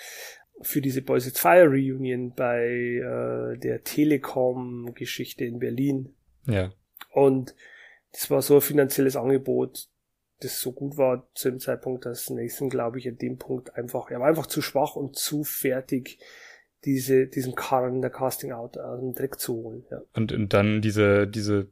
für 0.63 0.81
diese 0.81 1.03
Boys 1.03 1.27
It's 1.27 1.41
Fire 1.41 1.67
Reunion 1.67 2.33
bei 2.35 2.65
äh, 2.65 3.59
der 3.59 3.85
Telekom-Geschichte 3.85 5.45
in 5.45 5.59
Berlin. 5.59 6.15
Ja. 6.47 6.71
Und 7.11 7.55
das 8.13 8.31
war 8.31 8.41
so 8.41 8.55
ein 8.55 8.61
finanzielles 8.63 9.17
Angebot, 9.17 9.89
das 10.41 10.61
so 10.61 10.73
gut 10.73 10.97
war 10.97 11.29
zu 11.35 11.51
dem 11.51 11.61
Zeitpunkt, 11.61 12.05
dass 12.05 12.31
Nathan, 12.31 12.69
glaube 12.69 12.99
ich, 12.99 13.09
an 13.09 13.17
dem 13.17 13.39
Punkt 13.39 13.75
einfach, 13.75 14.11
er 14.11 14.21
war 14.21 14.29
einfach 14.29 14.47
zu 14.47 14.61
schwach 14.61 14.97
und 14.97 15.17
zu 15.17 15.45
fertig, 15.45 16.19
diese, 16.85 17.27
diesen 17.27 17.55
Karren 17.55 18.01
der 18.01 18.11
Casting 18.11 18.53
Out 18.53 18.79
aus 18.79 19.01
dem 19.01 19.15
Dreck 19.15 19.39
zu 19.41 19.55
holen. 19.55 19.85
Ja. 19.91 20.03
Und, 20.15 20.33
und 20.33 20.53
dann 20.53 20.83
diese, 20.83 21.27
diese, 21.27 21.69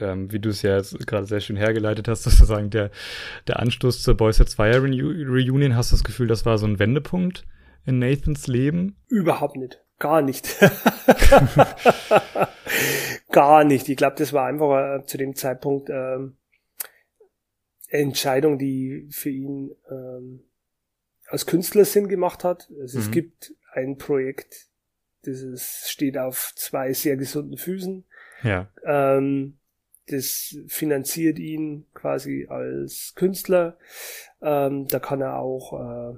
ähm, 0.00 0.32
wie 0.32 0.40
du 0.40 0.48
es 0.48 0.62
ja 0.62 0.76
jetzt 0.76 1.06
gerade 1.06 1.26
sehr 1.26 1.40
schön 1.40 1.56
hergeleitet 1.56 2.08
hast, 2.08 2.22
sozusagen 2.24 2.70
der, 2.70 2.90
der 3.46 3.60
Anstoß 3.60 4.02
zur 4.02 4.16
Boys 4.16 4.40
at 4.40 4.50
Fire 4.50 4.80
Reunion, 4.80 5.76
hast 5.76 5.92
du 5.92 5.96
das 5.96 6.04
Gefühl, 6.04 6.26
das 6.26 6.46
war 6.46 6.58
so 6.58 6.66
ein 6.66 6.78
Wendepunkt 6.78 7.46
in 7.84 7.98
Nathans 7.98 8.46
Leben? 8.46 8.96
Überhaupt 9.08 9.56
nicht. 9.56 9.82
Gar 9.98 10.22
nicht. 10.22 10.48
Gar 13.30 13.64
nicht. 13.64 13.88
Ich 13.88 13.96
glaube, 13.96 14.16
das 14.18 14.32
war 14.32 14.46
einfach 14.46 14.98
äh, 14.98 15.04
zu 15.06 15.16
dem 15.18 15.36
Zeitpunkt 15.36 15.90
ähm, 15.90 16.36
Entscheidung, 17.92 18.58
die 18.58 19.06
für 19.10 19.30
ihn 19.30 19.74
ähm, 19.90 20.44
als 21.26 21.46
Künstler 21.46 21.84
Sinn 21.84 22.08
gemacht 22.08 22.44
hat. 22.44 22.70
Also 22.80 22.98
mhm. 22.98 23.04
es 23.04 23.10
gibt 23.10 23.54
ein 23.72 23.98
Projekt, 23.98 24.68
das 25.22 25.40
ist, 25.40 25.90
steht 25.90 26.18
auf 26.18 26.52
zwei 26.56 26.92
sehr 26.92 27.16
gesunden 27.16 27.58
Füßen. 27.58 28.04
Ja. 28.42 28.68
Ähm, 28.84 29.58
das 30.08 30.56
finanziert 30.66 31.38
ihn 31.38 31.86
quasi 31.94 32.46
als 32.48 33.12
Künstler. 33.14 33.78
Ähm, 34.40 34.88
da 34.88 34.98
kann 34.98 35.20
er 35.20 35.38
auch, 35.38 35.72
äh, 35.78 36.14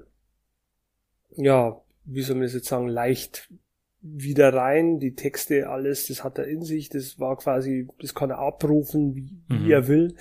ja, 1.36 1.80
wie 2.04 2.22
soll 2.22 2.36
man 2.36 2.44
das 2.44 2.54
jetzt 2.54 2.68
sagen, 2.68 2.88
leicht 2.88 3.50
wieder 4.06 4.52
rein, 4.52 4.98
die 4.98 5.14
Texte, 5.14 5.70
alles, 5.70 6.08
das 6.08 6.22
hat 6.22 6.38
er 6.38 6.46
in 6.46 6.62
sich, 6.62 6.90
das 6.90 7.18
war 7.18 7.38
quasi, 7.38 7.88
das 8.00 8.14
kann 8.14 8.30
er 8.30 8.38
abrufen, 8.38 9.14
wie, 9.14 9.42
mhm. 9.48 9.64
wie 9.64 9.72
er 9.72 9.88
will. 9.88 10.14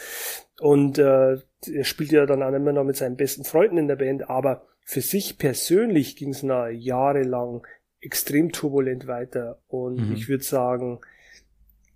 Und 0.62 0.98
äh, 0.98 1.34
er 1.34 1.84
spielt 1.84 2.12
ja 2.14 2.26
dann 2.26 2.42
auch 2.42 2.54
immer 2.54 2.72
noch 2.72 2.86
mit 2.86 2.96
seinen 2.96 3.18
besten 3.18 3.44
Freunden 3.44 3.78
in 3.78 3.90
der 3.90 3.98
Band, 3.98 4.30
aber 4.30 4.66
für 4.86 5.02
sich 5.02 5.38
persönlich 5.38 6.16
ging 6.16 6.30
es 6.30 6.44
nach 6.44 6.70
jahrelang 6.70 7.68
extrem 8.00 8.54
turbulent 8.54 9.08
weiter. 9.08 9.62
Und 9.68 10.10
mhm. 10.10 10.14
ich 10.14 10.30
würde 10.30 10.44
sagen, 10.44 11.02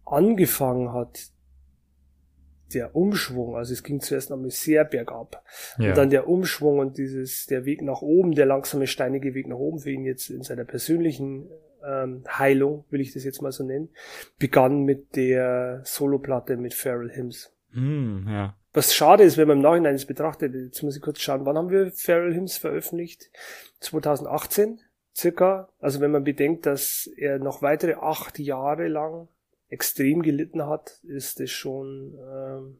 angefangen 0.06 0.92
hat 0.92 1.32
der 2.74 2.98
Umschwung, 2.98 3.56
also 3.56 3.72
es 3.72 3.82
ging 3.82 4.02
zuerst 4.02 4.30
einmal 4.30 4.52
sehr 4.52 4.84
bergab. 4.84 5.42
Ja. 5.78 5.90
Und 5.90 5.98
dann 5.98 6.10
der 6.10 6.28
Umschwung 6.28 6.80
und 6.80 6.98
dieses, 6.98 7.46
der 7.46 7.64
Weg 7.64 7.82
nach 7.82 8.02
oben, 8.02 8.34
der 8.34 8.46
langsame 8.46 8.88
steinige 8.88 9.34
Weg 9.34 9.48
nach 9.48 9.58
oben 9.58 9.80
für 9.80 9.92
ihn 9.92 10.04
jetzt 10.04 10.30
in 10.30 10.44
seiner 10.44 10.66
persönlichen 10.66 11.50
ähm, 11.88 12.24
Heilung, 12.28 12.86
will 12.90 13.02
ich 13.02 13.14
das 13.14 13.24
jetzt 13.24 13.42
mal 13.42 13.52
so 13.52 13.64
nennen, 13.64 13.90
begann 14.38 14.84
mit 14.84 15.16
der 15.16 15.82
Soloplatte 15.84 16.58
mit 16.58 16.74
Feral 16.74 17.12
Hymns. 17.16 17.54
Mm, 17.72 18.28
ja. 18.28 18.56
Was 18.74 18.94
schade 18.94 19.24
ist, 19.24 19.38
wenn 19.38 19.48
man 19.48 19.58
im 19.58 19.64
Nachhinein 19.64 19.96
es 19.96 20.06
betrachtet, 20.06 20.54
jetzt 20.54 20.84
muss 20.84 20.96
ich 20.96 21.02
kurz 21.02 21.20
schauen, 21.20 21.46
wann 21.46 21.58
haben 21.58 21.70
wir 21.70 21.92
Feral 21.92 22.34
Hymns 22.34 22.58
veröffentlicht? 22.58 23.32
2018 23.80 24.80
circa. 25.18 25.70
Also 25.80 26.00
wenn 26.00 26.12
man 26.12 26.24
bedenkt, 26.24 26.66
dass 26.66 27.10
er 27.18 27.40
noch 27.40 27.62
weitere 27.62 27.96
acht 27.96 28.40
Jahre 28.40 28.88
lang 28.88 29.28
extrem 29.70 30.22
gelitten 30.22 30.66
hat, 30.66 31.00
ist 31.04 31.40
es 31.42 31.52
schon 31.52 32.18
ähm, 32.20 32.78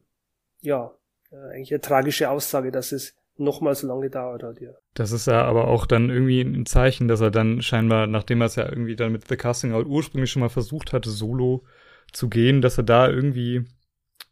ja 0.60 0.94
äh, 1.30 1.36
eigentlich 1.54 1.72
eine 1.72 1.80
tragische 1.80 2.30
Aussage, 2.30 2.70
dass 2.70 2.92
es 2.92 3.17
nochmal 3.38 3.74
so 3.74 3.86
lange 3.86 4.02
gedauert 4.02 4.42
hat, 4.42 4.60
ja. 4.60 4.72
Das 4.94 5.12
ist 5.12 5.26
ja 5.26 5.44
aber 5.44 5.68
auch 5.68 5.86
dann 5.86 6.10
irgendwie 6.10 6.40
ein 6.40 6.66
Zeichen, 6.66 7.08
dass 7.08 7.20
er 7.20 7.30
dann 7.30 7.62
scheinbar, 7.62 8.06
nachdem 8.06 8.40
er 8.40 8.46
es 8.46 8.56
ja 8.56 8.68
irgendwie 8.68 8.96
dann 8.96 9.12
mit 9.12 9.28
The 9.28 9.36
Casting 9.36 9.72
Out 9.72 9.86
ursprünglich 9.86 10.30
schon 10.30 10.40
mal 10.40 10.48
versucht 10.48 10.92
hatte, 10.92 11.10
solo 11.10 11.64
zu 12.12 12.28
gehen, 12.28 12.62
dass 12.62 12.78
er 12.78 12.84
da 12.84 13.08
irgendwie 13.08 13.64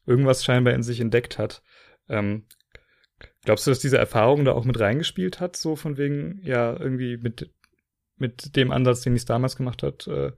irgendwas 0.07 0.45
scheinbar 0.45 0.75
in 0.75 0.83
sich 0.83 1.01
entdeckt 1.01 1.39
hat. 1.39 1.63
Ähm, 2.09 2.47
glaubst 3.45 3.67
du, 3.67 3.71
dass 3.71 3.79
diese 3.79 3.99
Erfahrung 3.99 4.45
da 4.45 4.53
auch 4.53 4.65
mit 4.65 4.79
reingespielt 4.79 5.41
hat, 5.41 5.57
so 5.57 5.77
von 5.77 5.97
wegen, 5.97 6.41
ja, 6.43 6.79
irgendwie 6.79 7.17
mit, 7.17 7.51
mit 8.17 8.57
dem 8.57 8.71
Ansatz, 8.71 9.03
den 9.03 9.17
ich 9.17 9.25
damals 9.25 9.57
gemacht 9.57 9.83
hat, 9.83 10.07
äh, 10.07 10.33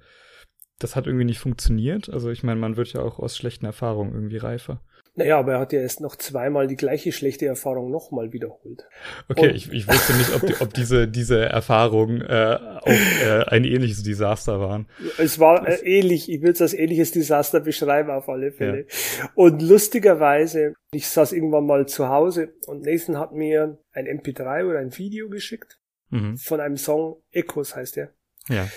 das 0.78 0.96
hat 0.96 1.06
irgendwie 1.06 1.24
nicht 1.24 1.38
funktioniert? 1.38 2.08
Also 2.08 2.30
ich 2.30 2.42
meine, 2.42 2.60
man 2.60 2.76
wird 2.76 2.92
ja 2.92 3.02
auch 3.02 3.18
aus 3.18 3.36
schlechten 3.36 3.66
Erfahrungen 3.66 4.14
irgendwie 4.14 4.36
reifer. 4.36 4.82
Naja, 5.18 5.40
aber 5.40 5.54
er 5.54 5.58
hat 5.58 5.72
ja 5.72 5.80
erst 5.80 6.00
noch 6.00 6.14
zweimal 6.14 6.68
die 6.68 6.76
gleiche 6.76 7.10
schlechte 7.10 7.44
Erfahrung 7.44 7.90
nochmal 7.90 8.32
wiederholt. 8.32 8.86
Okay, 9.28 9.50
ich, 9.50 9.72
ich 9.72 9.88
wusste 9.88 10.12
nicht, 10.12 10.32
ob, 10.32 10.46
die, 10.46 10.54
ob 10.60 10.72
diese, 10.72 11.08
diese 11.08 11.40
Erfahrungen 11.40 12.20
äh, 12.20 12.56
auch 12.56 12.86
äh, 12.86 13.44
ein 13.48 13.64
ähnliches 13.64 14.04
Desaster 14.04 14.60
waren. 14.60 14.86
Es 15.18 15.40
war 15.40 15.66
äh, 15.66 15.80
ähnlich, 15.82 16.30
ich 16.30 16.40
würde 16.40 16.52
es 16.52 16.62
als 16.62 16.72
ähnliches 16.72 17.10
Desaster 17.10 17.58
beschreiben 17.58 18.10
auf 18.10 18.28
alle 18.28 18.52
Fälle. 18.52 18.86
Ja. 19.18 19.30
Und 19.34 19.60
lustigerweise, 19.60 20.74
ich 20.92 21.08
saß 21.08 21.32
irgendwann 21.32 21.66
mal 21.66 21.88
zu 21.88 22.08
Hause 22.08 22.54
und 22.66 22.86
Nathan 22.86 23.18
hat 23.18 23.32
mir 23.32 23.76
ein 23.90 24.06
MP3 24.06 24.70
oder 24.70 24.78
ein 24.78 24.96
Video 24.96 25.28
geschickt 25.28 25.80
mhm. 26.10 26.36
von 26.36 26.60
einem 26.60 26.76
Song, 26.76 27.16
Echos 27.32 27.74
heißt 27.74 27.96
der. 27.96 28.12
Ja. 28.48 28.68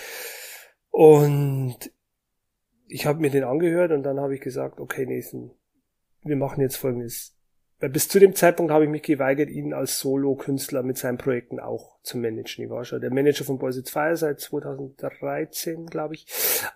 Und 0.90 1.76
ich 2.88 3.06
habe 3.06 3.20
mir 3.20 3.30
den 3.30 3.44
angehört 3.44 3.92
und 3.92 4.02
dann 4.02 4.18
habe 4.18 4.34
ich 4.34 4.40
gesagt, 4.40 4.80
okay, 4.80 5.06
Nathan, 5.06 5.52
wir 6.22 6.36
machen 6.36 6.60
jetzt 6.60 6.76
folgendes. 6.76 7.34
Weil 7.82 7.90
bis 7.90 8.08
zu 8.08 8.20
dem 8.20 8.36
Zeitpunkt 8.36 8.70
habe 8.70 8.84
ich 8.84 8.90
mich 8.90 9.02
geweigert, 9.02 9.50
ihn 9.50 9.74
als 9.74 9.98
Solo-Künstler 9.98 10.84
mit 10.84 10.98
seinen 10.98 11.18
Projekten 11.18 11.58
auch 11.58 11.98
zu 12.02 12.16
managen. 12.16 12.64
Ich 12.64 12.70
war 12.70 12.84
schon 12.84 13.00
der 13.00 13.12
Manager 13.12 13.44
von 13.44 13.58
Boys 13.58 13.76
It's 13.76 13.90
Fire 13.90 14.16
seit 14.16 14.38
2013, 14.38 15.86
glaube 15.86 16.14
ich. 16.14 16.26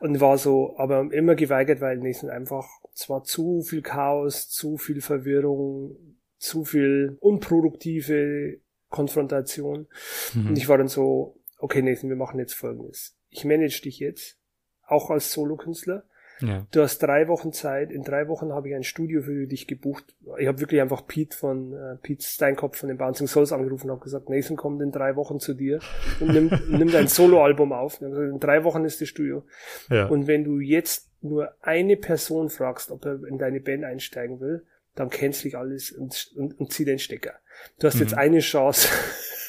Und 0.01 0.21
war 0.21 0.37
so, 0.37 0.77
aber 0.79 1.13
immer 1.13 1.37
geweigert, 1.37 1.81
weil 1.81 1.99
Nathan 1.99 2.29
einfach, 2.29 2.67
es 2.93 3.09
war 3.09 3.23
zu 3.23 3.63
viel 3.63 3.83
Chaos, 3.83 4.49
zu 4.49 4.79
viel 4.79 5.01
Verwirrung, 5.01 5.97
zu 6.39 6.65
viel 6.65 7.17
unproduktive 7.21 8.59
Konfrontation. 8.89 9.87
Mhm. 10.35 10.49
Und 10.49 10.59
ich 10.59 10.69
war 10.69 10.77
dann 10.77 10.89
so, 10.89 11.39
okay 11.59 11.83
Nathan, 11.83 12.09
wir 12.09 12.17
machen 12.17 12.41
jetzt 12.41 12.55
folgendes. 12.55 13.17
Ich 13.31 13.45
manage 13.45 13.81
dich 13.83 14.01
jetzt, 14.01 14.41
auch 14.83 15.11
als 15.11 15.31
Solo-Künstler. 15.31 16.05
Ja. 16.41 16.67
Du 16.71 16.83
hast 16.83 16.99
drei 16.99 17.29
Wochen 17.29 17.53
Zeit. 17.53 17.91
In 17.91 18.03
drei 18.03 18.29
Wochen 18.29 18.53
habe 18.53 18.69
ich 18.69 18.75
ein 18.75 18.83
Studio 18.83 19.23
für 19.23 19.47
dich 19.47 19.67
gebucht. 19.67 20.15
Ich 20.39 20.47
habe 20.47 20.61
wirklich 20.61 20.81
einfach 20.81 21.07
Pete 21.07 21.37
von 21.37 21.73
äh, 21.73 21.97
Pete 21.97 22.23
Steinkopf 22.23 22.79
von 22.79 22.89
den 22.89 22.99
Bouncing 22.99 23.27
Souls 23.27 23.53
angerufen 23.53 23.89
und 23.89 23.97
habe 23.97 24.05
gesagt, 24.05 24.29
Nathan 24.29 24.57
kommt 24.57 24.83
in 24.83 24.93
drei 24.93 25.17
Wochen 25.17 25.41
zu 25.41 25.55
dir 25.55 25.81
und 26.21 26.33
nimmt, 26.33 26.69
nimmt 26.71 26.95
ein 26.95 27.09
Soloalbum 27.09 27.73
auf. 27.73 28.01
In 28.03 28.39
drei 28.39 28.65
Wochen 28.65 28.85
ist 28.85 29.01
das 29.01 29.09
Studio. 29.09 29.45
Ja. 29.89 30.07
Und 30.07 30.27
wenn 30.27 30.45
du 30.45 30.61
jetzt 30.61 31.11
nur 31.23 31.55
eine 31.63 31.97
Person 31.97 32.51
fragst, 32.51 32.91
ob 32.91 33.05
er 33.07 33.25
in 33.27 33.39
deine 33.39 33.61
Band 33.61 33.85
einsteigen 33.85 34.41
will, 34.41 34.65
dann 34.95 35.11
kennst 35.11 35.41
du 35.41 35.45
dich 35.45 35.57
alles 35.57 35.93
und, 35.93 36.33
und, 36.37 36.59
und 36.59 36.73
zieh 36.73 36.85
den 36.85 36.99
Stecker. 36.99 37.35
Du 37.79 37.87
hast 37.87 37.97
mhm. 37.97 38.03
jetzt 38.03 38.15
eine 38.15 38.41
Chance. 38.41 38.89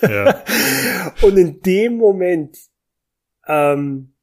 Ja. 0.01 0.43
und 1.21 1.37
in 1.37 1.61
dem 1.61 1.97
Moment 1.97 2.57
ähm, 3.47 4.13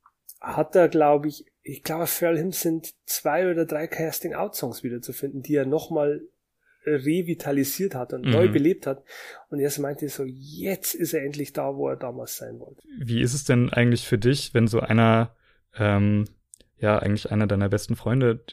hat 0.41 0.77
er, 0.77 0.89
glaube 0.89 1.29
ich, 1.29 1.47
ich 1.65 1.83
glaube, 1.83 2.07
für 2.07 2.37
Him 2.37 2.53
sind 2.53 2.95
zwei 3.07 3.51
oder 3.51 3.65
drei 3.65 3.87
Casting-Out-Songs 3.87 4.85
wieder 4.85 5.01
zu 5.01 5.13
finden, 5.13 5.43
die 5.43 5.57
er 5.57 5.67
nochmal 5.67 6.21
revitalisiert 6.87 7.95
hat 7.95 8.13
und 8.13 8.27
mhm. 8.27 8.33
neu 8.33 8.49
belebt 8.49 8.87
hat. 8.87 9.03
Und 9.49 9.59
er 9.59 9.73
meinte 9.81 10.07
so, 10.11 10.25
jetzt 10.27 10.95
ist 10.95 11.15
er 11.15 11.25
endlich 11.25 11.55
da, 11.55 11.75
wo 11.75 11.89
er 11.89 11.97
damals 11.97 12.37
sein 12.37 12.61
wollte. 12.61 12.83
Wie 12.99 13.23
ist 13.23 13.33
es 13.33 13.45
denn 13.45 13.73
eigentlich 13.73 14.07
für 14.07 14.19
dich, 14.19 14.53
wenn 14.53 14.69
so 14.69 14.81
einer, 14.81 15.35
ähm, 15.77 16.27
ja, 16.79 16.99
eigentlich 16.99 17.33
einer 17.33 17.47
deiner 17.47 17.71
besten 17.71 17.97
Freunde, 17.97 18.45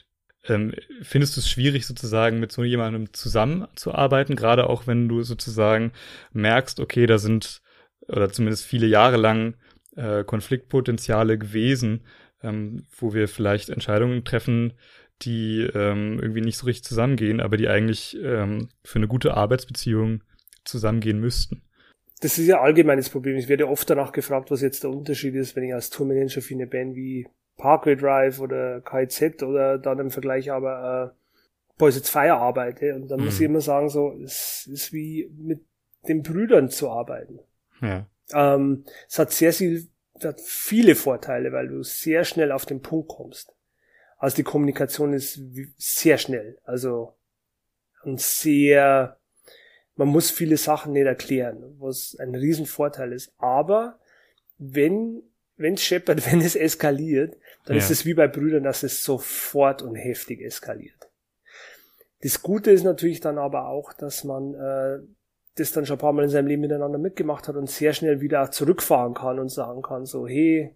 ähm, 0.44 0.74
findest 1.02 1.36
du 1.36 1.40
es 1.40 1.50
schwierig, 1.50 1.86
sozusagen 1.86 2.40
mit 2.40 2.50
so 2.50 2.64
jemandem 2.64 3.12
zusammenzuarbeiten, 3.12 4.34
gerade 4.34 4.68
auch 4.70 4.86
wenn 4.86 5.08
du 5.08 5.22
sozusagen 5.22 5.92
merkst, 6.32 6.80
okay, 6.80 7.06
da 7.06 7.18
sind 7.18 7.60
oder 8.08 8.32
zumindest 8.32 8.64
viele 8.64 8.86
Jahre 8.86 9.18
lang 9.18 9.54
äh, 9.94 10.24
Konfliktpotenziale 10.24 11.38
gewesen, 11.38 12.00
ähm, 12.42 12.84
wo 12.96 13.14
wir 13.14 13.28
vielleicht 13.28 13.68
Entscheidungen 13.70 14.24
treffen, 14.24 14.74
die 15.22 15.60
ähm, 15.74 16.18
irgendwie 16.20 16.40
nicht 16.40 16.58
so 16.58 16.66
richtig 16.66 16.84
zusammengehen, 16.84 17.40
aber 17.40 17.56
die 17.56 17.68
eigentlich 17.68 18.18
ähm, 18.22 18.68
für 18.82 18.98
eine 18.98 19.08
gute 19.08 19.34
Arbeitsbeziehung 19.34 20.22
zusammengehen 20.64 21.20
müssten. 21.20 21.62
Das 22.20 22.38
ist 22.38 22.46
ja 22.46 22.60
allgemeines 22.60 23.10
Problem. 23.10 23.36
Ich 23.36 23.48
werde 23.48 23.68
oft 23.68 23.88
danach 23.90 24.12
gefragt, 24.12 24.50
was 24.50 24.62
jetzt 24.62 24.84
der 24.84 24.90
Unterschied 24.90 25.34
ist, 25.34 25.56
wenn 25.56 25.64
ich 25.64 25.74
als 25.74 25.90
Tourmanager 25.90 26.40
für 26.40 26.54
eine 26.54 26.66
Band 26.66 26.94
wie 26.94 27.26
Parkway 27.56 27.96
Drive 27.96 28.40
oder 28.40 28.80
KZ 28.80 29.42
oder 29.42 29.78
dann 29.78 29.98
im 29.98 30.10
Vergleich 30.10 30.50
aber 30.50 31.12
äh, 31.12 31.22
Boys 31.78 31.96
It's 31.96 32.10
Fire 32.10 32.34
arbeite. 32.34 32.94
Und 32.94 33.08
dann 33.08 33.20
mhm. 33.20 33.26
muss 33.26 33.40
ich 33.40 33.46
immer 33.46 33.60
sagen, 33.60 33.88
so, 33.88 34.12
es 34.22 34.68
ist 34.72 34.92
wie 34.92 35.30
mit 35.36 35.64
den 36.08 36.22
Brüdern 36.22 36.68
zu 36.68 36.90
arbeiten. 36.90 37.40
Ja. 37.80 38.06
Ähm, 38.32 38.84
es 39.08 39.18
hat 39.18 39.32
sehr 39.32 39.52
viel, 39.52 39.88
hat 40.24 40.40
viele 40.40 40.94
Vorteile, 40.94 41.52
weil 41.52 41.68
du 41.68 41.82
sehr 41.82 42.24
schnell 42.24 42.52
auf 42.52 42.66
den 42.66 42.82
Punkt 42.82 43.08
kommst. 43.08 43.54
Also 44.18 44.36
die 44.36 44.42
Kommunikation 44.42 45.12
ist 45.12 45.40
sehr 45.76 46.18
schnell. 46.18 46.58
Also 46.64 47.14
und 48.04 48.20
sehr, 48.20 49.18
man 49.96 50.08
muss 50.08 50.30
viele 50.30 50.56
Sachen 50.56 50.92
nicht 50.92 51.06
erklären, 51.06 51.76
was 51.78 52.16
ein 52.18 52.34
Riesenvorteil 52.34 53.12
ist. 53.12 53.32
Aber 53.38 53.98
wenn 54.58 55.22
wenn 55.56 55.74
es 55.74 55.82
scheppert, 55.82 56.26
wenn 56.30 56.40
es 56.40 56.56
eskaliert, 56.56 57.36
dann 57.64 57.76
ja. 57.76 57.82
ist 57.82 57.90
es 57.90 58.04
wie 58.04 58.14
bei 58.14 58.28
Brüdern, 58.28 58.64
dass 58.64 58.82
es 58.82 59.04
sofort 59.04 59.82
und 59.82 59.94
heftig 59.94 60.40
eskaliert. 60.40 61.08
Das 62.22 62.42
Gute 62.42 62.70
ist 62.70 62.84
natürlich 62.84 63.20
dann 63.20 63.38
aber 63.38 63.68
auch, 63.68 63.92
dass 63.92 64.24
man 64.24 64.54
äh, 64.54 64.98
das 65.56 65.72
dann 65.72 65.86
schon 65.86 65.96
ein 65.96 66.00
paar 66.00 66.12
Mal 66.12 66.24
in 66.24 66.30
seinem 66.30 66.46
Leben 66.46 66.62
miteinander 66.62 66.98
mitgemacht 66.98 67.48
hat 67.48 67.56
und 67.56 67.68
sehr 67.68 67.92
schnell 67.92 68.20
wieder 68.20 68.50
zurückfahren 68.50 69.14
kann 69.14 69.38
und 69.38 69.50
sagen 69.50 69.82
kann, 69.82 70.06
so, 70.06 70.26
hey, 70.26 70.74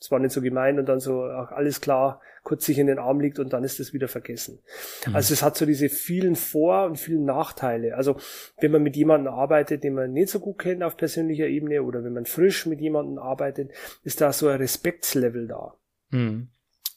es 0.00 0.10
war 0.10 0.18
nicht 0.18 0.32
so 0.32 0.40
gemein 0.40 0.78
und 0.78 0.88
dann 0.88 0.98
so, 0.98 1.24
ach, 1.24 1.52
alles 1.52 1.80
klar, 1.80 2.20
kurz 2.42 2.64
sich 2.64 2.78
in 2.78 2.86
den 2.86 2.98
Arm 2.98 3.20
liegt 3.20 3.38
und 3.38 3.52
dann 3.52 3.64
ist 3.64 3.80
es 3.80 3.92
wieder 3.92 4.08
vergessen. 4.08 4.60
Mhm. 5.06 5.14
Also 5.14 5.34
es 5.34 5.42
hat 5.42 5.56
so 5.56 5.66
diese 5.66 5.90
vielen 5.90 6.36
Vor- 6.36 6.86
und 6.86 6.98
vielen 6.98 7.26
Nachteile. 7.26 7.96
Also 7.96 8.16
wenn 8.60 8.72
man 8.72 8.82
mit 8.82 8.96
jemandem 8.96 9.32
arbeitet, 9.32 9.84
den 9.84 9.94
man 9.94 10.12
nicht 10.12 10.30
so 10.30 10.40
gut 10.40 10.58
kennt 10.58 10.82
auf 10.82 10.96
persönlicher 10.96 11.46
Ebene 11.46 11.82
oder 11.82 12.02
wenn 12.02 12.14
man 12.14 12.24
frisch 12.24 12.64
mit 12.64 12.80
jemandem 12.80 13.18
arbeitet, 13.18 13.72
ist 14.02 14.22
da 14.22 14.32
so 14.32 14.48
ein 14.48 14.56
Respektslevel 14.56 15.46
da. 15.48 15.74
Mhm. 16.10 16.48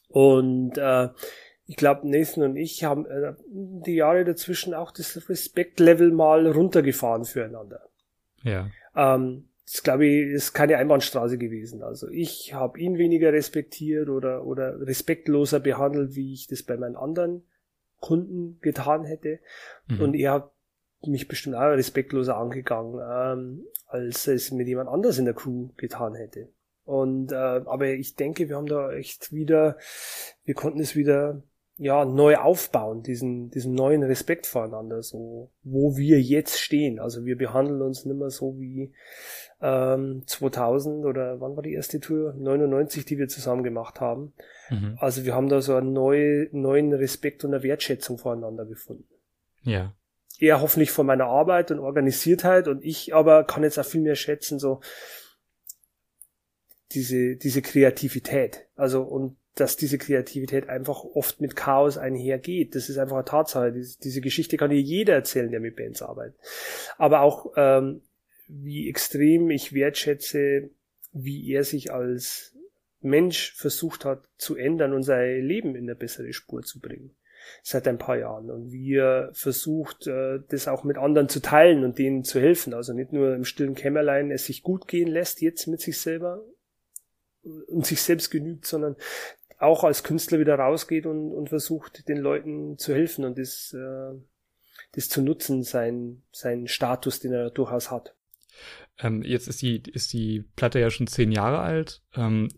Und 0.08 0.78
äh, 0.78 1.08
ich 1.66 1.76
glaube, 1.76 2.08
Nathan 2.08 2.44
und 2.44 2.56
ich 2.56 2.84
haben 2.84 3.06
äh, 3.06 3.34
die 3.48 3.94
Jahre 3.94 4.24
dazwischen 4.24 4.74
auch 4.74 4.90
das 4.90 5.28
Respektlevel 5.28 6.10
mal 6.10 6.46
runtergefahren 6.46 7.24
füreinander. 7.24 7.88
Ja. 8.42 8.70
Ähm, 8.94 9.48
das 9.64 9.82
glaube 9.82 10.06
ich 10.06 10.28
ist 10.28 10.52
keine 10.52 10.76
Einbahnstraße 10.76 11.38
gewesen. 11.38 11.82
Also 11.82 12.08
ich 12.08 12.52
habe 12.52 12.78
ihn 12.78 12.98
weniger 12.98 13.32
respektiert 13.32 14.10
oder 14.10 14.44
oder 14.44 14.78
respektloser 14.86 15.58
behandelt, 15.58 16.14
wie 16.14 16.34
ich 16.34 16.46
das 16.48 16.62
bei 16.62 16.76
meinen 16.76 16.96
anderen 16.96 17.44
Kunden 18.00 18.58
getan 18.60 19.04
hätte. 19.04 19.40
Mhm. 19.86 20.00
Und 20.00 20.14
er 20.14 20.32
hat 20.32 20.50
mich 21.06 21.28
bestimmt 21.28 21.56
auch 21.56 21.70
respektloser 21.70 22.36
angegangen, 22.36 23.00
ähm, 23.02 23.66
als 23.86 24.26
es 24.26 24.50
mit 24.50 24.68
jemand 24.68 24.90
anders 24.90 25.16
in 25.16 25.24
der 25.24 25.34
Crew 25.34 25.70
getan 25.78 26.14
hätte. 26.14 26.48
Und 26.84 27.32
äh, 27.32 27.36
aber 27.36 27.86
ich 27.88 28.16
denke, 28.16 28.50
wir 28.50 28.56
haben 28.56 28.66
da 28.66 28.92
echt 28.92 29.32
wieder, 29.32 29.78
wir 30.44 30.54
konnten 30.54 30.80
es 30.80 30.94
wieder 30.94 31.42
ja, 31.76 32.04
neu 32.04 32.36
aufbauen, 32.36 33.02
diesen, 33.02 33.50
diesen 33.50 33.74
neuen 33.74 34.04
Respekt 34.04 34.46
voreinander, 34.46 35.02
so, 35.02 35.50
wo 35.64 35.96
wir 35.96 36.20
jetzt 36.20 36.60
stehen. 36.60 37.00
Also 37.00 37.24
wir 37.24 37.36
behandeln 37.36 37.82
uns 37.82 38.04
nicht 38.04 38.16
mehr 38.16 38.30
so 38.30 38.58
wie 38.60 38.92
ähm, 39.60 40.22
2000 40.26 41.04
oder 41.04 41.40
wann 41.40 41.56
war 41.56 41.62
die 41.64 41.72
erste 41.72 41.98
Tour? 41.98 42.34
99, 42.34 43.04
die 43.04 43.18
wir 43.18 43.26
zusammen 43.26 43.64
gemacht 43.64 44.00
haben. 44.00 44.34
Mhm. 44.70 44.96
Also 45.00 45.24
wir 45.24 45.34
haben 45.34 45.48
da 45.48 45.60
so 45.60 45.74
einen 45.74 45.92
neue, 45.92 46.48
neuen 46.52 46.92
Respekt 46.92 47.44
und 47.44 47.52
eine 47.52 47.64
Wertschätzung 47.64 48.18
voreinander 48.18 48.66
gefunden. 48.66 49.08
Ja. 49.62 49.94
Er 50.38 50.60
hoffentlich 50.60 50.92
von 50.92 51.06
meiner 51.06 51.26
Arbeit 51.26 51.72
und 51.72 51.80
Organisiertheit 51.80 52.68
und 52.68 52.84
ich 52.84 53.14
aber 53.14 53.44
kann 53.44 53.64
jetzt 53.64 53.78
auch 53.78 53.84
viel 53.84 54.00
mehr 54.00 54.16
schätzen, 54.16 54.60
so 54.60 54.80
diese, 56.92 57.36
diese 57.36 57.62
Kreativität. 57.62 58.68
Also 58.76 59.02
und 59.02 59.36
dass 59.54 59.76
diese 59.76 59.98
Kreativität 59.98 60.68
einfach 60.68 61.04
oft 61.04 61.40
mit 61.40 61.54
Chaos 61.54 61.96
einhergeht. 61.96 62.74
Das 62.74 62.88
ist 62.88 62.98
einfach 62.98 63.16
eine 63.16 63.24
Tatsache. 63.24 63.72
Diese, 63.72 63.98
diese 64.00 64.20
Geschichte 64.20 64.56
kann 64.56 64.70
dir 64.70 64.80
jeder 64.80 65.14
erzählen, 65.14 65.50
der 65.50 65.60
mit 65.60 65.76
Bands 65.76 66.02
arbeitet. 66.02 66.36
Aber 66.98 67.20
auch, 67.20 67.52
ähm, 67.56 68.02
wie 68.48 68.88
extrem 68.88 69.50
ich 69.50 69.72
wertschätze, 69.72 70.70
wie 71.12 71.50
er 71.52 71.64
sich 71.64 71.92
als 71.92 72.54
Mensch 73.00 73.52
versucht 73.54 74.04
hat 74.04 74.28
zu 74.38 74.56
ändern 74.56 74.92
und 74.92 75.02
sein 75.02 75.42
Leben 75.44 75.76
in 75.76 75.84
eine 75.84 75.94
bessere 75.94 76.32
Spur 76.32 76.62
zu 76.62 76.80
bringen. 76.80 77.14
Seit 77.62 77.86
ein 77.86 77.98
paar 77.98 78.18
Jahren. 78.18 78.50
Und 78.50 78.72
wie 78.72 78.94
er 78.94 79.30
versucht, 79.34 80.06
äh, 80.06 80.40
das 80.48 80.66
auch 80.66 80.82
mit 80.82 80.96
anderen 80.96 81.28
zu 81.28 81.40
teilen 81.40 81.84
und 81.84 81.98
denen 81.98 82.24
zu 82.24 82.40
helfen. 82.40 82.74
Also 82.74 82.92
nicht 82.92 83.12
nur 83.12 83.34
im 83.34 83.44
stillen 83.44 83.74
Kämmerlein 83.74 84.30
es 84.30 84.46
sich 84.46 84.62
gut 84.62 84.88
gehen 84.88 85.08
lässt, 85.08 85.42
jetzt 85.42 85.66
mit 85.66 85.80
sich 85.80 86.00
selber 86.00 86.42
und 87.44 87.84
sich 87.84 88.00
selbst 88.00 88.30
genügt, 88.30 88.66
sondern 88.66 88.96
auch 89.58 89.84
als 89.84 90.02
Künstler 90.02 90.38
wieder 90.38 90.56
rausgeht 90.56 91.06
und, 91.06 91.32
und 91.32 91.48
versucht, 91.48 92.08
den 92.08 92.18
Leuten 92.18 92.78
zu 92.78 92.94
helfen 92.94 93.24
und 93.24 93.38
das, 93.38 93.74
äh, 93.74 94.18
das 94.92 95.08
zu 95.08 95.22
nutzen, 95.22 95.62
sein, 95.62 96.22
sein 96.32 96.66
Status, 96.66 97.20
den 97.20 97.32
er 97.32 97.50
durchaus 97.50 97.90
hat. 97.90 98.14
Ähm, 98.98 99.22
jetzt 99.22 99.48
ist 99.48 99.62
die, 99.62 99.82
ist 99.92 100.12
die 100.12 100.44
Platte 100.56 100.78
ja 100.80 100.90
schon 100.90 101.06
zehn 101.06 101.32
Jahre 101.32 101.60
alt. 101.60 102.02
Ähm, 102.14 102.48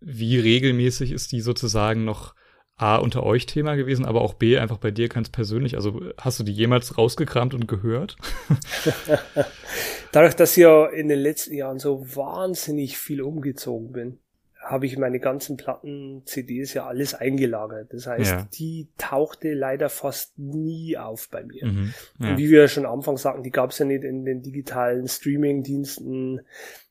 wie 0.00 0.38
regelmäßig 0.38 1.12
ist 1.12 1.32
die 1.32 1.40
sozusagen 1.40 2.04
noch 2.04 2.34
A 2.76 2.96
unter 2.96 3.22
euch 3.22 3.46
Thema 3.46 3.76
gewesen, 3.76 4.04
aber 4.04 4.22
auch 4.22 4.34
B 4.34 4.58
einfach 4.58 4.78
bei 4.78 4.90
dir 4.90 5.08
ganz 5.08 5.28
persönlich? 5.28 5.76
Also 5.76 6.00
hast 6.18 6.40
du 6.40 6.44
die 6.44 6.52
jemals 6.52 6.98
rausgekramt 6.98 7.54
und 7.54 7.68
gehört? 7.68 8.16
Dadurch, 10.12 10.34
dass 10.34 10.56
ich 10.56 10.62
ja 10.62 10.86
in 10.86 11.08
den 11.08 11.20
letzten 11.20 11.54
Jahren 11.54 11.78
so 11.78 12.04
wahnsinnig 12.16 12.98
viel 12.98 13.22
umgezogen 13.22 13.92
bin, 13.92 14.18
habe 14.62 14.86
ich 14.86 14.96
meine 14.96 15.18
ganzen 15.18 15.56
Platten, 15.56 16.22
CDs 16.24 16.74
ja 16.74 16.86
alles 16.86 17.14
eingelagert. 17.14 17.92
Das 17.92 18.06
heißt, 18.06 18.30
ja. 18.30 18.48
die 18.54 18.88
tauchte 18.96 19.52
leider 19.54 19.88
fast 19.88 20.38
nie 20.38 20.96
auf 20.96 21.28
bei 21.30 21.42
mir. 21.42 21.66
Mhm, 21.66 21.94
ja. 22.18 22.30
Und 22.30 22.38
wie 22.38 22.48
wir 22.48 22.68
schon 22.68 22.86
am 22.86 22.98
Anfang 22.98 23.16
sagten, 23.16 23.42
die 23.42 23.50
gab 23.50 23.70
es 23.70 23.78
ja 23.78 23.84
nicht 23.84 24.04
in 24.04 24.24
den 24.24 24.42
digitalen 24.42 25.08
Streaming-Diensten. 25.08 26.42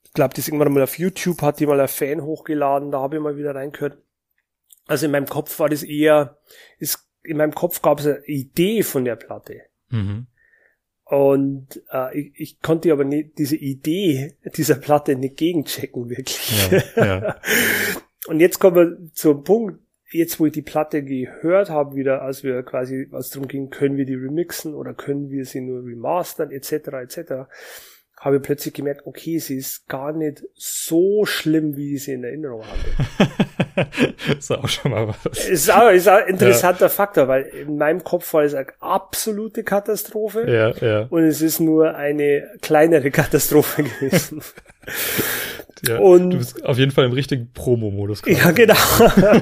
Ich 0.04 0.14
glaube, 0.14 0.34
das 0.36 0.48
irgendwann 0.48 0.74
mal 0.74 0.84
auf 0.84 1.00
YouTube 1.00 1.42
hat 1.42 1.60
die 1.60 1.66
mal 1.66 1.80
ein 1.80 1.88
Fan 1.88 2.22
hochgeladen, 2.22 2.92
da 2.92 3.00
habe 3.00 3.16
ich 3.16 3.22
mal 3.22 3.38
wieder 3.38 3.56
reingehört. 3.56 3.98
Also 4.88 5.06
in 5.06 5.12
meinem 5.14 5.28
Kopf 5.28 5.58
war 5.60 5.70
das 5.70 5.84
eher, 5.84 6.38
ist, 6.78 7.08
in 7.24 7.38
meinem 7.38 7.56
Kopf 7.56 7.82
gab 7.82 8.00
es 8.00 8.08
eine 8.08 8.26
Idee 8.26 8.84
von 8.84 9.06
der 9.06 9.16
Platte. 9.16 9.62
Mhm. 9.90 10.28
Und 11.12 11.84
äh, 11.92 12.18
ich, 12.18 12.32
ich 12.36 12.62
konnte 12.62 12.90
aber 12.94 13.04
nicht 13.04 13.38
diese 13.38 13.58
Idee 13.58 14.34
dieser 14.56 14.76
Platte 14.76 15.18
nicht 15.18 15.36
gegenchecken, 15.36 16.10
wirklich. 16.10 16.72
Ja, 16.72 16.84
ja. 17.06 17.42
Und 18.28 18.40
jetzt 18.40 18.60
kommen 18.60 18.76
wir 18.78 19.12
zum 19.14 19.44
Punkt, 19.44 19.82
jetzt 20.10 20.40
wo 20.40 20.46
ich 20.46 20.54
die 20.54 20.62
Platte 20.62 21.04
gehört 21.04 21.70
habe, 21.70 21.98
wieder, 21.98 22.22
als 22.22 22.46
wir 22.46 22.64
quasi, 22.64 23.10
als 23.12 23.30
darum 23.32 23.50
ging, 23.50 23.70
können 23.70 23.98
wir 23.98 24.06
die 24.06 24.16
remixen 24.16 24.74
oder 24.74 24.94
können 24.94 25.30
wir 25.30 25.44
sie 25.44 25.60
nur 25.60 25.84
remastern, 25.84 26.50
etc., 26.50 26.72
etc., 27.02 27.34
habe 28.22 28.36
ich 28.36 28.44
plötzlich 28.44 28.76
gemerkt, 28.76 29.08
okay, 29.08 29.40
sie 29.40 29.58
ist 29.58 29.88
gar 29.88 30.14
nicht 30.14 30.44
so 30.54 31.26
schlimm, 31.26 31.76
wie 31.76 31.96
ich 31.96 32.04
sie 32.04 32.14
in 32.14 32.24
Erinnerung 32.24 32.64
hatte. 32.64 33.90
ist 34.38 34.52
auch 34.52 34.68
schon 34.68 34.92
mal 34.92 35.08
was. 35.08 35.48
Ist 35.48 35.72
auch, 35.72 35.90
ist 35.90 36.08
auch 36.08 36.18
ein 36.18 36.28
interessanter 36.28 36.86
ja. 36.86 36.90
Faktor, 36.90 37.28
weil 37.28 37.42
in 37.46 37.78
meinem 37.78 38.04
Kopf 38.04 38.32
war 38.36 38.44
es 38.44 38.54
eine 38.54 38.68
absolute 38.80 39.64
Katastrophe. 39.64 40.46
Ja, 40.48 40.70
ja. 40.88 41.08
Und 41.10 41.24
es 41.24 41.42
ist 41.42 41.60
nur 41.60 41.96
eine 41.96 42.48
kleinere 42.62 43.10
Katastrophe 43.10 43.84
gewesen. 44.00 44.44
Ja, 45.88 45.98
und 45.98 46.30
du 46.30 46.38
bist 46.38 46.64
auf 46.64 46.78
jeden 46.78 46.92
Fall 46.92 47.06
im 47.06 47.14
richtigen 47.14 47.52
Promo-Modus. 47.52 48.22
Ja, 48.28 48.52
genau. 48.52 48.76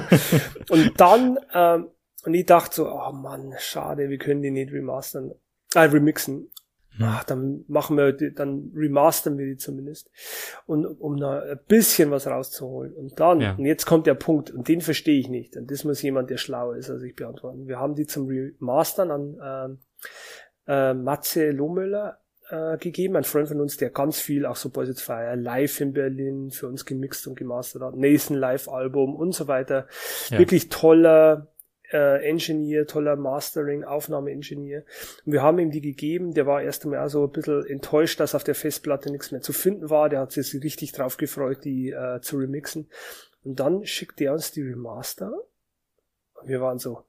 und 0.70 0.98
dann, 0.98 1.38
ähm, 1.52 1.88
und 2.24 2.32
ich 2.32 2.46
dachte 2.46 2.76
so, 2.76 2.90
oh 2.90 3.12
Mann, 3.12 3.52
schade, 3.58 4.08
wir 4.08 4.16
können 4.16 4.40
die 4.40 4.50
nicht 4.50 4.72
remastern, 4.72 5.32
äh, 5.74 5.80
remixen. 5.80 6.50
Ach, 6.98 7.24
dann 7.24 7.64
machen 7.68 7.96
wir, 7.96 8.12
die, 8.12 8.34
dann 8.34 8.72
remastern 8.74 9.38
wir 9.38 9.46
die 9.46 9.56
zumindest. 9.56 10.10
Und 10.66 10.84
um 10.84 11.16
da 11.16 11.40
ein 11.40 11.60
bisschen 11.68 12.10
was 12.10 12.26
rauszuholen. 12.26 12.92
Und 12.92 13.18
dann, 13.20 13.40
ja. 13.40 13.54
und 13.54 13.64
jetzt 13.64 13.86
kommt 13.86 14.06
der 14.06 14.14
Punkt, 14.14 14.50
und 14.50 14.68
den 14.68 14.80
verstehe 14.80 15.18
ich 15.18 15.28
nicht. 15.28 15.56
Und 15.56 15.70
das 15.70 15.84
muss 15.84 16.02
jemand, 16.02 16.30
der 16.30 16.36
schlau 16.36 16.72
ist, 16.72 16.90
als 16.90 17.02
ich 17.02 17.14
beantworten. 17.14 17.68
Wir 17.68 17.78
haben 17.78 17.94
die 17.94 18.06
zum 18.06 18.26
Remastern 18.26 19.10
an 19.10 19.78
äh, 20.66 20.90
äh, 20.90 20.94
Matze 20.94 21.50
Lohmüller 21.50 22.18
äh, 22.50 22.76
gegeben, 22.78 23.16
ein 23.16 23.24
Freund 23.24 23.48
von 23.48 23.60
uns, 23.60 23.76
der 23.76 23.90
ganz 23.90 24.20
viel, 24.20 24.44
auch 24.44 24.56
so 24.56 24.70
Boys 24.70 24.88
It's 24.88 25.02
Fire, 25.02 25.36
live 25.36 25.80
in 25.80 25.92
Berlin 25.92 26.50
für 26.50 26.66
uns 26.66 26.84
gemixt 26.84 27.26
und 27.26 27.36
gemastert 27.36 27.82
hat, 27.82 27.96
Nathan 27.96 28.36
Live-Album 28.36 29.14
und 29.14 29.32
so 29.32 29.48
weiter. 29.48 29.86
Ja. 30.28 30.38
Wirklich 30.38 30.68
toller 30.68 31.49
äh, 31.92 32.28
Engineer, 32.28 32.86
toller 32.86 33.16
Mastering, 33.16 33.84
Aufnahme-Engineer. 33.84 34.84
Und 35.24 35.32
wir 35.32 35.42
haben 35.42 35.58
ihm 35.58 35.70
die 35.70 35.80
gegeben, 35.80 36.34
der 36.34 36.46
war 36.46 36.62
erst 36.62 36.84
einmal 36.84 37.08
so 37.08 37.24
ein 37.24 37.32
bisschen 37.32 37.66
enttäuscht, 37.66 38.20
dass 38.20 38.34
auf 38.34 38.44
der 38.44 38.54
Festplatte 38.54 39.10
nichts 39.10 39.32
mehr 39.32 39.40
zu 39.40 39.52
finden 39.52 39.90
war. 39.90 40.08
Der 40.08 40.20
hat 40.20 40.32
sich 40.32 40.54
richtig 40.62 40.92
drauf 40.92 41.16
gefreut, 41.16 41.64
die 41.64 41.90
äh, 41.90 42.20
zu 42.20 42.36
remixen. 42.36 42.88
Und 43.42 43.60
dann 43.60 43.84
schickt 43.86 44.20
er 44.20 44.32
uns 44.32 44.52
die 44.52 44.62
Remaster. 44.62 45.32
Und 46.34 46.48
wir 46.48 46.60
waren 46.60 46.78
so, 46.78 47.04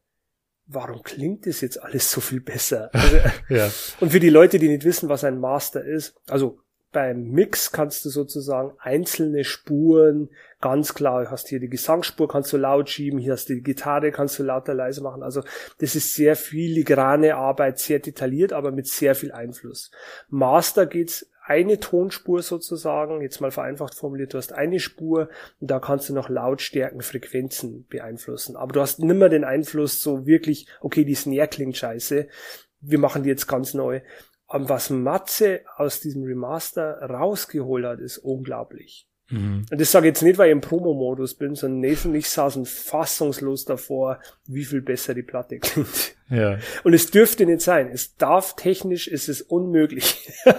warum 0.65 1.03
klingt 1.03 1.45
das 1.45 1.61
jetzt 1.61 1.81
alles 1.81 2.11
so 2.11 2.21
viel 2.21 2.41
besser? 2.41 2.89
Also, 2.93 3.17
ja. 3.49 3.69
Und 3.99 4.11
für 4.11 4.19
die 4.19 4.29
Leute, 4.29 4.59
die 4.59 4.69
nicht 4.69 4.85
wissen, 4.85 5.09
was 5.09 5.23
ein 5.23 5.39
Master 5.39 5.83
ist, 5.83 6.15
also 6.27 6.60
beim 6.91 7.31
Mix 7.31 7.71
kannst 7.71 8.03
du 8.05 8.09
sozusagen 8.09 8.73
einzelne 8.79 9.43
Spuren 9.43 10.29
ganz 10.59 10.93
klar, 10.93 11.29
hast 11.31 11.47
hier 11.47 11.59
die 11.59 11.69
Gesangsspur, 11.69 12.27
kannst 12.27 12.53
du 12.53 12.57
laut 12.57 12.89
schieben, 12.89 13.19
hier 13.19 13.33
hast 13.33 13.49
du 13.49 13.55
die 13.55 13.63
Gitarre, 13.63 14.11
kannst 14.11 14.37
du 14.37 14.43
lauter 14.43 14.73
leise 14.73 15.01
machen. 15.01 15.23
Also 15.23 15.41
das 15.79 15.95
ist 15.95 16.13
sehr 16.13 16.35
filigrane 16.35 17.35
Arbeit, 17.35 17.79
sehr 17.79 17.99
detailliert, 17.99 18.53
aber 18.53 18.71
mit 18.71 18.87
sehr 18.87 19.15
viel 19.15 19.31
Einfluss. 19.31 19.91
Master 20.29 20.85
geht's 20.85 21.27
eine 21.43 21.79
Tonspur 21.79 22.43
sozusagen, 22.43 23.21
jetzt 23.21 23.41
mal 23.41 23.51
vereinfacht 23.51 23.95
formuliert, 23.95 24.33
du 24.33 24.37
hast 24.37 24.53
eine 24.53 24.79
Spur 24.79 25.29
und 25.59 25.71
da 25.71 25.79
kannst 25.79 26.07
du 26.09 26.13
noch 26.13 26.29
Lautstärken, 26.29 27.01
Frequenzen 27.01 27.87
beeinflussen. 27.89 28.55
Aber 28.55 28.73
du 28.73 28.81
hast 28.81 28.99
nimmer 28.99 29.27
den 29.27 29.43
Einfluss 29.43 30.01
so 30.01 30.25
wirklich, 30.27 30.67
okay, 30.81 31.03
die 31.03 31.15
Snare 31.15 31.47
klingt 31.47 31.75
scheiße, 31.75 32.27
wir 32.81 32.99
machen 32.99 33.23
die 33.23 33.29
jetzt 33.29 33.47
ganz 33.47 33.73
neu. 33.73 34.01
Und 34.53 34.67
was 34.69 34.89
Matze 34.89 35.61
aus 35.77 36.01
diesem 36.01 36.23
Remaster 36.23 37.01
rausgeholt 37.01 37.85
hat, 37.85 37.99
ist 37.99 38.17
unglaublich. 38.17 39.07
Mhm. 39.29 39.65
Und 39.71 39.81
das 39.81 39.91
sage 39.91 40.07
ich 40.07 40.11
jetzt 40.11 40.23
nicht, 40.23 40.37
weil 40.37 40.49
ich 40.49 40.51
im 40.51 40.61
Promo-Modus 40.61 41.35
bin, 41.35 41.55
sondern 41.55 41.79
Nathan 41.79 42.11
und 42.11 42.17
ich 42.17 42.29
saßen 42.29 42.65
fassungslos 42.65 43.65
davor, 43.65 44.19
wie 44.45 44.65
viel 44.65 44.81
besser 44.81 45.13
die 45.13 45.23
Platte 45.23 45.59
klingt. 45.59 46.15
Ja. 46.29 46.59
Und 46.83 46.93
es 46.93 47.11
dürfte 47.11 47.45
nicht 47.45 47.61
sein. 47.61 47.89
Es 47.91 48.15
darf 48.17 48.55
technisch, 48.55 49.07
ist 49.07 49.29
es 49.29 49.41
unmöglich. 49.41 50.29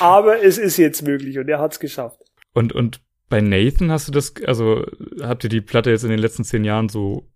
Aber 0.00 0.42
es 0.42 0.58
ist 0.58 0.76
jetzt 0.76 1.02
möglich 1.02 1.38
und 1.38 1.48
er 1.48 1.58
hat 1.58 1.72
es 1.72 1.80
geschafft. 1.80 2.20
Und, 2.52 2.72
und 2.74 3.00
bei 3.28 3.40
Nathan 3.40 3.90
hast 3.90 4.08
du 4.08 4.12
das, 4.12 4.34
also 4.44 4.84
habt 5.20 5.44
ihr 5.44 5.50
die 5.50 5.62
Platte 5.62 5.90
jetzt 5.90 6.04
in 6.04 6.10
den 6.10 6.18
letzten 6.18 6.44
zehn 6.44 6.64
Jahren 6.64 6.90
so 6.90 7.30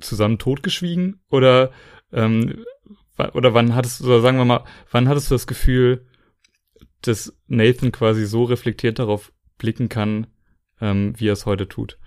zusammen 0.00 0.38
totgeschwiegen? 0.38 1.20
Oder 1.30 1.72
ähm, 2.12 2.64
oder 3.34 3.54
wann 3.54 3.74
hattest 3.74 4.00
du, 4.00 4.06
oder 4.06 4.20
sagen 4.20 4.38
wir 4.38 4.44
mal, 4.44 4.64
wann 4.90 5.08
hattest 5.08 5.30
du 5.30 5.34
das 5.34 5.46
Gefühl, 5.46 6.06
dass 7.02 7.36
Nathan 7.46 7.92
quasi 7.92 8.26
so 8.26 8.42
reflektiert 8.44 8.98
darauf 8.98 9.32
blicken 9.58 9.88
kann, 9.88 10.26
ähm, 10.80 11.14
wie 11.16 11.28
er 11.28 11.32
es 11.32 11.46
heute 11.46 11.68
tut? 11.68 11.98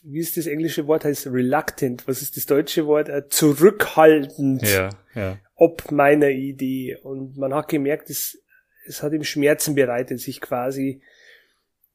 wie 0.03 0.19
ist 0.19 0.37
das 0.37 0.47
englische 0.47 0.87
Wort 0.87 1.05
heißt 1.05 1.27
reluctant, 1.27 2.07
was 2.07 2.21
ist 2.21 2.37
das 2.37 2.45
deutsche 2.45 2.85
Wort? 2.87 3.09
Äh, 3.09 3.27
zurückhaltend. 3.29 4.61
Ja, 4.63 4.89
ja. 5.15 5.39
Ob 5.55 5.91
meiner 5.91 6.29
Idee. 6.29 6.97
Und 7.01 7.37
man 7.37 7.53
hat 7.53 7.67
gemerkt, 7.67 8.09
es, 8.09 8.41
es 8.85 9.03
hat 9.03 9.13
ihm 9.13 9.23
Schmerzen 9.23 9.75
bereitet, 9.75 10.19
sich 10.19 10.41
quasi, 10.41 11.01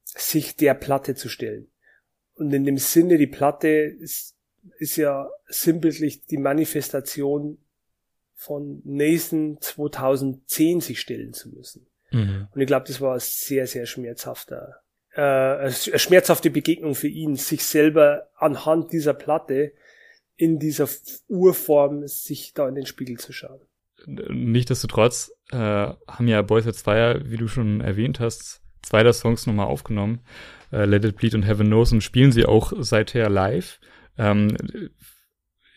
sich 0.05 0.57
der 0.57 0.75
Platte 0.75 1.15
zu 1.15 1.29
stellen. 1.29 1.69
Und 2.35 2.53
in 2.53 2.65
dem 2.65 2.79
Sinne, 2.79 3.17
die 3.17 3.27
Platte 3.27 3.69
ist, 3.69 4.37
ist 4.79 4.97
ja 4.97 5.31
sinnbildlich 5.47 6.27
die 6.27 6.39
Manifestation 6.39 7.59
von 8.35 8.83
Nathan 8.85 9.59
2010 9.61 10.81
sich 10.81 11.01
stellen 11.01 11.33
zu 11.33 11.51
müssen. 11.51 11.87
Mhm. 12.11 12.49
Und 12.53 12.61
ich 12.61 12.67
glaube, 12.67 12.87
das 12.87 13.01
war 13.01 13.15
ein 13.15 13.21
sehr, 13.21 13.67
sehr 13.67 13.87
schmerzhafter 13.87 14.84
äh, 15.15 15.71
schmerzhafte 15.71 16.51
Begegnung 16.51 16.95
für 16.95 17.09
ihn, 17.09 17.37
sich 17.37 17.65
selber 17.65 18.29
anhand 18.37 18.93
dieser 18.93 19.15
Platte 19.15 19.73
in 20.37 20.59
dieser 20.59 20.89
Urform 21.29 22.07
sich 22.07 22.55
da 22.55 22.69
in 22.69 22.75
den 22.75 22.87
Spiegel 22.87 23.19
zu 23.19 23.33
schauen. 23.33 23.61
Nichtsdestotrotz 24.07 25.33
äh, 25.53 25.57
haben 25.57 26.29
ja 26.29 26.43
Boys 26.43 26.67
at 26.67 26.77
Fire, 26.77 27.23
wie 27.25 27.37
du 27.37 27.49
schon 27.49 27.81
erwähnt 27.81 28.21
hast, 28.21 28.61
zwei 28.83 29.03
der 29.03 29.12
Songs 29.12 29.47
nochmal 29.47 29.67
aufgenommen, 29.67 30.21
äh, 30.73 30.85
Let 30.85 31.05
It 31.05 31.17
Bleed 31.17 31.35
und 31.35 31.45
Heaven 31.45 31.69
Knows, 31.69 31.93
und 31.93 32.03
spielen 32.03 32.33
sie 32.33 32.45
auch 32.45 32.73
seither 32.77 33.31
live. 33.31 33.79
Ähm, 34.19 34.57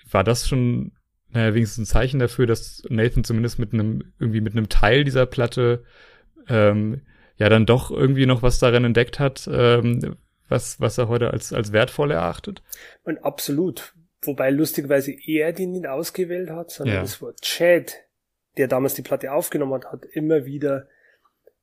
war 0.10 0.24
das 0.24 0.48
schon 0.48 0.94
naja, 1.30 1.54
wenigstens 1.54 1.84
ein 1.84 1.92
Zeichen 1.92 2.20
dafür, 2.20 2.48
dass 2.48 2.84
Nathan 2.90 3.24
zumindest 3.24 3.60
mit 3.60 3.74
einem, 3.74 4.14
irgendwie 4.20 4.42
mit 4.42 4.54
einem 4.54 4.70
Teil 4.70 5.04
dieser 5.04 5.26
Platte 5.26 5.84
ähm, 6.48 7.02
ja 7.38 7.50
dann 7.50 7.66
doch 7.66 7.92
irgendwie 7.92 8.26
noch 8.26 8.42
was 8.42 8.60
darin 8.60 8.84
entdeckt 8.84 9.20
hat, 9.20 9.50
ähm, 9.52 10.18
was, 10.50 10.80
was 10.80 10.98
er 10.98 11.08
heute 11.08 11.32
als, 11.32 11.54
als 11.54 11.72
wertvoll 11.72 12.12
erachtet. 12.12 12.62
Und 13.04 13.24
absolut. 13.24 13.94
Wobei 14.22 14.50
lustigerweise 14.50 15.14
er 15.26 15.54
den 15.54 15.72
nicht 15.72 15.88
ausgewählt 15.88 16.50
hat, 16.50 16.72
sondern 16.72 16.96
ja. 16.96 17.02
das 17.02 17.22
war 17.22 17.36
Chad, 17.42 17.94
der 18.58 18.68
damals 18.68 18.96
die 18.96 19.04
Platte 19.04 19.32
aufgenommen 19.32 19.74
hat, 19.74 19.92
hat 19.92 20.06
immer 20.06 20.46
wieder 20.46 20.88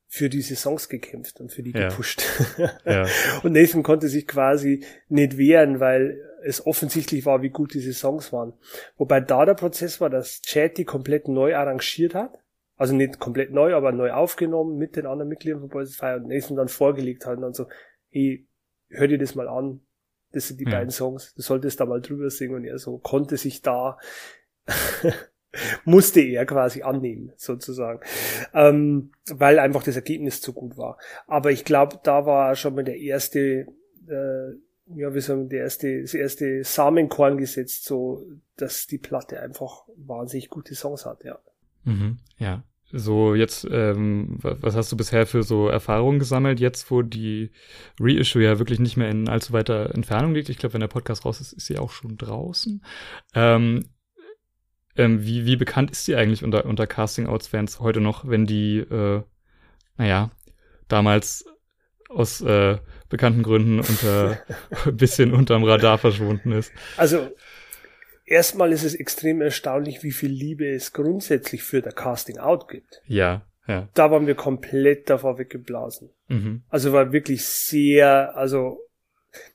für 0.07 0.29
diese 0.29 0.55
Songs 0.55 0.89
gekämpft 0.89 1.41
und 1.41 1.51
für 1.51 1.65
die 1.65 1.73
ja. 1.73 1.89
gepusht. 1.89 2.23
ja. 2.85 3.07
Und 3.43 3.53
Nathan 3.53 3.83
konnte 3.83 4.07
sich 4.07 4.29
quasi 4.29 4.85
nicht 5.09 5.37
wehren, 5.37 5.81
weil 5.81 6.21
es 6.45 6.65
offensichtlich 6.65 7.27
war, 7.27 7.43
wie 7.43 7.51
gut 7.51 7.75
diese 7.75 7.93
Songs 7.93 8.33
waren. 8.33 8.53
Wobei 8.97 9.21
da 9.21 9.45
der 9.45 9.55
Prozess 9.55 10.01
war, 10.01 10.11
dass 10.11 10.41
Chad 10.43 10.79
die 10.79 10.85
komplett 10.85 11.27
neu 11.27 11.57
arrangiert 11.57 12.15
hat 12.15 12.39
also 12.77 12.95
nicht 12.95 13.19
komplett 13.19 13.53
neu, 13.53 13.75
aber 13.75 13.93
neu 13.93 14.13
aufgenommen 14.13 14.77
mit 14.77 14.97
den 14.97 15.07
anderen 15.07 15.29
Mitgliedern 15.29 15.61
von 15.61 15.69
Boys 15.69 15.97
Fire 15.97 16.17
und 16.17 16.29
Nathan 16.29 16.57
dann 16.57 16.69
vorgelegt 16.69 17.27
hat 17.27 17.37
und 17.37 17.43
dann 17.43 17.55
so, 17.55 17.67
hey, 18.11 18.47
hör 18.89 19.09
dir 19.09 19.19
das 19.19 19.35
mal 19.35 19.49
an, 19.49 19.81
das 20.33 20.49
sind 20.49 20.61
die 20.61 20.65
ja. 20.65 20.73
beiden 20.73 20.91
Songs, 20.91 21.35
du 21.35 21.43
solltest 21.43 21.81
da 21.81 21.87
mal 21.87 22.01
drüber 22.01 22.31
singen 22.31 22.57
und 22.57 22.65
er 22.65 22.79
so 22.79 22.99
konnte 22.99 23.37
sich 23.37 23.63
da, 23.63 23.99
musste 25.85 26.21
er 26.21 26.47
quasi 26.47 26.83
annehmen, 26.83 27.33
sozusagen, 27.37 28.01
ähm, 28.53 29.13
weil 29.31 29.61
einfach 29.61 29.85
das 29.85 29.97
Ergebnis 29.97 30.41
zu 30.41 30.53
gut 30.53 30.77
war. 30.77 30.99
Aber 31.27 31.53
ich 31.53 31.65
glaube, 31.65 32.01
da 32.03 32.27
war 32.27 32.57
schon 32.57 32.75
mal 32.75 32.85
der 32.85 32.99
erste, 32.99 33.67
äh, 34.09 34.51
ja, 34.97 35.15
wie 35.15 35.21
sagen, 35.21 35.49
der 35.49 35.61
erste, 35.61 36.03
das 36.03 36.15
erste 36.15 36.65
Samenkorn 36.65 37.39
gesetzt, 37.39 37.85
so, 37.85 38.27
dass 38.57 38.87
die 38.87 38.99
Platte 38.99 39.41
einfach 39.41 39.87
wahnsinnig 39.97 40.51
gute 40.51 40.75
Songs 40.75 41.07
hat, 41.07 41.23
ja. 41.23 41.39
Mhm, 41.85 42.19
ja. 42.39 42.63
So, 42.97 43.35
jetzt, 43.35 43.67
ähm, 43.71 44.39
was 44.41 44.77
hast 44.77 44.93
du 44.93 44.97
bisher 44.97 45.27
für 45.27 45.43
so 45.43 45.69
Erfahrungen 45.69 46.21
gesammelt, 46.21 46.61
jetzt 46.61 46.93
wo 46.93 47.03
die 47.03 47.51
Reissue 47.99 48.43
ja 48.43 48.61
wirklich 48.61 48.79
nicht 48.79 48.97
mehr 48.97 49.11
in 49.11 49.29
allzu 49.29 49.53
weiter 49.53 49.93
Entfernung 49.95 50.33
liegt? 50.35 50.49
Ich 50.49 50.59
glaube, 50.59 50.75
wenn 50.75 50.81
der 50.81 50.87
Podcast 50.89 51.25
raus 51.25 51.41
ist, 51.41 51.53
ist 51.53 51.67
sie 51.67 51.79
auch 51.79 51.91
schon 51.91 52.17
draußen. 52.17 52.85
Ähm, 53.35 53.87
ähm, 54.97 55.25
wie, 55.25 55.45
wie 55.45 55.57
bekannt 55.57 55.91
ist 55.91 56.05
sie 56.05 56.15
eigentlich 56.15 56.45
unter, 56.45 56.67
unter 56.67 56.87
Casting-Outs-Fans 56.87 57.81
heute 57.81 58.01
noch, 58.01 58.29
wenn 58.29 58.47
die, 58.47 58.79
äh, 58.79 59.23
naja, 59.97 60.31
damals 60.87 61.47
aus 62.09 62.43
äh, 62.43 62.79
bekannten 63.09 63.43
Gründen 63.43 63.81
unter 63.81 64.39
ein 64.87 64.97
bisschen 64.97 65.33
unterm 65.33 65.65
Radar 65.65 65.99
verschwunden 65.99 66.53
ist? 66.53 66.73
Also 66.97 67.29
erstmal 68.25 68.73
ist 68.73 68.85
es 68.85 68.95
extrem 68.95 69.41
erstaunlich, 69.41 70.03
wie 70.03 70.13
viel 70.13 70.31
Liebe 70.31 70.69
es 70.69 70.93
grundsätzlich 70.93 71.63
für 71.63 71.83
der 71.83 71.93
Casting 71.93 72.39
Out 72.39 72.69
gibt. 72.69 73.03
Ja, 73.07 73.43
ja. 73.67 73.89
Da 73.95 74.11
waren 74.11 74.27
wir 74.27 74.35
komplett 74.35 75.09
davor 75.09 75.39
weggeblasen. 75.39 76.11
Mhm. 76.29 76.63
Also 76.69 76.93
war 76.93 77.13
wirklich 77.13 77.45
sehr, 77.45 78.37
also 78.37 78.81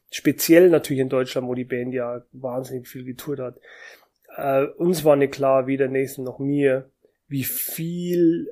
speziell 0.09 0.69
natürlich 0.69 1.01
in 1.01 1.09
Deutschland, 1.09 1.47
wo 1.47 1.53
die 1.53 1.65
Band 1.65 1.93
ja 1.93 2.23
wahnsinnig 2.31 2.87
viel 2.87 3.03
getourt 3.03 3.39
hat. 3.39 3.59
Äh, 4.35 4.65
uns 4.77 5.03
war 5.03 5.15
nicht 5.15 5.33
klar, 5.33 5.67
weder 5.67 5.87
Nathan 5.87 6.23
noch 6.23 6.39
mir, 6.39 6.89
wie 7.27 7.43
viel 7.43 8.51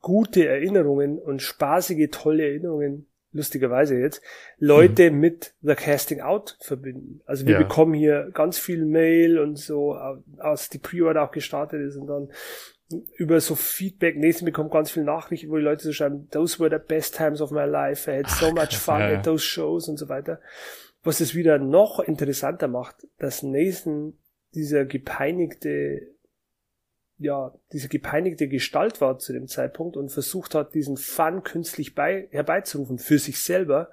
gute 0.00 0.46
Erinnerungen 0.46 1.18
und 1.18 1.42
spaßige, 1.42 2.08
tolle 2.10 2.44
Erinnerungen, 2.44 3.06
lustigerweise 3.36 3.96
jetzt, 3.98 4.22
Leute 4.58 5.10
mhm. 5.10 5.20
mit 5.20 5.54
The 5.62 5.74
Casting 5.74 6.20
Out 6.20 6.56
verbinden. 6.60 7.20
Also 7.26 7.46
wir 7.46 7.54
Ja. 7.54 7.58
bekommen 7.58 7.94
hier 7.94 8.30
ganz 8.32 8.58
viel 8.58 8.84
Mail 8.84 9.38
und 9.38 9.56
so, 9.56 9.94
als 10.38 10.68
die 10.68 10.78
Pre-Order 10.78 11.22
auch 11.22 11.30
gestartet 11.30 11.80
ist 11.82 11.96
und 11.96 12.06
dann 12.06 12.30
über 13.16 13.40
so 13.40 13.56
Feedback, 13.56 14.16
Nathan 14.16 14.44
bekommt 14.44 14.70
ganz 14.70 14.90
viel 14.92 15.02
Nachrichten, 15.02 15.50
wo 15.50 15.56
die 15.56 15.62
Leute 15.62 15.82
so 15.82 15.92
schreiben, 15.92 16.28
those 16.30 16.60
were 16.60 16.70
the 16.70 16.84
best 16.84 17.16
times 17.16 17.40
of 17.40 17.50
my 17.50 17.64
life, 17.64 18.10
I 18.10 18.18
had 18.18 18.30
so 18.30 18.46
Ach, 18.46 18.52
much 18.52 18.68
krass, 18.70 18.76
fun 18.76 19.00
ja, 19.00 19.10
ja. 19.10 19.18
at 19.18 19.24
those 19.24 19.44
shows 19.44 19.88
und 19.88 19.96
so 19.96 20.08
weiter. 20.08 20.40
Was 21.02 21.20
es 21.20 21.34
wieder 21.34 21.58
noch 21.58 22.00
interessanter 22.00 22.68
macht, 22.68 23.06
dass 23.18 23.42
Nathan 23.42 24.14
dieser 24.54 24.84
gepeinigte, 24.84 26.02
ja, 27.18 27.54
diese 27.72 27.88
gepeinigte 27.88 28.48
Gestalt 28.48 29.00
war 29.00 29.18
zu 29.18 29.32
dem 29.32 29.48
Zeitpunkt 29.48 29.96
und 29.96 30.10
versucht 30.10 30.54
hat, 30.54 30.74
diesen 30.74 30.96
Fun 30.96 31.42
künstlich 31.42 31.94
bei, 31.94 32.28
herbeizurufen 32.30 32.98
für 32.98 33.18
sich 33.18 33.40
selber, 33.42 33.90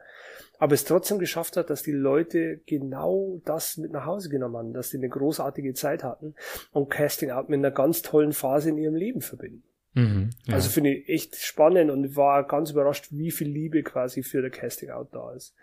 aber 0.60 0.74
es 0.74 0.86
trotzdem 0.86 1.20
geschafft 1.20 1.58
hat, 1.58 1.70
dass 1.70 1.84
die 1.84 1.92
Leute 1.92 2.62
genau 2.66 3.42
das 3.46 3.78
mit 3.78 3.92
nach 3.92 4.06
Hause 4.06 4.30
genommen 4.30 4.58
haben, 4.58 4.74
dass 4.74 4.90
sie 4.90 4.98
eine 4.98 5.10
großartige 5.10 5.74
Zeit 5.74 6.04
hatten 6.04 6.36
und 6.72 6.90
Casting 6.90 7.32
Out 7.32 7.50
mit 7.50 7.60
einer 7.60 7.72
ganz 7.72 8.02
tollen 8.02 8.34
Phase 8.34 8.70
in 8.70 8.78
ihrem 8.78 8.96
Leben 8.96 9.22
verbinden. 9.22 9.64
Mhm. 9.94 10.32
Ja. 10.46 10.56
Also 10.56 10.70
finde 10.70 10.94
ich 10.94 11.10
echt 11.10 11.36
spannend 11.36 11.92
und 11.92 12.16
war 12.16 12.46
ganz 12.48 12.72
überrascht, 12.72 13.08
wie 13.12 13.32
viel 13.32 13.50
Liebe 13.50 13.84
quasi 13.84 14.24
für 14.24 14.42
der 14.42 14.52
Casting 14.52 14.90
Out 14.90 15.10
da 15.12 15.34
ist. 15.34 15.56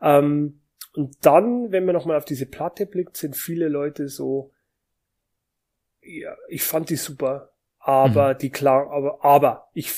Ähm, 0.00 0.60
und 0.94 1.16
dann, 1.24 1.72
wenn 1.72 1.84
man 1.84 1.94
nochmal 1.94 2.18
auf 2.18 2.24
diese 2.24 2.46
Platte 2.46 2.84
blickt, 2.86 3.16
sind 3.16 3.34
viele 3.36 3.68
Leute 3.68 4.08
so, 4.08 4.50
ja, 6.02 6.36
ich 6.48 6.62
fand 6.62 6.90
die 6.90 6.96
super, 6.96 7.50
aber 7.78 8.34
die 8.34 8.50
klar, 8.50 8.90
aber, 8.90 9.24
aber, 9.24 9.68
ich, 9.74 9.92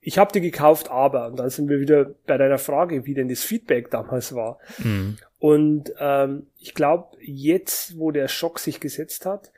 ich 0.00 0.18
habe 0.18 0.32
die 0.32 0.40
gekauft, 0.40 0.90
aber, 0.90 1.26
und 1.26 1.36
dann 1.38 1.50
sind 1.50 1.68
wir 1.68 1.80
wieder 1.80 2.14
bei 2.26 2.38
deiner 2.38 2.58
Frage, 2.58 3.06
wie 3.06 3.14
denn 3.14 3.28
das 3.28 3.42
Feedback 3.42 3.90
damals 3.90 4.34
war. 4.34 4.58
mhm. 4.78 5.16
Und 5.38 5.94
ähm, 5.98 6.48
ich 6.58 6.74
glaube, 6.74 7.16
jetzt, 7.20 7.98
wo 7.98 8.10
der 8.10 8.28
Schock 8.28 8.58
sich 8.58 8.78
gesetzt 8.78 9.24
hat, 9.24 9.52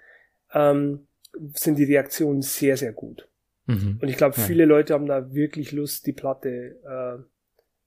ähm, 0.53 1.09
sind 1.55 1.77
die 1.77 1.85
Reaktionen 1.85 2.43
sehr, 2.43 2.77
sehr 2.77 2.93
gut. 2.93 3.29
Mhm. 3.67 3.99
Und 4.01 4.09
ich 4.09 4.17
glaube, 4.17 4.37
Ja. 4.37 4.43
viele 4.45 4.65
Leute 4.65 4.95
haben 4.95 5.07
da 5.07 5.33
wirklich 5.35 5.73
Lust, 5.73 6.07
die 6.07 6.13
Platte 6.13 6.77
äh, 6.85 7.23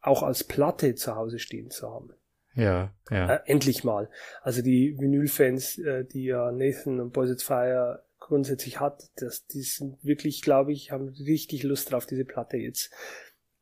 auch 0.02 0.24
als 0.24 0.44
Platte 0.44 0.96
zu 0.96 1.16
Hause 1.16 1.40
stehen 1.40 1.70
zu 1.70 1.90
haben. 1.90 2.12
Ja, 2.56 2.94
ja. 3.10 3.36
Äh, 3.36 3.40
endlich 3.46 3.84
mal. 3.84 4.10
Also 4.42 4.62
die 4.62 4.98
Vinyl-Fans, 4.98 5.78
äh, 5.80 6.06
die 6.06 6.26
ja 6.26 6.52
Nathan 6.52 7.00
und 7.00 7.12
Boys 7.14 7.30
at 7.32 7.42
Fire 7.42 8.04
grundsätzlich 8.20 8.80
hat, 8.80 9.10
das, 9.18 9.46
die 9.48 9.62
sind 9.62 10.04
wirklich, 10.04 10.42
glaube 10.42 10.72
ich, 10.72 10.92
haben 10.92 11.10
richtig 11.10 11.64
Lust 11.64 11.92
drauf, 11.92 12.06
diese 12.06 12.26
Platte 12.26 12.58
jetzt 12.58 12.92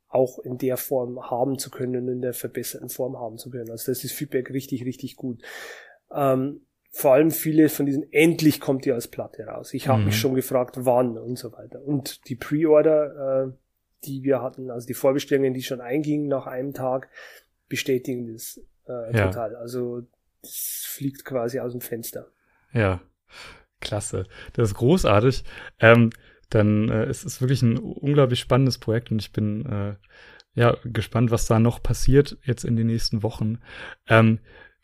auch 0.08 0.40
in 0.40 0.58
der 0.60 0.78
Form 0.78 1.30
haben 1.30 1.58
zu 1.58 1.72
können 1.72 2.04
und 2.08 2.14
in 2.14 2.22
der 2.22 2.34
verbesserten 2.34 2.90
Form 2.90 3.18
haben 3.18 3.38
zu 3.38 3.50
können. 3.50 3.72
Also 3.72 3.92
das 3.92 4.04
ist 4.04 4.12
Feedback 4.14 4.52
richtig, 4.52 4.86
richtig 4.86 5.16
gut. 5.16 5.42
Ähm, 6.14 6.62
vor 6.92 7.14
allem 7.14 7.32
viele 7.32 7.70
von 7.70 7.88
diesen, 7.88 8.14
endlich 8.14 8.60
kommt 8.62 8.86
die 8.86 8.92
als 8.92 9.08
Platte 9.08 9.46
raus. 9.46 9.74
Ich 9.74 9.88
habe 9.88 10.00
Mhm. 10.02 10.06
mich 10.06 10.18
schon 10.20 10.36
gefragt, 10.36 10.76
wann 10.82 11.18
und 11.18 11.38
so 11.40 11.52
weiter. 11.52 11.82
Und 11.84 12.30
die 12.30 12.36
Pre-Order, 12.36 13.48
äh, 13.48 13.52
die 14.06 14.22
wir 14.22 14.42
hatten, 14.44 14.70
also 14.70 14.86
die 14.86 14.94
Vorbestellungen, 14.94 15.56
die 15.56 15.64
schon 15.64 15.82
eingingen 15.82 16.28
nach 16.28 16.46
einem 16.46 16.74
Tag, 16.74 17.10
bestätigen 17.68 18.32
das 18.32 18.62
äh, 18.88 19.16
Ja. 19.16 19.28
total. 19.28 19.56
Also 19.56 20.04
das 20.42 20.86
fliegt 20.88 21.26
quasi 21.26 21.60
aus 21.60 21.72
dem 21.72 21.82
Fenster. 21.82 22.28
Ja, 22.74 23.02
klasse. 23.80 24.26
Das 24.54 24.70
ist 24.70 24.76
großartig. 24.76 25.44
Ähm, 25.80 26.10
dann 26.50 26.90
äh, 26.90 27.06
es 27.06 27.24
ist 27.24 27.42
wirklich 27.42 27.62
ein 27.62 27.78
unglaublich 27.78 28.40
spannendes 28.40 28.78
Projekt 28.78 29.12
und 29.12 29.20
ich 29.20 29.32
bin 29.32 29.66
äh, 29.66 29.96
ja 30.54 30.78
gespannt, 30.84 31.32
was 31.32 31.48
da 31.48 31.60
noch 31.60 31.82
passiert 31.82 32.38
jetzt 32.44 32.64
in 32.64 32.76
den 32.76 32.88
nächsten 32.88 33.24
Wochen. 33.24 33.60
Ähm, 34.08 34.40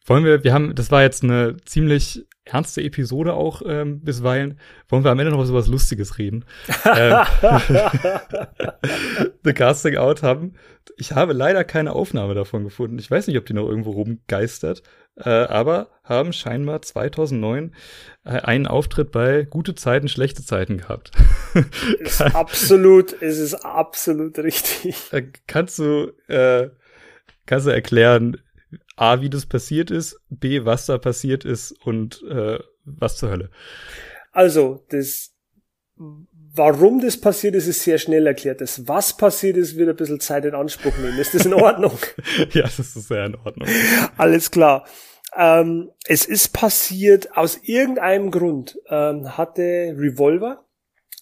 wollen 0.10 0.26
wir, 0.26 0.43
wir 0.43 0.53
haben, 0.53 0.76
das 0.76 0.91
war 0.91 1.03
jetzt 1.03 1.24
eine 1.24 1.57
ziemlich 1.66 2.26
ernste 2.45 2.82
Episode 2.82 3.34
auch 3.34 3.62
ähm, 3.66 4.01
bisweilen. 4.01 4.60
Wollen 4.88 5.03
wir 5.03 5.12
am 5.12 5.20
Ende 5.20 5.32
noch 5.32 5.43
über 5.43 5.53
was 5.53 5.68
Lustiges 5.68 6.18
reden? 6.18 6.45
ähm, 6.86 7.26
The 9.43 9.53
Casting 9.53 9.97
Out 9.97 10.24
haben. 10.24 10.55
Ich 10.97 11.12
habe 11.14 11.34
leider 11.34 11.64
keine 11.64 11.93
Aufnahme 11.93 12.34
davon 12.34 12.64
gefunden. 12.64 12.97
Ich 12.99 13.10
weiß 13.10 13.28
nicht, 13.28 13.38
ob 13.38 13.45
die 13.45 13.53
noch 13.53 13.68
irgendwo 13.68 13.91
rumgeistert, 13.91 14.82
äh, 15.16 15.30
aber 15.30 15.89
haben 16.03 16.34
scheinbar 16.34 16.82
2009 16.82 17.76
äh, 18.26 18.30
einen 18.30 18.68
Auftritt 18.68 19.12
bei 19.12 19.43
Gute 19.43 19.76
Zeiten, 19.76 20.07
Schlechte 20.07 20.43
Zeiten 20.43 20.78
gehabt. 20.78 21.12
ist 21.99 22.22
absolut, 22.22 23.22
es 23.22 23.38
ist 23.38 23.53
absolut 23.53 24.38
richtig. 24.39 25.14
Äh, 25.14 25.28
kannst 25.47 25.78
du, 25.80 26.12
äh, 26.28 26.70
kannst 27.45 27.68
du 27.68 27.72
erklären, 27.72 28.38
A, 29.00 29.22
wie 29.22 29.30
das 29.30 29.45
passiert 29.45 29.91
ist, 29.91 30.20
B, 30.30 30.66
was 30.66 30.86
da 30.86 30.97
passiert 30.97 31.45
ist 31.45 31.72
und 31.86 32.22
äh, 32.30 32.60
was 32.84 33.16
zur 33.16 33.30
Hölle? 33.30 33.50
Also, 34.34 34.84
das, 34.89 35.34
warum 35.95 37.00
das 37.00 37.16
passiert 37.16 37.56
ist, 37.56 37.68
ist 37.68 37.84
sehr 37.84 37.97
schnell 37.97 38.28
erklärt. 38.28 38.60
Das, 38.60 38.89
was 38.89 39.16
passiert 39.16 39.56
ist, 39.56 39.78
wird 39.78 39.89
ein 39.89 39.95
bisschen 39.95 40.20
Zeit 40.20 40.43
in 40.43 40.54
Anspruch 40.54 40.97
nehmen. 40.97 41.18
Ist 41.18 41.34
das 41.34 41.45
in 41.45 41.54
Ordnung? 41.54 41.97
ja, 42.52 42.64
das 42.64 42.80
ist 42.80 43.08
sehr 43.08 43.26
in 43.26 43.36
Ordnung. 43.36 43.70
Alles 44.18 44.52
klar. 44.52 44.86
Ähm, 45.34 45.91
es 46.06 46.26
ist 46.26 46.50
passiert, 46.50 47.38
aus 47.38 47.58
irgendeinem 47.64 48.32
Grund 48.32 48.80
ähm, 48.89 49.38
hatte 49.38 49.95
Revolver, 49.95 50.66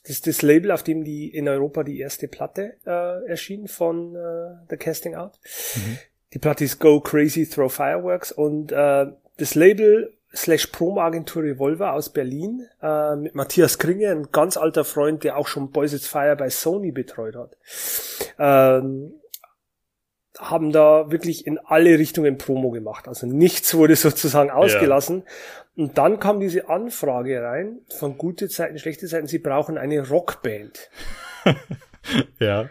das 0.01 0.15
ist 0.15 0.28
das 0.28 0.41
Label, 0.41 0.71
auf 0.71 0.82
dem 0.82 1.03
die 1.03 1.28
in 1.28 1.47
Europa 1.47 1.84
die 1.84 1.99
erste 1.99 2.28
Platte 2.28 2.78
äh, 2.86 3.30
erschien 3.30 3.67
von 3.67 4.15
äh, 4.15 4.65
The 4.69 4.78
Casting 4.78 5.15
Out. 5.15 5.38
Mhm. 5.75 5.97
Die 6.38 6.39
Platte 6.39 6.65
ist 6.65 6.79
Go 6.79 6.99
Crazy 6.99 7.49
Throw 7.49 7.73
Fireworks 7.73 8.31
und 8.31 8.71
äh, 8.71 9.07
das 9.38 9.55
Label 9.55 10.13
slash 10.35 10.67
Promo-Agentur 10.67 11.41
Revolver 11.41 11.93
aus 11.93 12.09
Berlin 12.09 12.67
äh, 12.79 13.15
mit 13.15 13.33
Matthias 13.33 13.79
Kringe, 13.79 14.11
ein 14.11 14.27
ganz 14.31 14.55
alter 14.55 14.85
Freund, 14.85 15.23
der 15.23 15.35
auch 15.35 15.47
schon 15.47 15.71
Boys 15.71 15.93
It's 15.93 16.05
Fire 16.05 16.35
bei 16.35 16.51
Sony 16.51 16.91
betreut 16.91 17.35
hat. 17.35 17.57
Ähm, 18.38 19.13
haben 20.38 20.71
da 20.71 21.09
wirklich 21.09 21.47
in 21.47 21.57
alle 21.57 21.97
Richtungen 21.97 22.38
Promo 22.38 22.69
gemacht. 22.69 23.07
Also 23.07 23.25
nichts 23.25 23.73
wurde 23.73 23.95
sozusagen 23.95 24.51
ausgelassen. 24.51 25.23
Und 25.75 25.97
dann 25.97 26.19
kam 26.19 26.39
diese 26.39 26.69
Anfrage 26.69 27.41
rein 27.41 27.79
von 27.97 28.15
gute 28.15 28.47
Zeiten, 28.47 28.77
schlechte 28.77 29.07
Zeiten, 29.07 29.25
sie 29.25 29.39
brauchen 29.39 29.79
eine 29.79 30.07
Rockband. 30.07 30.91
Ja. 32.39 32.69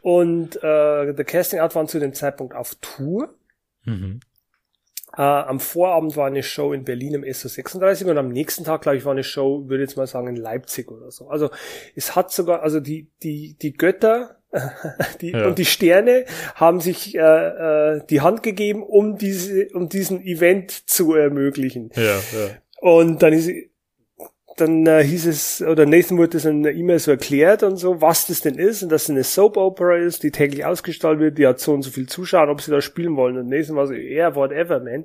Und 0.00 0.56
äh, 0.62 1.14
The 1.16 1.24
Casting 1.24 1.60
Out 1.60 1.74
waren 1.74 1.88
zu 1.88 1.98
dem 2.00 2.14
Zeitpunkt 2.14 2.54
auf 2.54 2.74
Tour. 2.80 3.34
Mhm. 3.84 4.20
Äh, 5.16 5.20
am 5.22 5.60
Vorabend 5.60 6.16
war 6.16 6.26
eine 6.26 6.42
Show 6.42 6.72
in 6.72 6.84
Berlin 6.84 7.14
im 7.14 7.22
SO36 7.22 8.06
und 8.10 8.16
am 8.16 8.28
nächsten 8.30 8.64
Tag, 8.64 8.80
glaube 8.82 8.96
ich, 8.96 9.04
war 9.04 9.12
eine 9.12 9.24
Show, 9.24 9.68
würde 9.68 9.84
ich 9.84 9.90
jetzt 9.90 9.96
mal 9.96 10.06
sagen, 10.06 10.28
in 10.28 10.36
Leipzig 10.36 10.90
oder 10.90 11.10
so. 11.10 11.28
Also 11.28 11.50
es 11.94 12.16
hat 12.16 12.32
sogar, 12.32 12.62
also 12.62 12.80
die, 12.80 13.10
die, 13.22 13.56
die 13.60 13.74
Götter 13.74 14.38
die, 15.20 15.30
Ja. 15.32 15.46
und 15.46 15.58
die 15.58 15.64
Sterne 15.64 16.24
haben 16.54 16.80
sich 16.80 17.14
äh, 17.14 17.18
äh, 17.20 18.00
die 18.08 18.20
Hand 18.22 18.42
gegeben, 18.42 18.82
um 18.82 19.16
diese, 19.18 19.68
um 19.74 19.88
diesen 19.88 20.22
Event 20.22 20.70
zu 20.70 21.14
ermöglichen. 21.14 21.90
Ja, 21.94 22.02
ja. 22.02 22.50
Und 22.80 23.22
dann 23.22 23.32
ist, 23.32 23.50
dann 24.56 24.86
äh, 24.86 25.02
hieß 25.02 25.26
es, 25.26 25.62
oder 25.62 25.86
Nathan 25.86 26.18
wurde 26.18 26.30
das 26.30 26.44
in 26.44 26.58
einer 26.66 26.76
E-Mail 26.76 26.98
so 26.98 27.10
erklärt 27.10 27.62
und 27.62 27.76
so, 27.76 28.00
was 28.00 28.26
das 28.26 28.40
denn 28.42 28.56
ist 28.58 28.82
und 28.82 28.90
dass 28.90 29.04
es 29.04 29.10
eine 29.10 29.24
Soap 29.24 29.56
Opera 29.56 29.96
ist, 29.96 30.22
die 30.22 30.30
täglich 30.30 30.64
ausgestrahlt 30.64 31.18
wird, 31.18 31.38
die 31.38 31.46
hat 31.46 31.58
so 31.60 31.72
und 31.72 31.82
so 31.82 31.90
viel 31.90 32.06
Zuschauer, 32.08 32.48
ob 32.50 32.60
sie 32.60 32.70
da 32.70 32.80
spielen 32.80 33.16
wollen. 33.16 33.38
Und 33.38 33.48
Nathan 33.48 33.76
war 33.76 33.86
so, 33.86 33.94
yeah, 33.94 34.34
whatever, 34.34 34.80
man. 34.80 35.04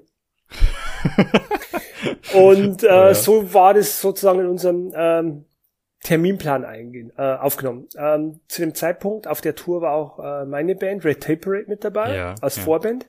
und 2.34 2.84
äh, 2.84 2.88
Ja. 2.88 3.14
so 3.14 3.54
war 3.54 3.74
das 3.74 4.02
sozusagen 4.02 4.40
in 4.40 4.48
unserem 4.48 4.94
ähm, 4.96 5.46
Terminplan 6.04 6.64
eingehen, 6.64 7.12
äh, 7.18 7.22
aufgenommen. 7.22 7.88
Ähm, 7.98 8.40
zu 8.48 8.62
dem 8.62 8.76
Zeitpunkt 8.76 9.28
auf 9.28 9.42
der 9.42 9.56
Tour 9.56 9.82
war 9.82 9.94
auch 9.94 10.20
äh, 10.20 10.46
meine 10.46 10.76
Band 10.76 11.04
Red 11.06 11.22
Tape 11.22 11.38
Parade 11.38 11.66
mit 11.68 11.84
dabei, 11.84 12.16
Ja, 12.16 12.36
als 12.42 12.58
ja. 12.58 12.64
Vorband. 12.64 13.08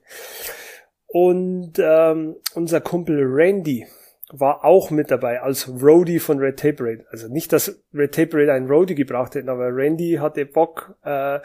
Und 1.07 1.75
ähm, 1.79 2.37
unser 2.55 2.81
Kumpel 2.81 3.21
Randy 3.23 3.87
war 4.31 4.65
auch 4.65 4.91
mit 4.91 5.11
dabei 5.11 5.41
als 5.41 5.69
Roadie 5.69 6.19
von 6.19 6.39
Red 6.39 6.59
Tape 6.59 6.75
Parade. 6.75 7.05
Also 7.11 7.29
nicht, 7.29 7.53
dass 7.53 7.81
Red 7.95 8.15
Tape 8.15 8.27
Parade 8.29 8.53
einen 8.53 8.69
Roadie 8.69 8.95
gebraucht 8.95 9.35
hätten, 9.35 9.49
aber 9.49 9.75
Randy 9.75 10.19
hatte 10.21 10.45
Bock. 10.47 10.95
Äh, 11.03 11.41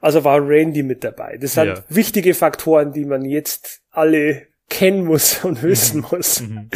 also 0.00 0.22
war 0.24 0.40
Randy 0.46 0.82
mit 0.82 1.02
dabei. 1.04 1.36
Das 1.40 1.54
sind 1.54 1.66
Ja. 1.66 1.74
wichtige 1.88 2.34
Faktoren, 2.34 2.92
die 2.92 3.04
man 3.04 3.24
jetzt 3.24 3.82
alle 3.90 4.46
kennen 4.68 5.04
muss 5.04 5.44
und 5.44 5.62
wissen 5.62 6.04
muss. 6.10 6.40
Mhm. 6.40 6.70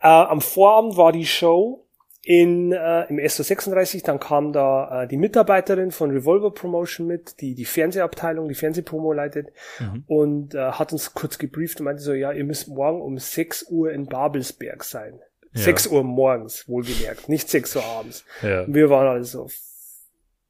Äh, 0.00 0.06
am 0.08 0.40
Vorabend 0.40 0.96
war 0.96 1.12
die 1.12 1.26
Show 1.26 1.85
in, 2.26 2.72
äh, 2.72 3.04
im 3.04 3.18
SO36, 3.18 4.04
dann 4.04 4.18
kam 4.18 4.52
da 4.52 5.04
äh, 5.04 5.06
die 5.06 5.16
Mitarbeiterin 5.16 5.92
von 5.92 6.10
Revolver 6.10 6.50
Promotion 6.50 7.06
mit, 7.06 7.40
die 7.40 7.54
die 7.54 7.64
Fernsehabteilung, 7.64 8.48
die 8.48 8.56
Fernsehpromo 8.56 9.12
leitet 9.12 9.52
mhm. 9.78 10.02
und 10.08 10.54
äh, 10.56 10.72
hat 10.72 10.92
uns 10.92 11.14
kurz 11.14 11.38
gebrieft 11.38 11.78
und 11.78 11.84
meinte 11.84 12.02
so, 12.02 12.12
ja, 12.14 12.32
ihr 12.32 12.42
müsst 12.42 12.66
morgen 12.66 13.00
um 13.00 13.16
6 13.16 13.70
Uhr 13.70 13.92
in 13.92 14.06
Babelsberg 14.06 14.82
sein. 14.82 15.20
Ja. 15.52 15.62
6 15.62 15.86
Uhr 15.86 16.02
morgens, 16.02 16.68
wohlgemerkt, 16.68 17.28
nicht 17.28 17.48
6 17.48 17.76
Uhr 17.76 17.84
abends. 17.84 18.24
Ja. 18.42 18.64
wir 18.66 18.90
waren 18.90 19.06
also 19.06 19.46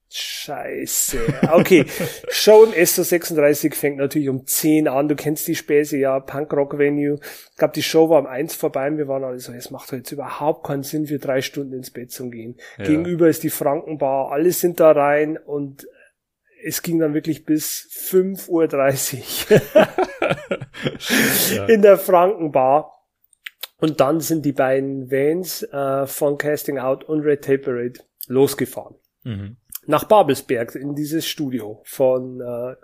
Scheiße. 0.09 1.18
Okay, 1.50 1.84
Show 2.30 2.64
im 2.64 2.70
SO36 2.72 3.74
fängt 3.74 3.96
natürlich 3.98 4.28
um 4.28 4.46
10 4.46 4.86
an. 4.86 5.09
Du 5.09 5.16
kennst 5.16 5.48
die 5.48 5.57
Späße, 5.57 5.96
ja, 5.96 6.20
Punk-Rock-Venue. 6.20 7.18
Ich 7.50 7.57
glaube, 7.57 7.74
die 7.74 7.82
Show 7.82 8.09
war 8.09 8.20
um 8.20 8.26
1 8.26 8.54
vorbei 8.54 8.88
und 8.88 8.98
wir 8.98 9.09
waren 9.09 9.24
alle 9.24 9.40
so, 9.40 9.52
es 9.52 9.70
macht 9.70 9.90
jetzt 9.92 10.12
überhaupt 10.12 10.64
keinen 10.64 10.84
Sinn, 10.84 11.07
für 11.07 11.18
drei 11.18 11.42
Stunden 11.42 11.72
ins 11.72 11.90
Bett 11.90 12.12
zu 12.12 12.30
gehen. 12.30 12.57
Ja. 12.78 12.84
Gegenüber 12.84 13.28
ist 13.28 13.42
die 13.42 13.50
Frankenbar, 13.50 14.30
alle 14.30 14.52
sind 14.52 14.78
da 14.78 14.92
rein 14.92 15.36
und 15.38 15.88
es 16.64 16.82
ging 16.82 17.00
dann 17.00 17.14
wirklich 17.14 17.44
bis 17.44 17.88
5.30 17.92 19.50
Uhr 21.59 21.68
in 21.68 21.82
der 21.82 21.98
Frankenbar. 21.98 22.92
Und 23.78 24.00
dann 24.00 24.20
sind 24.20 24.46
die 24.46 24.52
beiden 24.52 25.11
Vans 25.11 25.62
äh, 25.64 26.07
von 26.07 26.38
Casting 26.38 26.78
Out 26.78 27.04
und 27.04 27.20
Red 27.20 27.44
Tape 27.44 27.59
Parade 27.59 28.00
losgefahren. 28.26 28.94
Mhm 29.22 29.59
nach 29.87 30.05
Babelsberg 30.05 30.74
in 30.74 30.95
dieses 30.95 31.26
Studio 31.26 31.80
von 31.84 32.41
äh, 32.41 32.74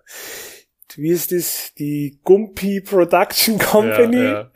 wie 0.97 1.11
ist 1.11 1.33
das? 1.33 1.73
Die 1.79 2.21
Gumpi 2.25 2.81
Production 2.81 3.59
Company. 3.59 4.17
Ja, 4.17 4.33
ja. 4.33 4.51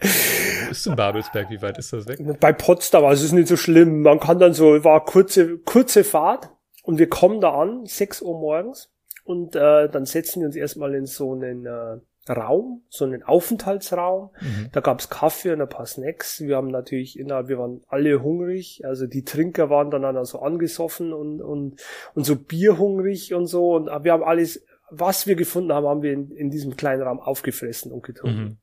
Ist 0.71 0.87
in 0.87 0.97
Babelsberg, 0.97 1.49
wie 1.51 1.63
weit 1.63 1.79
ist 1.79 1.93
das 1.93 2.07
weg? 2.07 2.19
Bei 2.41 2.53
Potsdam, 2.53 3.05
also 3.05 3.21
es 3.21 3.29
ist 3.29 3.33
nicht 3.33 3.49
so 3.49 3.57
schlimm. 3.57 4.03
Man 4.03 4.21
kann 4.21 4.39
dann 4.39 4.53
so, 4.53 4.85
war 4.85 5.05
kurze, 5.05 5.59
kurze 5.59 6.05
Fahrt 6.05 6.51
und 6.83 6.99
wir 6.99 7.09
kommen 7.09 7.41
da 7.41 7.55
an, 7.55 7.87
6 7.87 8.23
Uhr 8.23 8.39
morgens 8.39 8.91
und 9.25 9.57
äh, 9.57 9.89
dann 9.89 10.07
setzen 10.07 10.41
wir 10.41 10.47
uns 10.47 10.57
erstmal 10.57 10.95
in 10.95 11.07
so 11.07 11.33
einen 11.33 11.67
äh, 11.67 11.99
Raum, 12.35 12.83
so 12.89 13.05
einen 13.05 13.23
Aufenthaltsraum. 13.23 14.31
Mhm. 14.41 14.69
Da 14.73 14.81
gab's 14.81 15.09
Kaffee 15.09 15.53
und 15.53 15.61
ein 15.61 15.69
paar 15.69 15.87
Snacks. 15.87 16.41
Wir 16.41 16.57
haben 16.57 16.69
natürlich 16.69 17.19
innerhalb, 17.19 17.49
wir 17.49 17.59
waren 17.59 17.83
alle 17.89 18.23
hungrig. 18.23 18.83
Also 18.85 19.07
die 19.07 19.25
Trinker 19.25 19.71
waren 19.71 19.91
dann 19.91 20.05
also 20.05 20.41
angesoffen 20.41 21.13
und, 21.13 21.41
und, 21.41 21.81
und 22.15 22.25
so 22.25 22.37
bierhungrig 22.37 23.35
und 23.35 23.47
so. 23.47 23.75
Und 23.75 23.87
wir 23.87 24.13
haben 24.13 24.25
alles, 24.25 24.65
was 24.91 25.27
wir 25.27 25.37
gefunden 25.37 25.73
haben, 25.73 25.87
haben 25.87 26.03
wir 26.03 26.13
in, 26.13 26.31
in 26.31 26.51
diesem 26.51 26.77
kleinen 26.77 27.03
Raum 27.03 27.21
aufgefressen 27.21 27.93
und 27.93 28.03
getrunken. 28.03 28.43
Mhm. 28.43 28.57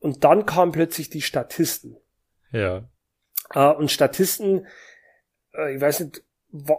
Und 0.00 0.24
dann 0.24 0.46
kamen 0.46 0.72
plötzlich 0.72 1.10
die 1.10 1.22
Statisten. 1.22 1.96
Ja. 2.52 2.88
Äh, 3.54 3.72
und 3.72 3.90
Statisten, 3.90 4.66
äh, 5.54 5.74
ich 5.74 5.80
weiß 5.80 6.00
nicht, 6.00 6.22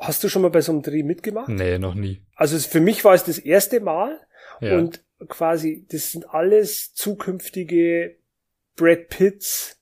hast 0.02 0.24
du 0.24 0.30
schon 0.30 0.42
mal 0.42 0.52
bei 0.52 0.62
so 0.62 0.72
einem 0.72 0.82
Dreh 0.82 1.04
mitgemacht? 1.04 1.50
Nee, 1.50 1.78
noch 1.78 1.94
nie. 1.94 2.24
Also 2.36 2.58
für 2.58 2.80
mich 2.80 3.04
war 3.06 3.14
es 3.14 3.24
das 3.24 3.38
erste 3.38 3.80
Mal. 3.80 4.20
Ja. 4.62 4.78
Und 4.78 5.04
quasi, 5.28 5.86
das 5.90 6.12
sind 6.12 6.30
alles 6.34 6.94
zukünftige 6.94 8.16
Brad 8.76 9.10
Pitts 9.10 9.80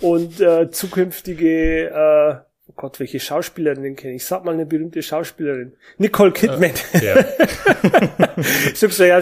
und 0.00 0.40
äh, 0.40 0.70
zukünftige, 0.70 1.88
äh, 1.88 2.34
oh 2.68 2.72
Gott, 2.76 3.00
welche 3.00 3.18
Schauspielerin 3.18 3.96
kenne 3.96 4.14
ich? 4.14 4.24
Sag 4.24 4.44
mal 4.44 4.54
eine 4.54 4.66
berühmte 4.66 5.02
Schauspielerin. 5.02 5.74
Nicole 5.98 6.32
Kidman. 6.32 6.70
Uh, 6.94 6.98
ja. 6.98 7.24
ja, 9.06 9.20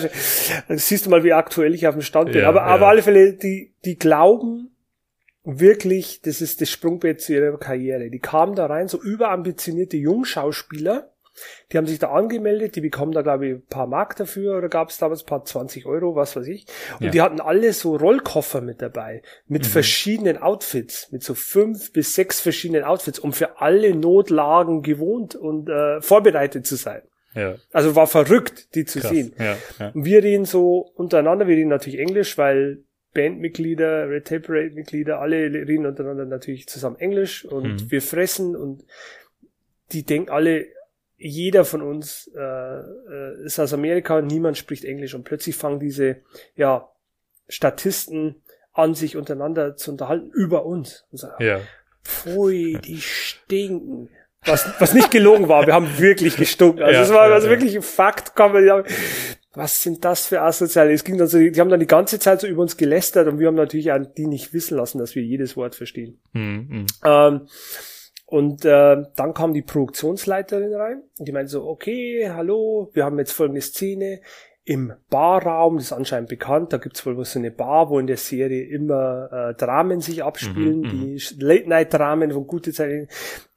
siehst 0.76 1.06
du 1.06 1.10
mal, 1.10 1.24
wie 1.24 1.32
aktuell 1.32 1.74
ich 1.74 1.86
auf 1.86 1.94
dem 1.94 2.02
Stand 2.02 2.32
bin. 2.32 2.42
Ja, 2.42 2.48
aber, 2.48 2.60
ja. 2.60 2.66
aber 2.66 2.88
alle 2.88 3.02
Fälle, 3.02 3.32
die, 3.32 3.74
die 3.84 3.98
glauben 3.98 4.70
wirklich, 5.44 6.20
das 6.22 6.40
ist 6.40 6.60
das 6.60 6.70
Sprungbrett 6.70 7.20
zu 7.20 7.32
ihrer 7.32 7.58
Karriere. 7.58 8.10
Die 8.10 8.18
kamen 8.18 8.54
da 8.54 8.66
rein, 8.66 8.88
so 8.88 9.00
überambitionierte 9.00 9.96
Jungschauspieler, 9.96 11.09
die 11.72 11.78
haben 11.78 11.86
sich 11.86 11.98
da 11.98 12.10
angemeldet, 12.10 12.76
die 12.76 12.80
bekommen 12.80 13.12
da, 13.12 13.22
glaube 13.22 13.46
ich, 13.46 13.54
ein 13.54 13.66
paar 13.66 13.86
Mark 13.86 14.16
dafür 14.16 14.58
oder 14.58 14.68
gab 14.68 14.90
es 14.90 14.98
damals 14.98 15.22
ein 15.22 15.26
paar 15.26 15.44
20 15.44 15.86
Euro, 15.86 16.14
was 16.16 16.36
weiß 16.36 16.46
ich. 16.46 16.66
Und 16.98 17.06
ja. 17.06 17.10
die 17.10 17.20
hatten 17.20 17.40
alle 17.40 17.72
so 17.72 17.96
Rollkoffer 17.96 18.60
mit 18.60 18.82
dabei, 18.82 19.22
mit 19.46 19.62
mhm. 19.62 19.68
verschiedenen 19.68 20.38
Outfits, 20.38 21.10
mit 21.12 21.22
so 21.22 21.34
fünf 21.34 21.92
bis 21.92 22.14
sechs 22.14 22.40
verschiedenen 22.40 22.84
Outfits, 22.84 23.18
um 23.18 23.32
für 23.32 23.60
alle 23.60 23.94
Notlagen 23.94 24.82
gewohnt 24.82 25.34
und 25.34 25.68
äh, 25.68 26.00
vorbereitet 26.00 26.66
zu 26.66 26.76
sein. 26.76 27.02
Ja. 27.34 27.54
Also 27.72 27.94
war 27.94 28.06
verrückt, 28.06 28.74
die 28.74 28.84
zu 28.84 29.00
Krass. 29.00 29.10
sehen. 29.10 29.34
Ja, 29.38 29.56
ja. 29.78 29.90
Und 29.90 30.04
wir 30.04 30.22
reden 30.22 30.44
so 30.44 30.90
untereinander, 30.94 31.46
wir 31.46 31.56
reden 31.56 31.68
natürlich 31.68 32.00
Englisch, 32.00 32.36
weil 32.38 32.82
Bandmitglieder, 33.14 34.08
Red 34.08 34.26
Tape 34.26 34.40
Parade 34.40 34.70
Mitglieder, 34.70 35.20
alle 35.20 35.36
reden 35.36 35.86
untereinander 35.86 36.26
natürlich 36.26 36.68
zusammen 36.68 36.96
Englisch 36.96 37.44
und 37.44 37.84
mhm. 37.84 37.90
wir 37.90 38.02
fressen 38.02 38.56
und 38.56 38.84
die 39.92 40.04
denken 40.04 40.30
alle, 40.30 40.66
jeder 41.20 41.66
von 41.66 41.82
uns 41.82 42.30
äh, 42.34 42.40
äh, 42.40 43.44
ist 43.44 43.60
aus 43.60 43.74
Amerika 43.74 44.16
und 44.18 44.26
niemand 44.26 44.56
spricht 44.56 44.84
Englisch 44.84 45.14
und 45.14 45.24
plötzlich 45.24 45.54
fangen 45.54 45.78
diese 45.78 46.22
ja 46.56 46.88
Statisten 47.46 48.42
an 48.72 48.94
sich 48.94 49.16
untereinander 49.16 49.76
zu 49.76 49.90
unterhalten 49.90 50.30
über 50.32 50.64
uns 50.64 51.04
und 51.10 51.18
sagen, 51.18 51.44
ja. 51.44 51.60
pfui, 52.04 52.78
die 52.82 53.00
stinken. 53.00 54.08
Was, 54.46 54.66
was 54.78 54.94
nicht 54.94 55.10
gelogen 55.10 55.48
war, 55.48 55.66
wir 55.66 55.74
haben 55.74 55.98
wirklich 55.98 56.36
gestunken. 56.36 56.82
Also 56.82 57.02
es 57.02 57.08
ja, 57.10 57.14
war 57.14 57.28
ja, 57.28 57.34
also 57.34 57.50
wirklich 57.50 57.76
ein 57.76 57.82
Fakt, 57.82 58.34
sagen. 58.34 58.88
Was 59.52 59.82
sind 59.82 60.02
das 60.04 60.26
für 60.26 60.40
Asoziale? 60.40 60.92
Es 60.92 61.04
ging 61.04 61.18
dann 61.18 61.26
so, 61.26 61.36
die 61.36 61.60
haben 61.60 61.68
dann 61.68 61.80
die 61.80 61.86
ganze 61.86 62.18
Zeit 62.18 62.40
so 62.40 62.46
über 62.46 62.62
uns 62.62 62.78
gelästert 62.78 63.28
und 63.28 63.38
wir 63.38 63.48
haben 63.48 63.56
natürlich 63.56 63.92
an 63.92 64.08
die 64.16 64.26
nicht 64.26 64.54
wissen 64.54 64.78
lassen, 64.78 64.98
dass 64.98 65.14
wir 65.14 65.22
jedes 65.22 65.56
Wort 65.56 65.74
verstehen. 65.74 66.18
Mhm. 66.32 66.86
Ähm, 67.04 67.48
und 68.30 68.64
äh, 68.64 69.02
dann 69.16 69.34
kam 69.34 69.52
die 69.52 69.62
Produktionsleiterin 69.62 70.72
rein 70.72 71.02
und 71.18 71.26
die 71.26 71.32
meinte 71.32 71.50
so, 71.50 71.66
okay, 71.66 72.30
hallo, 72.30 72.88
wir 72.92 73.04
haben 73.04 73.18
jetzt 73.18 73.32
folgende 73.32 73.60
Szene 73.60 74.20
im 74.64 74.92
Barraum, 75.08 75.76
das 75.76 75.86
ist 75.86 75.92
anscheinend 75.92 76.28
bekannt, 76.28 76.72
da 76.72 76.76
gibt's 76.76 77.04
wohl 77.04 77.24
so 77.24 77.40
eine 77.40 77.50
Bar, 77.50 77.90
wo 77.90 77.98
in 77.98 78.06
der 78.06 78.18
Serie 78.18 78.62
immer 78.62 79.28
äh, 79.32 79.54
Dramen 79.54 80.00
sich 80.00 80.22
abspielen, 80.22 80.82
mhm, 80.82 80.90
die 80.90 81.12
mhm. 81.14 81.40
Late-Night-Dramen 81.40 82.30
von 82.30 82.46
gute 82.46 82.72
Zeiten. 82.72 83.08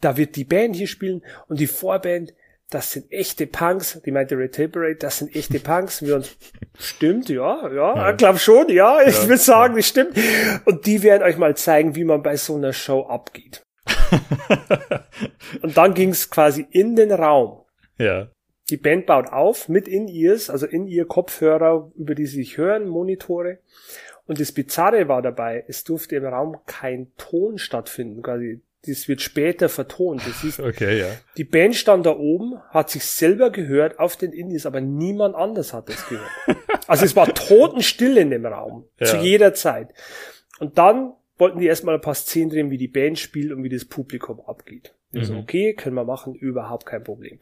Da 0.01 0.17
wird 0.17 0.35
die 0.35 0.43
Band 0.43 0.75
hier 0.75 0.87
spielen 0.87 1.21
und 1.47 1.59
die 1.59 1.67
Vorband, 1.67 2.33
das 2.71 2.93
sind 2.93 3.11
echte 3.11 3.45
Punks. 3.45 4.01
Die 4.03 4.11
meinte 4.11 4.35
Red 4.35 4.55
Tape 4.55 4.95
das 4.95 5.19
sind 5.19 5.35
echte 5.35 5.59
Punks. 5.63 6.01
Und 6.01 6.07
wir 6.07 6.15
uns, 6.15 6.35
stimmt, 6.79 7.29
ja, 7.29 7.69
ja, 7.71 7.95
ja. 7.95 8.09
ich 8.09 8.17
glaube 8.17 8.39
schon, 8.39 8.69
ja, 8.69 9.01
ich 9.05 9.21
ja, 9.21 9.27
würde 9.27 9.37
sagen, 9.37 9.73
ja. 9.73 9.77
das 9.77 9.87
stimmt. 9.87 10.17
Und 10.65 10.87
die 10.87 11.03
werden 11.03 11.21
euch 11.21 11.37
mal 11.37 11.55
zeigen, 11.55 11.95
wie 11.95 12.05
man 12.05 12.23
bei 12.23 12.37
so 12.37 12.55
einer 12.55 12.73
Show 12.73 13.03
abgeht. 13.03 13.63
und 15.61 15.77
dann 15.77 15.93
ging 15.93 16.09
es 16.09 16.29
quasi 16.29 16.65
in 16.71 16.95
den 16.95 17.11
Raum. 17.11 17.61
Ja. 17.97 18.29
Die 18.69 18.77
Band 18.77 19.05
baut 19.05 19.27
auf 19.27 19.67
mit 19.67 19.87
In-Ears, 19.87 20.49
also 20.49 20.65
in 20.65 20.87
ihr 20.87 21.05
Kopfhörer, 21.05 21.91
über 21.95 22.15
die 22.15 22.25
sie 22.25 22.37
sich 22.37 22.57
hören, 22.57 22.87
Monitore. 22.87 23.59
Und 24.25 24.39
das 24.39 24.53
Bizarre 24.53 25.07
war 25.09 25.21
dabei, 25.21 25.65
es 25.67 25.83
durfte 25.83 26.15
im 26.15 26.25
Raum 26.25 26.57
kein 26.65 27.11
Ton 27.17 27.57
stattfinden. 27.57 28.21
Quasi, 28.21 28.61
das 28.85 29.09
wird 29.09 29.21
später 29.21 29.67
vertont. 29.67 30.21
Das 30.25 30.43
ist, 30.45 30.59
okay, 30.61 31.01
ja. 31.01 31.07
Die 31.35 31.43
Band 31.43 31.75
stand 31.75 32.05
da 32.05 32.11
oben, 32.11 32.57
hat 32.69 32.89
sich 32.89 33.03
selber 33.03 33.49
gehört 33.49 33.99
auf 33.99 34.15
den 34.15 34.31
Indies, 34.31 34.65
aber 34.65 34.79
niemand 34.79 35.35
anders 35.35 35.73
hat 35.73 35.89
das 35.89 36.07
gehört. 36.07 36.29
also 36.87 37.03
es 37.03 37.15
war 37.17 37.33
totenstill 37.33 38.17
in 38.17 38.29
dem 38.29 38.45
Raum, 38.45 38.87
ja. 38.97 39.07
zu 39.07 39.17
jeder 39.17 39.53
Zeit. 39.53 39.93
Und 40.59 40.77
dann 40.77 41.13
wollten 41.37 41.59
die 41.59 41.67
erstmal 41.67 41.95
ein 41.95 42.01
paar 42.01 42.15
Szenen 42.15 42.49
drehen, 42.49 42.69
wie 42.69 42.77
die 42.77 42.87
Band 42.87 43.19
spielt 43.19 43.51
und 43.51 43.63
wie 43.63 43.69
das 43.69 43.85
Publikum 43.85 44.41
abgeht. 44.41 44.95
Mhm. 45.11 45.19
Also 45.19 45.37
okay, 45.37 45.73
können 45.73 45.95
wir 45.95 46.05
machen, 46.05 46.35
überhaupt 46.35 46.85
kein 46.85 47.03
Problem. 47.03 47.39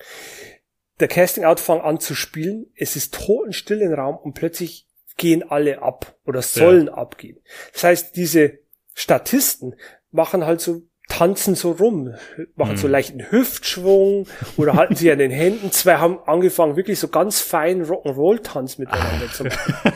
Der 1.00 1.08
Casting-Out 1.08 1.60
fang 1.60 1.82
an 1.82 2.00
zu 2.00 2.14
spielen, 2.14 2.68
es 2.76 2.96
ist 2.96 3.14
totenstill 3.14 3.82
im 3.82 3.94
Raum 3.94 4.18
und 4.18 4.34
plötzlich 4.34 4.88
gehen 5.18 5.44
alle 5.44 5.82
ab 5.82 6.16
oder 6.26 6.42
sollen 6.42 6.88
ja. 6.88 6.94
abgehen. 6.94 7.40
Das 7.74 7.84
heißt, 7.84 8.16
diese 8.16 8.60
Statisten 8.94 9.76
machen 10.12 10.46
halt 10.46 10.62
so 10.62 10.84
tanzen 11.08 11.56
so 11.56 11.72
rum, 11.72 12.14
machen 12.56 12.74
mhm. 12.74 12.78
so 12.78 12.88
leichten 12.88 13.32
Hüftschwung 13.32 14.28
oder 14.58 14.74
halten 14.74 14.96
sie 14.96 15.12
an 15.12 15.20
den 15.20 15.32
Händen. 15.32 15.72
Zwei 15.72 15.98
haben 15.98 16.20
angefangen, 16.26 16.76
wirklich 16.76 17.00
so 17.00 17.10
ganz 17.10 17.42
fein 17.42 17.84
Rock'n'Roll-Tanz 17.84 18.78
miteinander 18.78 19.28
zu 19.32 19.44
machen. 19.46 19.94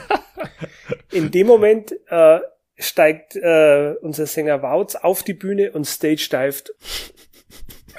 In 1.12 1.32
dem 1.32 1.48
Moment 1.48 1.96
äh, 2.10 2.40
steigt 2.78 3.36
äh, 3.36 3.96
unser 4.02 4.26
Sänger 4.26 4.62
Wautz 4.62 4.96
auf 4.96 5.24
die 5.24 5.34
Bühne 5.34 5.72
und 5.72 5.86
stage 5.86 6.28
dived 6.32 6.74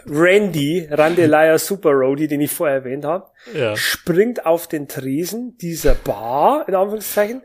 Randy, 0.06 0.86
Randelaya 0.90 1.58
Super 1.58 1.90
Roadie, 1.90 2.28
den 2.28 2.40
ich 2.40 2.50
vorher 2.50 2.76
erwähnt 2.76 3.04
habe, 3.04 3.30
ja. 3.54 3.76
springt 3.76 4.46
auf 4.46 4.68
den 4.68 4.88
Tresen 4.88 5.56
dieser 5.58 5.94
Bar, 5.94 6.68
in 6.68 6.74
Anführungszeichen, 6.74 7.42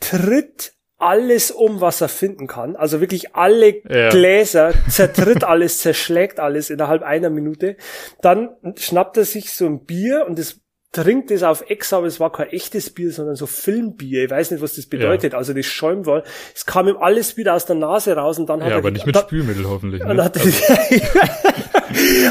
tritt 0.00 0.72
alles 0.96 1.50
um, 1.50 1.80
was 1.80 2.00
er 2.00 2.08
finden 2.08 2.46
kann. 2.46 2.76
Also 2.76 3.00
wirklich 3.00 3.34
alle 3.34 3.82
ja. 3.88 4.08
Gläser, 4.08 4.72
zertritt 4.88 5.44
alles, 5.44 5.78
zerschlägt 5.78 6.40
alles 6.40 6.70
innerhalb 6.70 7.02
einer 7.02 7.30
Minute. 7.30 7.76
Dann 8.22 8.56
schnappt 8.76 9.16
er 9.18 9.24
sich 9.24 9.52
so 9.52 9.66
ein 9.66 9.84
Bier 9.84 10.24
und 10.26 10.38
das 10.38 10.60
trinkt 10.94 11.30
es 11.30 11.42
auf 11.42 11.68
Ex, 11.68 11.92
aber 11.92 12.06
es 12.06 12.20
war 12.20 12.30
kein 12.32 12.48
echtes 12.48 12.90
Bier, 12.90 13.10
sondern 13.10 13.34
so 13.34 13.46
Filmbier. 13.46 14.24
Ich 14.24 14.30
weiß 14.30 14.52
nicht, 14.52 14.62
was 14.62 14.76
das 14.76 14.86
bedeutet. 14.86 15.32
Ja. 15.32 15.38
Also 15.38 15.52
das 15.52 15.66
schäumt 15.66 16.06
war. 16.06 16.22
Es 16.54 16.64
kam 16.64 16.88
ihm 16.88 16.96
alles 16.96 17.36
wieder 17.36 17.54
aus 17.54 17.66
der 17.66 17.76
Nase 17.76 18.14
raus 18.14 18.38
und 18.38 18.48
dann 18.48 18.62
hat 18.62 18.68
ja, 18.68 18.76
er... 18.76 18.78
aber 18.78 18.92
nicht 18.92 19.04
mit 19.04 19.16
Spülmittel 19.16 19.68
hoffentlich. 19.68 20.02
Ne? 20.02 20.22
Hat, 20.22 20.38
also. 20.38 20.48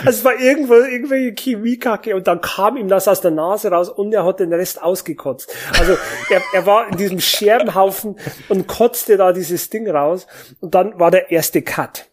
also 0.06 0.10
es 0.10 0.24
war 0.24 0.40
irgendwo 0.40 0.76
irgendwelche 0.76 1.36
Chemiekacke 1.38 2.16
und 2.16 2.26
dann 2.26 2.40
kam 2.42 2.78
ihm 2.78 2.88
das 2.88 3.08
aus 3.08 3.22
der 3.22 3.32
Nase 3.32 3.70
raus 3.70 3.90
und 3.90 4.14
er 4.14 4.26
hat 4.26 4.40
den 4.40 4.54
Rest 4.54 4.82
ausgekotzt. 4.82 5.54
Also 5.78 5.98
er, 6.30 6.42
er 6.54 6.66
war 6.66 6.88
in 6.90 6.98
diesem 6.98 7.20
Scherbenhaufen 7.20 8.16
und 8.48 8.68
kotzte 8.68 9.18
da 9.18 9.34
dieses 9.34 9.70
Ding 9.70 9.90
raus 9.90 10.26
und 10.62 10.74
dann 10.74 10.98
war 11.00 11.12
der 11.12 11.32
erste 11.32 11.62
Cut. 11.62 12.10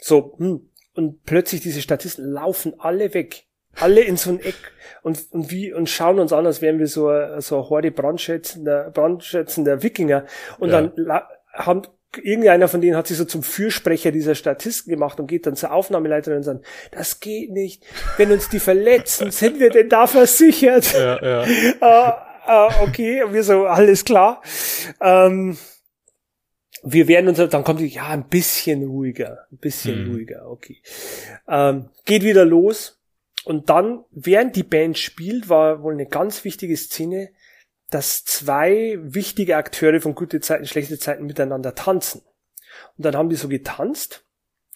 So, 0.00 0.36
hm. 0.38 0.70
Und 0.94 1.22
plötzlich 1.22 1.60
diese 1.60 1.80
Statisten 1.80 2.24
laufen 2.32 2.74
alle 2.78 3.14
weg 3.14 3.47
alle 3.80 4.02
in 4.02 4.16
so 4.16 4.30
ein 4.30 4.40
Eck 4.40 4.72
und, 5.02 5.26
und 5.30 5.50
wie 5.50 5.72
und 5.72 5.88
schauen 5.88 6.18
uns 6.18 6.32
an, 6.32 6.46
als 6.46 6.60
wären 6.60 6.78
wir 6.78 6.86
so, 6.86 7.10
so 7.38 7.56
eine 7.56 7.70
Horde 7.70 7.90
brandschätzender, 7.90 8.90
brandschätzender 8.90 9.82
Wikinger. 9.82 10.24
Und 10.58 10.70
ja. 10.70 10.82
dann 10.82 11.20
haben 11.52 11.82
irgendeiner 12.22 12.68
von 12.68 12.80
denen 12.80 12.96
hat 12.96 13.06
sich 13.06 13.16
so 13.16 13.24
zum 13.24 13.42
Fürsprecher 13.42 14.10
dieser 14.12 14.34
Statisten 14.34 14.90
gemacht 14.90 15.20
und 15.20 15.26
geht 15.26 15.46
dann 15.46 15.56
zur 15.56 15.72
Aufnahmeleiterin 15.72 16.38
und 16.38 16.42
sagt, 16.42 16.64
das 16.92 17.20
geht 17.20 17.50
nicht. 17.50 17.84
Wenn 18.16 18.32
uns 18.32 18.48
die 18.48 18.60
verletzen, 18.60 19.30
sind 19.30 19.60
wir 19.60 19.70
denn 19.70 19.88
da 19.88 20.06
versichert? 20.06 20.92
Ja, 20.94 21.22
ja. 21.22 21.44
uh, 21.80 22.12
uh, 22.82 22.88
okay, 22.88 23.22
und 23.22 23.34
wir 23.34 23.44
so, 23.44 23.66
alles 23.66 24.04
klar. 24.04 24.42
Ähm, 25.00 25.58
wir 26.82 27.08
werden 27.08 27.28
uns, 27.28 27.38
dann 27.50 27.64
kommt 27.64 27.80
die, 27.80 27.88
ja, 27.88 28.08
ein 28.08 28.28
bisschen 28.28 28.84
ruhiger, 28.84 29.46
ein 29.52 29.58
bisschen 29.58 30.06
hm. 30.06 30.12
ruhiger, 30.12 30.50
okay. 30.50 30.80
Ähm, 31.48 31.90
geht 32.04 32.22
wieder 32.22 32.44
los 32.44 32.97
und 33.48 33.70
dann, 33.70 34.04
während 34.10 34.56
die 34.56 34.62
Band 34.62 34.98
spielt, 34.98 35.48
war 35.48 35.82
wohl 35.82 35.94
eine 35.94 36.06
ganz 36.06 36.44
wichtige 36.44 36.76
Szene, 36.76 37.30
dass 37.88 38.22
zwei 38.24 38.98
wichtige 39.00 39.56
Akteure 39.56 40.00
von 40.00 40.14
gute 40.14 40.40
Zeiten, 40.40 40.66
schlechte 40.66 40.98
Zeiten 40.98 41.24
miteinander 41.24 41.74
tanzen. 41.74 42.20
Und 42.98 43.06
dann 43.06 43.16
haben 43.16 43.30
die 43.30 43.36
so 43.36 43.48
getanzt 43.48 44.26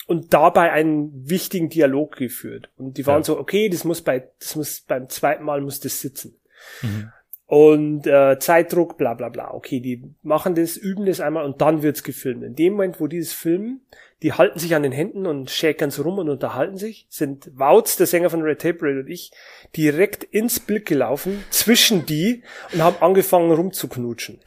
und 0.06 0.32
dabei 0.32 0.72
einen 0.72 1.28
wichtigen 1.28 1.68
Dialog 1.68 2.16
geführt. 2.16 2.70
Und 2.76 2.96
die 2.96 3.06
waren 3.06 3.20
ja. 3.20 3.24
so, 3.24 3.38
okay, 3.38 3.68
das 3.68 3.84
muss 3.84 4.00
bei, 4.00 4.30
das 4.38 4.56
muss 4.56 4.80
beim 4.80 5.10
zweiten 5.10 5.44
Mal 5.44 5.60
muss 5.60 5.80
das 5.80 6.00
sitzen. 6.00 6.40
Mhm. 6.80 7.12
Und 7.44 8.06
äh, 8.06 8.38
Zeitdruck, 8.38 8.96
bla 8.96 9.12
bla 9.12 9.28
bla. 9.28 9.52
Okay, 9.52 9.80
die 9.80 10.14
machen 10.22 10.54
das, 10.54 10.78
üben 10.78 11.04
das 11.04 11.20
einmal 11.20 11.44
und 11.44 11.60
dann 11.60 11.82
wird's 11.82 12.02
gefilmt. 12.02 12.42
In 12.42 12.54
dem 12.54 12.72
Moment, 12.72 13.00
wo 13.00 13.06
dieses 13.06 13.34
Film 13.34 13.82
die 14.22 14.32
halten 14.32 14.58
sich 14.58 14.74
an 14.74 14.82
den 14.82 14.92
Händen 14.92 15.26
und 15.26 15.50
schäkern 15.50 15.90
so 15.90 16.02
rum 16.02 16.18
und 16.18 16.28
unterhalten 16.28 16.76
sich, 16.76 17.06
sind 17.08 17.50
Wouts, 17.58 17.96
der 17.96 18.06
Sänger 18.06 18.30
von 18.30 18.42
Red 18.42 18.60
Tape 18.60 18.82
Red 18.82 19.04
und 19.04 19.10
ich, 19.10 19.32
direkt 19.76 20.24
ins 20.24 20.60
Bild 20.60 20.86
gelaufen, 20.86 21.44
zwischen 21.50 22.06
die 22.06 22.42
und 22.72 22.82
haben 22.82 22.96
angefangen 23.00 23.50
rumzuknutschen. 23.50 24.40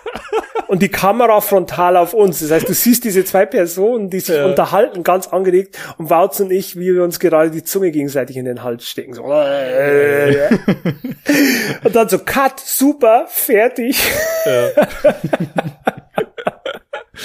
und 0.68 0.82
die 0.82 0.90
Kamera 0.90 1.40
frontal 1.40 1.96
auf 1.96 2.12
uns. 2.12 2.40
Das 2.40 2.50
heißt, 2.50 2.68
du 2.68 2.74
siehst 2.74 3.04
diese 3.04 3.24
zwei 3.24 3.46
Personen, 3.46 4.10
die 4.10 4.20
sich 4.20 4.36
ja. 4.36 4.44
unterhalten, 4.44 5.02
ganz 5.02 5.28
angeregt, 5.28 5.78
und 5.96 6.10
Wouts 6.10 6.40
und 6.40 6.50
ich, 6.50 6.76
wie 6.78 6.94
wir 6.94 7.02
uns 7.02 7.18
gerade 7.18 7.50
die 7.50 7.64
Zunge 7.64 7.90
gegenseitig 7.92 8.36
in 8.36 8.44
den 8.44 8.62
Hals 8.62 8.86
stecken. 8.86 9.14
So. 9.14 9.24
und 9.24 9.32
dann 11.94 12.08
so, 12.10 12.18
cut, 12.18 12.60
super, 12.60 13.24
fertig. 13.28 13.98
Ja. 14.44 14.68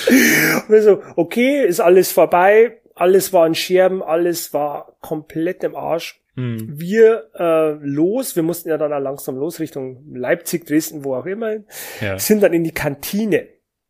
Und 0.07 0.69
wir 0.69 0.83
so, 0.83 1.01
okay, 1.15 1.65
ist 1.65 1.79
alles 1.79 2.11
vorbei, 2.11 2.77
alles 2.95 3.33
war 3.33 3.47
in 3.47 3.55
Scherben, 3.55 4.01
alles 4.03 4.53
war 4.53 4.97
komplett 5.01 5.63
im 5.63 5.75
Arsch. 5.75 6.21
Mhm. 6.35 6.79
Wir 6.79 7.29
äh, 7.33 7.71
los, 7.85 8.35
wir 8.35 8.43
mussten 8.43 8.69
ja 8.69 8.77
dann 8.77 8.93
auch 8.93 8.99
langsam 8.99 9.35
los 9.35 9.59
Richtung 9.59 10.03
Leipzig, 10.13 10.65
Dresden, 10.65 11.03
wo 11.03 11.15
auch 11.15 11.25
immer, 11.25 11.57
ja. 11.99 12.17
sind 12.17 12.41
dann 12.41 12.53
in 12.53 12.63
die 12.63 12.73
Kantine 12.73 13.47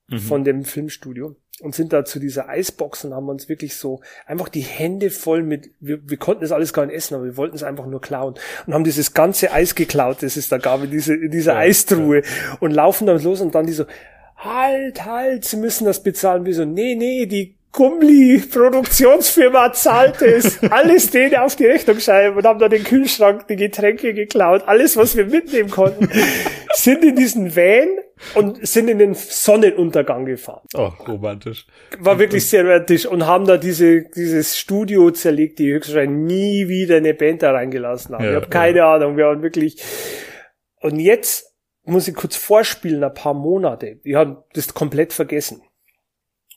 mhm. 0.07 0.17
von 0.17 0.43
dem 0.43 0.63
Filmstudio 0.63 1.35
und 1.61 1.75
sind 1.75 1.93
da 1.93 2.03
zu 2.03 2.19
dieser 2.19 2.49
Eisbox 2.49 3.05
und 3.05 3.13
haben 3.13 3.29
uns 3.29 3.47
wirklich 3.47 3.75
so 3.75 4.01
einfach 4.25 4.49
die 4.49 4.61
Hände 4.61 5.09
voll 5.09 5.43
mit, 5.43 5.69
wir, 5.79 5.99
wir 6.09 6.17
konnten 6.17 6.41
das 6.41 6.51
alles 6.51 6.73
gar 6.73 6.85
nicht 6.85 6.95
essen, 6.95 7.15
aber 7.15 7.25
wir 7.25 7.37
wollten 7.37 7.55
es 7.55 7.63
einfach 7.63 7.85
nur 7.85 8.01
klauen 8.01 8.35
und 8.65 8.73
haben 8.73 8.83
dieses 8.83 9.13
ganze 9.13 9.51
Eis 9.51 9.75
geklaut, 9.75 10.23
das 10.23 10.37
es 10.37 10.49
da 10.49 10.57
gab 10.57 10.83
in, 10.83 10.91
diese, 10.91 11.13
in 11.13 11.31
dieser 11.31 11.53
ja, 11.53 11.59
Eistruhe 11.59 12.21
ja. 12.21 12.57
und 12.59 12.71
laufen 12.71 13.05
dann 13.05 13.21
los 13.21 13.41
und 13.41 13.53
dann 13.53 13.67
die 13.67 13.73
so, 13.73 13.85
halt, 14.43 15.05
halt, 15.05 15.45
Sie 15.45 15.57
müssen 15.57 15.85
das 15.85 16.03
bezahlen. 16.03 16.45
Wir 16.45 16.53
so, 16.53 16.65
nee, 16.65 16.95
nee, 16.95 17.25
die 17.25 17.55
Gummli-Produktionsfirma 17.71 19.71
zahlt 19.71 20.21
es. 20.21 20.61
Alles 20.71 21.09
denen 21.09 21.37
auf 21.37 21.55
die 21.55 21.67
Rechnung 21.67 21.99
schreiben 21.99 22.35
und 22.35 22.45
haben 22.45 22.59
dann 22.59 22.71
den 22.71 22.83
Kühlschrank, 22.83 23.47
die 23.47 23.55
Getränke 23.55 24.13
geklaut. 24.13 24.63
Alles, 24.65 24.97
was 24.97 25.15
wir 25.15 25.25
mitnehmen 25.25 25.69
konnten, 25.69 26.09
sind 26.73 27.03
in 27.03 27.15
diesen 27.15 27.55
Van 27.55 27.87
und 28.35 28.67
sind 28.67 28.89
in 28.89 28.99
den 28.99 29.13
Sonnenuntergang 29.13 30.25
gefahren. 30.25 30.65
Oh, 30.75 30.91
romantisch. 31.07 31.65
War 31.99 32.19
wirklich 32.19 32.47
sehr 32.47 32.63
romantisch 32.63 33.05
und 33.05 33.25
haben 33.25 33.45
da 33.45 33.55
diese, 33.55 34.01
dieses 34.01 34.59
Studio 34.59 35.11
zerlegt, 35.11 35.59
die 35.59 35.71
höchstwahrscheinlich 35.71 36.35
nie 36.35 36.67
wieder 36.67 36.97
eine 36.97 37.13
Band 37.13 37.41
da 37.41 37.51
reingelassen 37.51 38.15
haben. 38.15 38.25
Ja, 38.25 38.31
ich 38.31 38.35
habe 38.35 38.49
keine 38.49 38.79
ja. 38.79 38.95
Ahnung, 38.95 39.15
wir 39.15 39.27
waren 39.27 39.43
wirklich, 39.43 39.81
und 40.81 40.99
jetzt 40.99 41.50
muss 41.83 42.07
ich 42.07 42.15
kurz 42.15 42.35
vorspielen, 42.35 43.03
ein 43.03 43.13
paar 43.13 43.33
Monate. 43.33 43.99
Ich 44.03 44.15
habe 44.15 44.43
das 44.53 44.73
komplett 44.73 45.13
vergessen. 45.13 45.63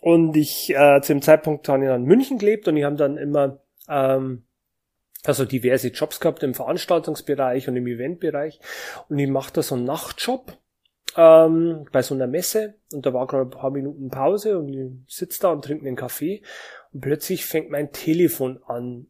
Und 0.00 0.36
ich, 0.36 0.70
äh, 0.70 1.00
zu 1.00 1.14
dem 1.14 1.22
Zeitpunkt 1.22 1.68
habe 1.68 1.84
ich 1.84 1.88
dann 1.88 2.02
in 2.02 2.08
München 2.08 2.38
gelebt 2.38 2.68
und 2.68 2.76
ich 2.76 2.84
habe 2.84 2.96
dann 2.96 3.16
immer 3.16 3.62
ähm, 3.88 4.44
also 5.24 5.46
diverse 5.46 5.88
Jobs 5.88 6.20
gehabt 6.20 6.42
im 6.42 6.52
Veranstaltungsbereich 6.52 7.68
und 7.68 7.76
im 7.76 7.86
Eventbereich. 7.86 8.60
Und 9.08 9.18
ich 9.18 9.28
mache 9.28 9.52
da 9.54 9.62
so 9.62 9.74
einen 9.74 9.84
Nachtjob 9.84 10.58
ähm, 11.16 11.86
bei 11.90 12.02
so 12.02 12.14
einer 12.14 12.26
Messe 12.26 12.74
und 12.92 13.06
da 13.06 13.14
war 13.14 13.26
gerade 13.26 13.44
ein 13.44 13.50
paar 13.50 13.70
Minuten 13.70 14.10
Pause 14.10 14.58
und 14.58 14.68
ich 14.68 15.14
sitze 15.14 15.40
da 15.40 15.52
und 15.52 15.64
trinke 15.64 15.86
einen 15.86 15.96
Kaffee 15.96 16.42
und 16.92 17.00
plötzlich 17.00 17.46
fängt 17.46 17.70
mein 17.70 17.92
Telefon 17.92 18.62
an 18.66 19.06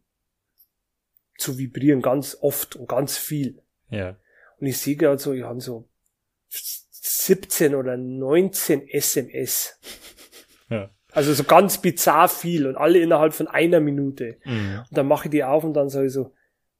zu 1.37 1.59
vibrieren, 1.59 2.03
ganz 2.03 2.39
oft 2.41 2.77
und 2.77 2.89
ganz 2.89 3.19
viel. 3.19 3.62
Ja. 3.89 4.17
Und 4.61 4.67
ich 4.67 4.79
sehe 4.79 4.97
gerade 4.97 5.19
so, 5.19 5.33
ich 5.33 5.43
habe 5.43 5.61
so 5.61 5.89
17 6.90 7.74
oder 7.74 7.96
19 7.96 8.88
SMS. 8.88 9.78
Ja. 10.70 10.88
Also 11.12 11.34
so 11.34 11.44
ganz 11.44 11.76
bizarr 11.76 12.26
viel 12.26 12.66
und 12.66 12.74
alle 12.74 12.98
innerhalb 12.98 13.34
von 13.34 13.48
einer 13.48 13.80
Minute. 13.80 14.38
Mhm. 14.44 14.78
Und 14.88 14.98
dann 14.98 15.07
mache 15.07 15.26
ich 15.26 15.30
die 15.30 15.44
auf 15.44 15.62
und 15.62 15.74
dann 15.74 15.90
sage 15.90 16.07
ich 16.07 16.12
so, 16.14 16.32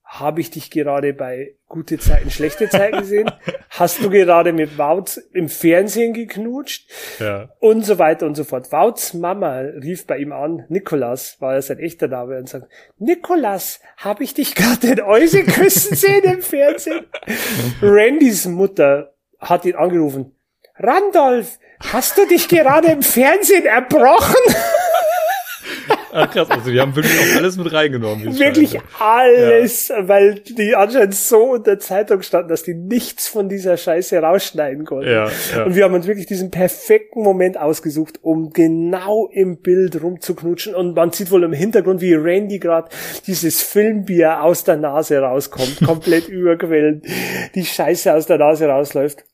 habe 0.05 0.41
ich 0.41 0.51
dich 0.51 0.71
gerade 0.71 1.13
bei 1.13 1.57
gute 1.67 1.99
Zeiten, 1.99 2.31
schlechte 2.31 2.69
Zeiten 2.69 2.99
gesehen? 2.99 3.31
Hast 3.71 4.03
du 4.03 4.11
gerade 4.11 4.53
mit 4.53 4.79
Wouts 4.79 5.17
im 5.17 5.49
Fernsehen 5.49 6.13
geknutscht? 6.13 6.89
Ja. 7.19 7.49
Und 7.59 7.85
so 7.85 7.99
weiter 7.99 8.27
und 8.27 8.37
so 8.37 8.45
fort. 8.45 8.71
Wouts 8.71 9.15
Mama 9.15 9.59
rief 9.59 10.07
bei 10.07 10.19
ihm 10.19 10.33
an, 10.33 10.67
Nikolas, 10.69 11.41
war 11.41 11.55
er 11.55 11.63
sein 11.63 11.79
echter 11.79 12.07
Name, 12.07 12.39
und 12.39 12.49
sagt, 12.49 12.71
Nikolas, 12.99 13.81
habe 13.97 14.23
ich 14.23 14.35
dich 14.35 14.55
gerade 14.55 14.89
in 14.89 15.01
Euse 15.01 15.43
küssen 15.43 15.97
sehen 15.97 16.25
im 16.25 16.43
Fernsehen? 16.43 17.07
Randys 17.83 18.47
Mutter 18.47 19.14
hat 19.45 19.65
ihn 19.65 19.77
angerufen. 19.77 20.35
Randolph, 20.77 21.59
hast 21.93 22.19
du 22.19 22.27
dich 22.27 22.49
gerade 22.49 22.89
im 22.89 23.03
Fernsehen 23.03 23.67
erbrochen? 23.67 24.55
Ach, 26.17 26.31
krass, 26.31 26.49
also 26.49 26.71
die 26.71 26.81
haben 26.81 26.95
wirklich 26.95 27.19
auch 27.19 27.37
alles 27.37 27.57
mit 27.57 27.73
reingenommen. 27.73 28.39
Wirklich 28.39 28.71
scheint. 28.71 28.85
alles, 29.01 29.89
ja. 29.89 30.07
weil 30.07 30.37
die 30.37 30.77
anscheinend 30.77 31.17
so 31.17 31.43
unter 31.53 31.79
Zeitung 31.81 32.23
standen, 32.23 32.51
dass 32.51 32.63
die 32.63 32.75
nichts 32.75 33.27
von 33.27 33.49
dieser 33.49 33.77
Scheiße 33.77 34.19
rausschneiden 34.19 34.85
konnten. 34.85 35.11
Ja, 35.11 35.29
ja. 35.55 35.65
Und 35.65 35.75
wir 35.75 35.85
haben 35.85 35.95
uns 35.95 36.07
wirklich 36.07 36.27
diesen 36.27 36.53
perfekten 36.53 37.23
Moment 37.23 37.59
ausgesucht, 37.59 38.21
um 38.23 38.51
genau 38.51 39.29
im 39.33 39.61
Bild 39.61 40.01
rumzuknutschen. 40.01 40.77
Und 40.77 40.95
man 40.95 41.11
sieht 41.11 41.33
wohl 41.33 41.43
im 41.43 41.53
Hintergrund, 41.53 42.01
wie 42.01 42.15
Randy 42.15 42.61
gerade 42.61 42.91
dieses 43.27 43.63
Filmbier 43.63 44.41
aus 44.43 44.63
der 44.63 44.77
Nase 44.77 45.19
rauskommt, 45.19 45.81
komplett 45.85 46.29
überquellen, 46.29 47.03
die 47.57 47.65
Scheiße 47.65 48.15
aus 48.15 48.27
der 48.27 48.39
Nase 48.39 48.69
rausläuft. 48.69 49.25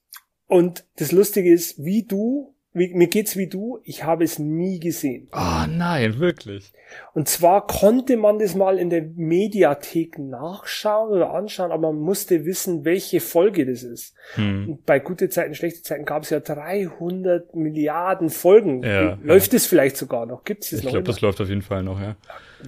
Und 0.50 0.84
das 0.96 1.12
Lustige 1.12 1.52
ist, 1.52 1.82
wie 1.82 2.02
du 2.02 2.54
wie, 2.72 2.94
mir 2.94 3.08
geht's 3.08 3.36
wie 3.36 3.48
du, 3.48 3.80
ich 3.84 4.04
habe 4.04 4.24
es 4.24 4.38
nie 4.38 4.78
gesehen. 4.78 5.28
Ah, 5.32 5.64
oh, 5.64 5.66
nein, 5.68 6.18
wirklich. 6.18 6.72
Und 7.14 7.28
zwar 7.28 7.66
konnte 7.66 8.16
man 8.16 8.38
das 8.38 8.54
mal 8.54 8.78
in 8.78 8.90
der 8.90 9.02
Mediathek 9.02 10.18
nachschauen 10.18 11.10
oder 11.10 11.32
anschauen, 11.32 11.72
aber 11.72 11.92
man 11.92 12.02
musste 12.02 12.44
wissen, 12.44 12.84
welche 12.84 13.20
Folge 13.20 13.66
das 13.66 13.82
ist. 13.82 14.14
Hm. 14.34 14.68
Und 14.68 14.86
bei 14.86 14.98
gute 14.98 15.28
Zeiten, 15.28 15.54
schlechte 15.54 15.82
Zeiten 15.82 16.04
gab 16.04 16.22
es 16.22 16.30
ja 16.30 16.40
300 16.40 17.54
Milliarden 17.54 18.30
Folgen. 18.30 18.82
Ja, 18.82 19.18
läuft 19.22 19.54
es 19.54 19.64
ja. 19.64 19.68
vielleicht 19.68 19.96
sogar 19.96 20.26
noch? 20.26 20.44
Gibt's 20.44 20.72
es 20.72 20.82
noch? 20.82 20.86
Ich 20.86 20.92
glaube, 20.92 21.06
das 21.06 21.20
läuft 21.20 21.40
auf 21.40 21.48
jeden 21.48 21.62
Fall 21.62 21.82
noch, 21.82 22.00
ja. 22.00 22.16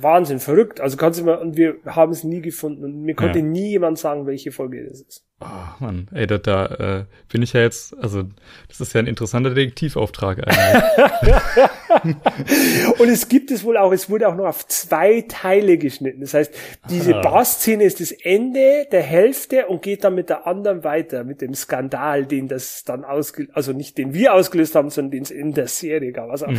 Wahnsinn, 0.01 0.41
verrückt. 0.41 0.81
Also 0.81 0.97
kannst 0.97 1.21
du 1.21 1.25
mal, 1.25 1.39
und 1.39 1.57
wir 1.57 1.77
haben 1.87 2.13
es 2.13 2.25
nie 2.25 2.41
gefunden 2.41 2.85
und 2.85 3.03
mir 3.03 3.15
konnte 3.15 3.41
ja. 3.41 3.45
nie 3.45 3.71
jemand 3.71 3.99
sagen, 3.99 4.27
welche 4.27 4.53
Folge 4.53 4.87
das 4.89 5.01
ist. 5.01 5.25
Oh 5.41 5.47
Mann, 5.81 6.09
ey, 6.13 6.27
da, 6.27 6.39
da 6.39 6.67
äh, 6.67 7.05
bin 7.29 7.43
ich 7.43 7.53
ja 7.53 7.63
jetzt, 7.63 7.99
also 7.99 8.23
das 8.69 8.81
ist 8.81 8.93
ja 8.93 9.01
ein 9.01 9.09
interessanter 9.09 9.51
Detektivauftrag 9.51 10.39
eigentlich. 10.47 11.35
und 13.01 13.09
es 13.09 13.29
gibt 13.29 13.51
es 13.51 13.65
wohl 13.65 13.77
auch, 13.77 13.93
es 13.93 14.09
wurde 14.13 14.29
auch 14.29 14.37
noch 14.37 14.47
auf 14.47 14.69
zwei 14.69 15.25
Teile 15.27 15.79
geschnitten. 15.79 16.21
Das 16.21 16.35
heißt, 16.35 16.55
diese 16.89 17.17
ah. 17.17 17.21
Bar-Szene 17.23 17.83
ist 17.83 18.01
das 18.01 18.13
Ende 18.13 18.87
der 18.93 19.03
Hälfte 19.03 19.67
und 19.67 19.83
geht 19.83 20.05
dann 20.05 20.15
mit 20.15 20.29
der 20.29 20.47
anderen 20.47 20.85
weiter, 20.85 21.25
mit 21.25 21.41
dem 21.41 21.55
Skandal, 21.55 22.27
den 22.27 22.47
das 22.47 22.85
dann 22.85 23.05
ausgelöst, 23.05 23.57
also 23.57 23.73
nicht 23.73 23.99
den 23.99 24.15
wir 24.15 24.35
ausgelöst 24.35 24.77
haben, 24.77 24.91
sondern 24.91 25.11
den 25.11 25.23
es 25.23 25.31
in 25.31 25.55
der 25.55 25.67
Serie 25.67 26.13
gab. 26.13 26.31
Also, 26.31 26.47
mhm. 26.47 26.59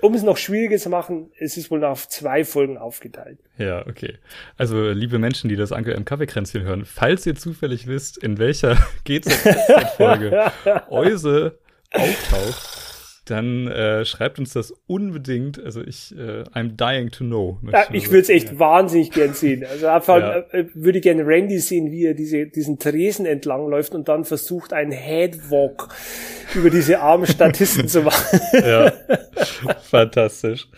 um 0.00 0.14
es 0.14 0.22
noch 0.22 0.38
schwieriger 0.38 0.78
zu 0.78 0.88
machen, 0.88 1.30
es 1.38 1.56
ist 1.56 1.70
wohl 1.70 1.80
noch 1.80 1.90
auf 1.90 2.08
zwei 2.08 2.44
Folgen 2.44 2.78
aufgeteilt. 2.78 3.38
Ja, 3.58 3.86
okay. 3.86 4.14
Also, 4.56 4.90
liebe 4.90 5.18
Menschen, 5.18 5.50
die 5.50 5.56
das 5.56 5.72
Anke 5.72 5.92
im 5.92 6.04
Kaffeekränzchen 6.04 6.62
hören, 6.62 6.84
falls 6.84 7.26
ihr 7.26 7.34
zufällig 7.34 7.86
wisst, 7.86 8.16
in 8.16 8.38
welcher 8.38 8.76
GZ-Folge 9.04 10.52
Euse 10.88 11.58
auftaucht, 11.92 12.81
dann 13.24 13.68
äh, 13.68 14.04
schreibt 14.04 14.38
uns 14.40 14.52
das 14.52 14.72
unbedingt. 14.86 15.62
Also 15.62 15.80
ich, 15.80 16.12
äh, 16.16 16.42
I'm 16.54 16.76
dying 16.76 17.10
to 17.10 17.24
know. 17.24 17.58
Ja, 17.70 17.84
ich 17.92 18.08
würde 18.08 18.22
es 18.22 18.28
echt 18.28 18.52
ja. 18.52 18.58
wahnsinnig 18.58 19.12
gern 19.12 19.32
sehen. 19.32 19.64
Also 19.64 19.86
einfach 19.86 20.18
ja. 20.18 20.38
äh, 20.50 20.66
würde 20.74 21.00
gerne 21.00 21.24
Randy 21.24 21.60
sehen, 21.60 21.92
wie 21.92 22.06
er 22.06 22.14
diese, 22.14 22.46
diesen 22.46 22.78
Tresen 22.78 23.24
entlang 23.24 23.68
läuft 23.68 23.94
und 23.94 24.08
dann 24.08 24.24
versucht, 24.24 24.72
einen 24.72 24.90
Headwalk 24.90 25.88
über 26.54 26.70
diese 26.70 27.00
armen 27.00 27.26
Statisten 27.26 27.86
zu 27.86 28.02
machen. 28.02 28.40
Ja, 28.52 28.92
fantastisch. 29.82 30.68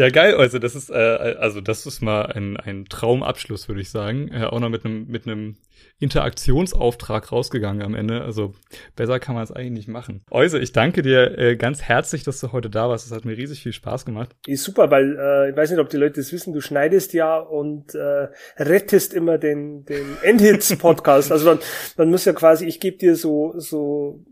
Ja, 0.00 0.08
geil, 0.08 0.34
also 0.36 0.58
das 0.58 0.74
ist, 0.74 0.88
äh, 0.88 0.94
also 0.94 1.60
das 1.60 1.84
ist 1.84 2.00
mal 2.00 2.22
ein, 2.22 2.56
ein 2.56 2.86
Traumabschluss, 2.86 3.68
würde 3.68 3.82
ich 3.82 3.90
sagen. 3.90 4.30
Äh, 4.32 4.44
auch 4.44 4.58
noch 4.58 4.70
mit 4.70 4.86
einem 4.86 5.06
mit 5.08 5.26
einem 5.26 5.56
Interaktionsauftrag 5.98 7.30
rausgegangen 7.30 7.82
am 7.82 7.94
Ende. 7.94 8.22
Also 8.22 8.54
besser 8.96 9.20
kann 9.20 9.34
man 9.34 9.44
es 9.44 9.52
eigentlich 9.52 9.72
nicht 9.72 9.88
machen. 9.88 10.22
Euse, 10.30 10.58
ich 10.58 10.72
danke 10.72 11.02
dir 11.02 11.36
äh, 11.36 11.56
ganz 11.56 11.82
herzlich, 11.82 12.22
dass 12.22 12.40
du 12.40 12.50
heute 12.50 12.70
da 12.70 12.88
warst. 12.88 13.04
Es 13.04 13.12
hat 13.12 13.26
mir 13.26 13.36
riesig 13.36 13.62
viel 13.62 13.74
Spaß 13.74 14.06
gemacht. 14.06 14.30
Ist 14.46 14.64
super, 14.64 14.90
weil 14.90 15.18
äh, 15.18 15.50
ich 15.50 15.56
weiß 15.58 15.70
nicht, 15.70 15.80
ob 15.80 15.90
die 15.90 15.98
Leute 15.98 16.18
das 16.18 16.32
wissen, 16.32 16.54
du 16.54 16.62
schneidest 16.62 17.12
ja 17.12 17.38
und 17.38 17.94
äh, 17.94 18.28
rettest 18.56 19.12
immer 19.12 19.36
den, 19.36 19.84
den 19.84 20.16
Endhits-Podcast. 20.22 21.30
also 21.32 21.44
man, 21.44 21.58
man 21.98 22.08
muss 22.08 22.24
ja 22.24 22.32
quasi, 22.32 22.64
ich 22.64 22.80
gebe 22.80 22.96
dir 22.96 23.16
so, 23.16 23.52
so 23.58 24.24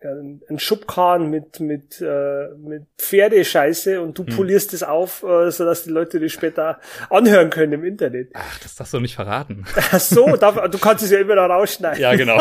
ein 0.00 0.58
Schubkahn 0.58 1.28
mit 1.28 1.58
mit 1.58 2.00
äh, 2.00 2.48
mit 2.56 2.84
Pferdescheiße 2.98 4.00
und 4.00 4.16
du 4.16 4.24
hm. 4.24 4.36
polierst 4.36 4.72
es 4.72 4.84
auf, 4.84 5.24
äh, 5.24 5.50
so 5.50 5.64
dass 5.64 5.84
die 5.84 5.90
Leute 5.90 6.20
das 6.20 6.30
später 6.30 6.78
anhören 7.10 7.50
können 7.50 7.72
im 7.72 7.84
Internet. 7.84 8.30
Ach, 8.34 8.58
das 8.60 8.76
darfst 8.76 8.94
du 8.94 9.00
nicht 9.00 9.16
verraten. 9.16 9.64
Ach 9.76 9.98
so, 9.98 10.36
darf, 10.36 10.70
du 10.70 10.78
kannst 10.78 11.02
es 11.02 11.10
ja 11.10 11.18
immer 11.18 11.34
noch 11.34 11.48
rausschneiden. 11.48 12.00
Ja, 12.00 12.14
genau. 12.14 12.40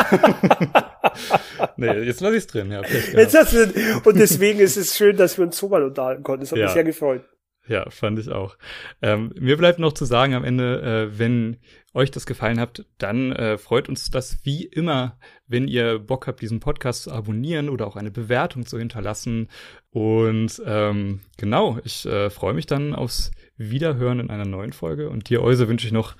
nee, 1.78 1.92
jetzt 2.02 2.22
lass 2.22 2.34
ich's 2.36 2.48
drin. 2.48 2.72
Ja, 2.72 2.82
jetzt 2.84 3.36
hast 3.36 3.54
du, 3.54 4.02
und 4.04 4.20
deswegen 4.20 4.60
ist 4.60 4.78
es 4.78 4.96
schön, 4.96 5.18
dass 5.18 5.38
wir 5.38 5.46
uns 5.46 5.58
so 5.58 5.68
mal 5.68 5.82
unterhalten 5.82 6.22
konnten. 6.22 6.42
Das 6.42 6.52
hat 6.52 6.60
ja. 6.60 6.66
mich 6.66 6.74
sehr 6.74 6.84
gefreut. 6.84 7.24
Ja, 7.68 7.90
fand 7.90 8.18
ich 8.20 8.30
auch. 8.30 8.58
Ähm, 9.02 9.34
mir 9.38 9.58
bleibt 9.58 9.80
noch 9.80 9.94
zu 9.94 10.06
sagen 10.06 10.34
am 10.34 10.46
Ende, 10.46 10.82
äh, 10.82 11.20
wenn 11.20 11.58
euch 11.94 12.12
das 12.12 12.26
gefallen 12.26 12.60
habt, 12.60 12.86
dann 12.98 13.32
äh, 13.32 13.58
freut 13.58 13.90
uns 13.90 14.10
das 14.10 14.38
wie 14.44 14.64
immer, 14.64 15.18
wenn 15.48 15.68
ihr 15.68 16.00
Bock 16.00 16.28
habt, 16.28 16.42
diesen 16.42 16.60
Podcast 16.60 17.04
zu 17.04 17.12
abonnieren 17.12 17.70
oder 17.70 17.88
auch 17.88 17.96
eine 17.96 18.12
Bewertung 18.12 18.66
zu 18.66 18.78
hinterlassen. 18.78 19.50
Und 19.90 20.62
ähm, 20.66 21.22
genau, 21.38 21.80
ich 21.84 22.06
äh, 22.06 22.30
freue 22.30 22.54
mich 22.54 22.68
dann 22.68 22.94
aufs 22.94 23.32
Wiederhören 23.58 24.20
in 24.20 24.30
einer 24.30 24.46
neuen 24.46 24.74
Folge. 24.74 25.10
Und 25.10 25.30
dir, 25.30 25.42
Euse, 25.42 25.68
wünsche 25.68 25.88
ich 25.88 25.94
noch 25.94 26.16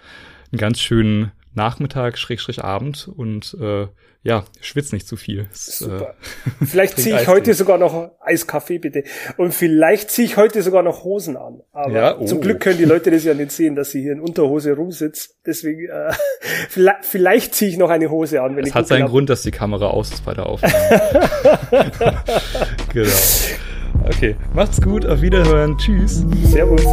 einen 0.52 0.60
ganz 0.60 0.82
schönen 0.82 1.32
Nachmittag, 1.54 2.18
Schrägstrich 2.18 2.64
Abend 2.64 3.08
und 3.08 3.56
äh, 3.60 3.88
ja, 4.28 4.44
schwitz 4.60 4.92
nicht 4.92 5.08
zu 5.08 5.16
viel. 5.16 5.48
Es, 5.54 5.78
Super. 5.78 6.16
Äh, 6.60 6.66
vielleicht 6.66 7.00
ziehe 7.00 7.16
ich 7.16 7.30
heute 7.30 7.54
sogar 7.54 7.78
noch 7.78 8.12
Eiskaffee, 8.20 8.78
bitte. 8.78 9.06
Und 9.38 9.54
vielleicht 9.54 10.12
ziehe 10.12 10.28
ich 10.28 10.36
heute 10.36 10.62
sogar 10.62 10.84
noch 10.84 11.06
Hosen 11.06 11.38
an. 11.38 11.62
Aber 11.72 11.94
ja, 11.94 12.18
oh. 12.18 12.26
zum 12.26 12.42
Glück 12.42 12.60
können 12.60 12.78
die 12.78 12.84
Leute 12.84 13.10
das 13.10 13.24
ja 13.24 13.34
nicht 13.34 13.54
sehen, 13.54 13.76
dass 13.76 13.92
sie 13.92 14.02
hier 14.02 14.12
in 14.12 14.20
Unterhose 14.20 14.74
rumsitzt. 14.74 15.38
Deswegen, 15.46 15.88
äh, 15.88 16.12
vielleicht, 16.70 17.06
vielleicht 17.06 17.56
ziehe 17.56 17.72
ich 17.72 17.78
noch 17.78 17.90
eine 17.90 18.10
Hose 18.10 18.42
an. 18.42 18.58
Wenn 18.58 18.64
es 18.64 18.72
ich 18.72 18.76
hat 18.76 18.88
seinen 18.88 19.04
hab. 19.04 19.12
Grund, 19.12 19.30
dass 19.30 19.44
die 19.44 19.52
Kamera 19.52 19.88
aus 19.88 20.12
ist 20.12 20.26
bei 20.26 20.34
der 20.34 20.46
Aufnahme. 20.46 20.76
genau. 22.94 23.10
Okay, 24.04 24.36
macht's 24.54 24.82
gut, 24.82 25.06
auf 25.06 25.22
Wiederhören. 25.22 25.78
Tschüss. 25.78 26.26
Servus. 26.44 26.84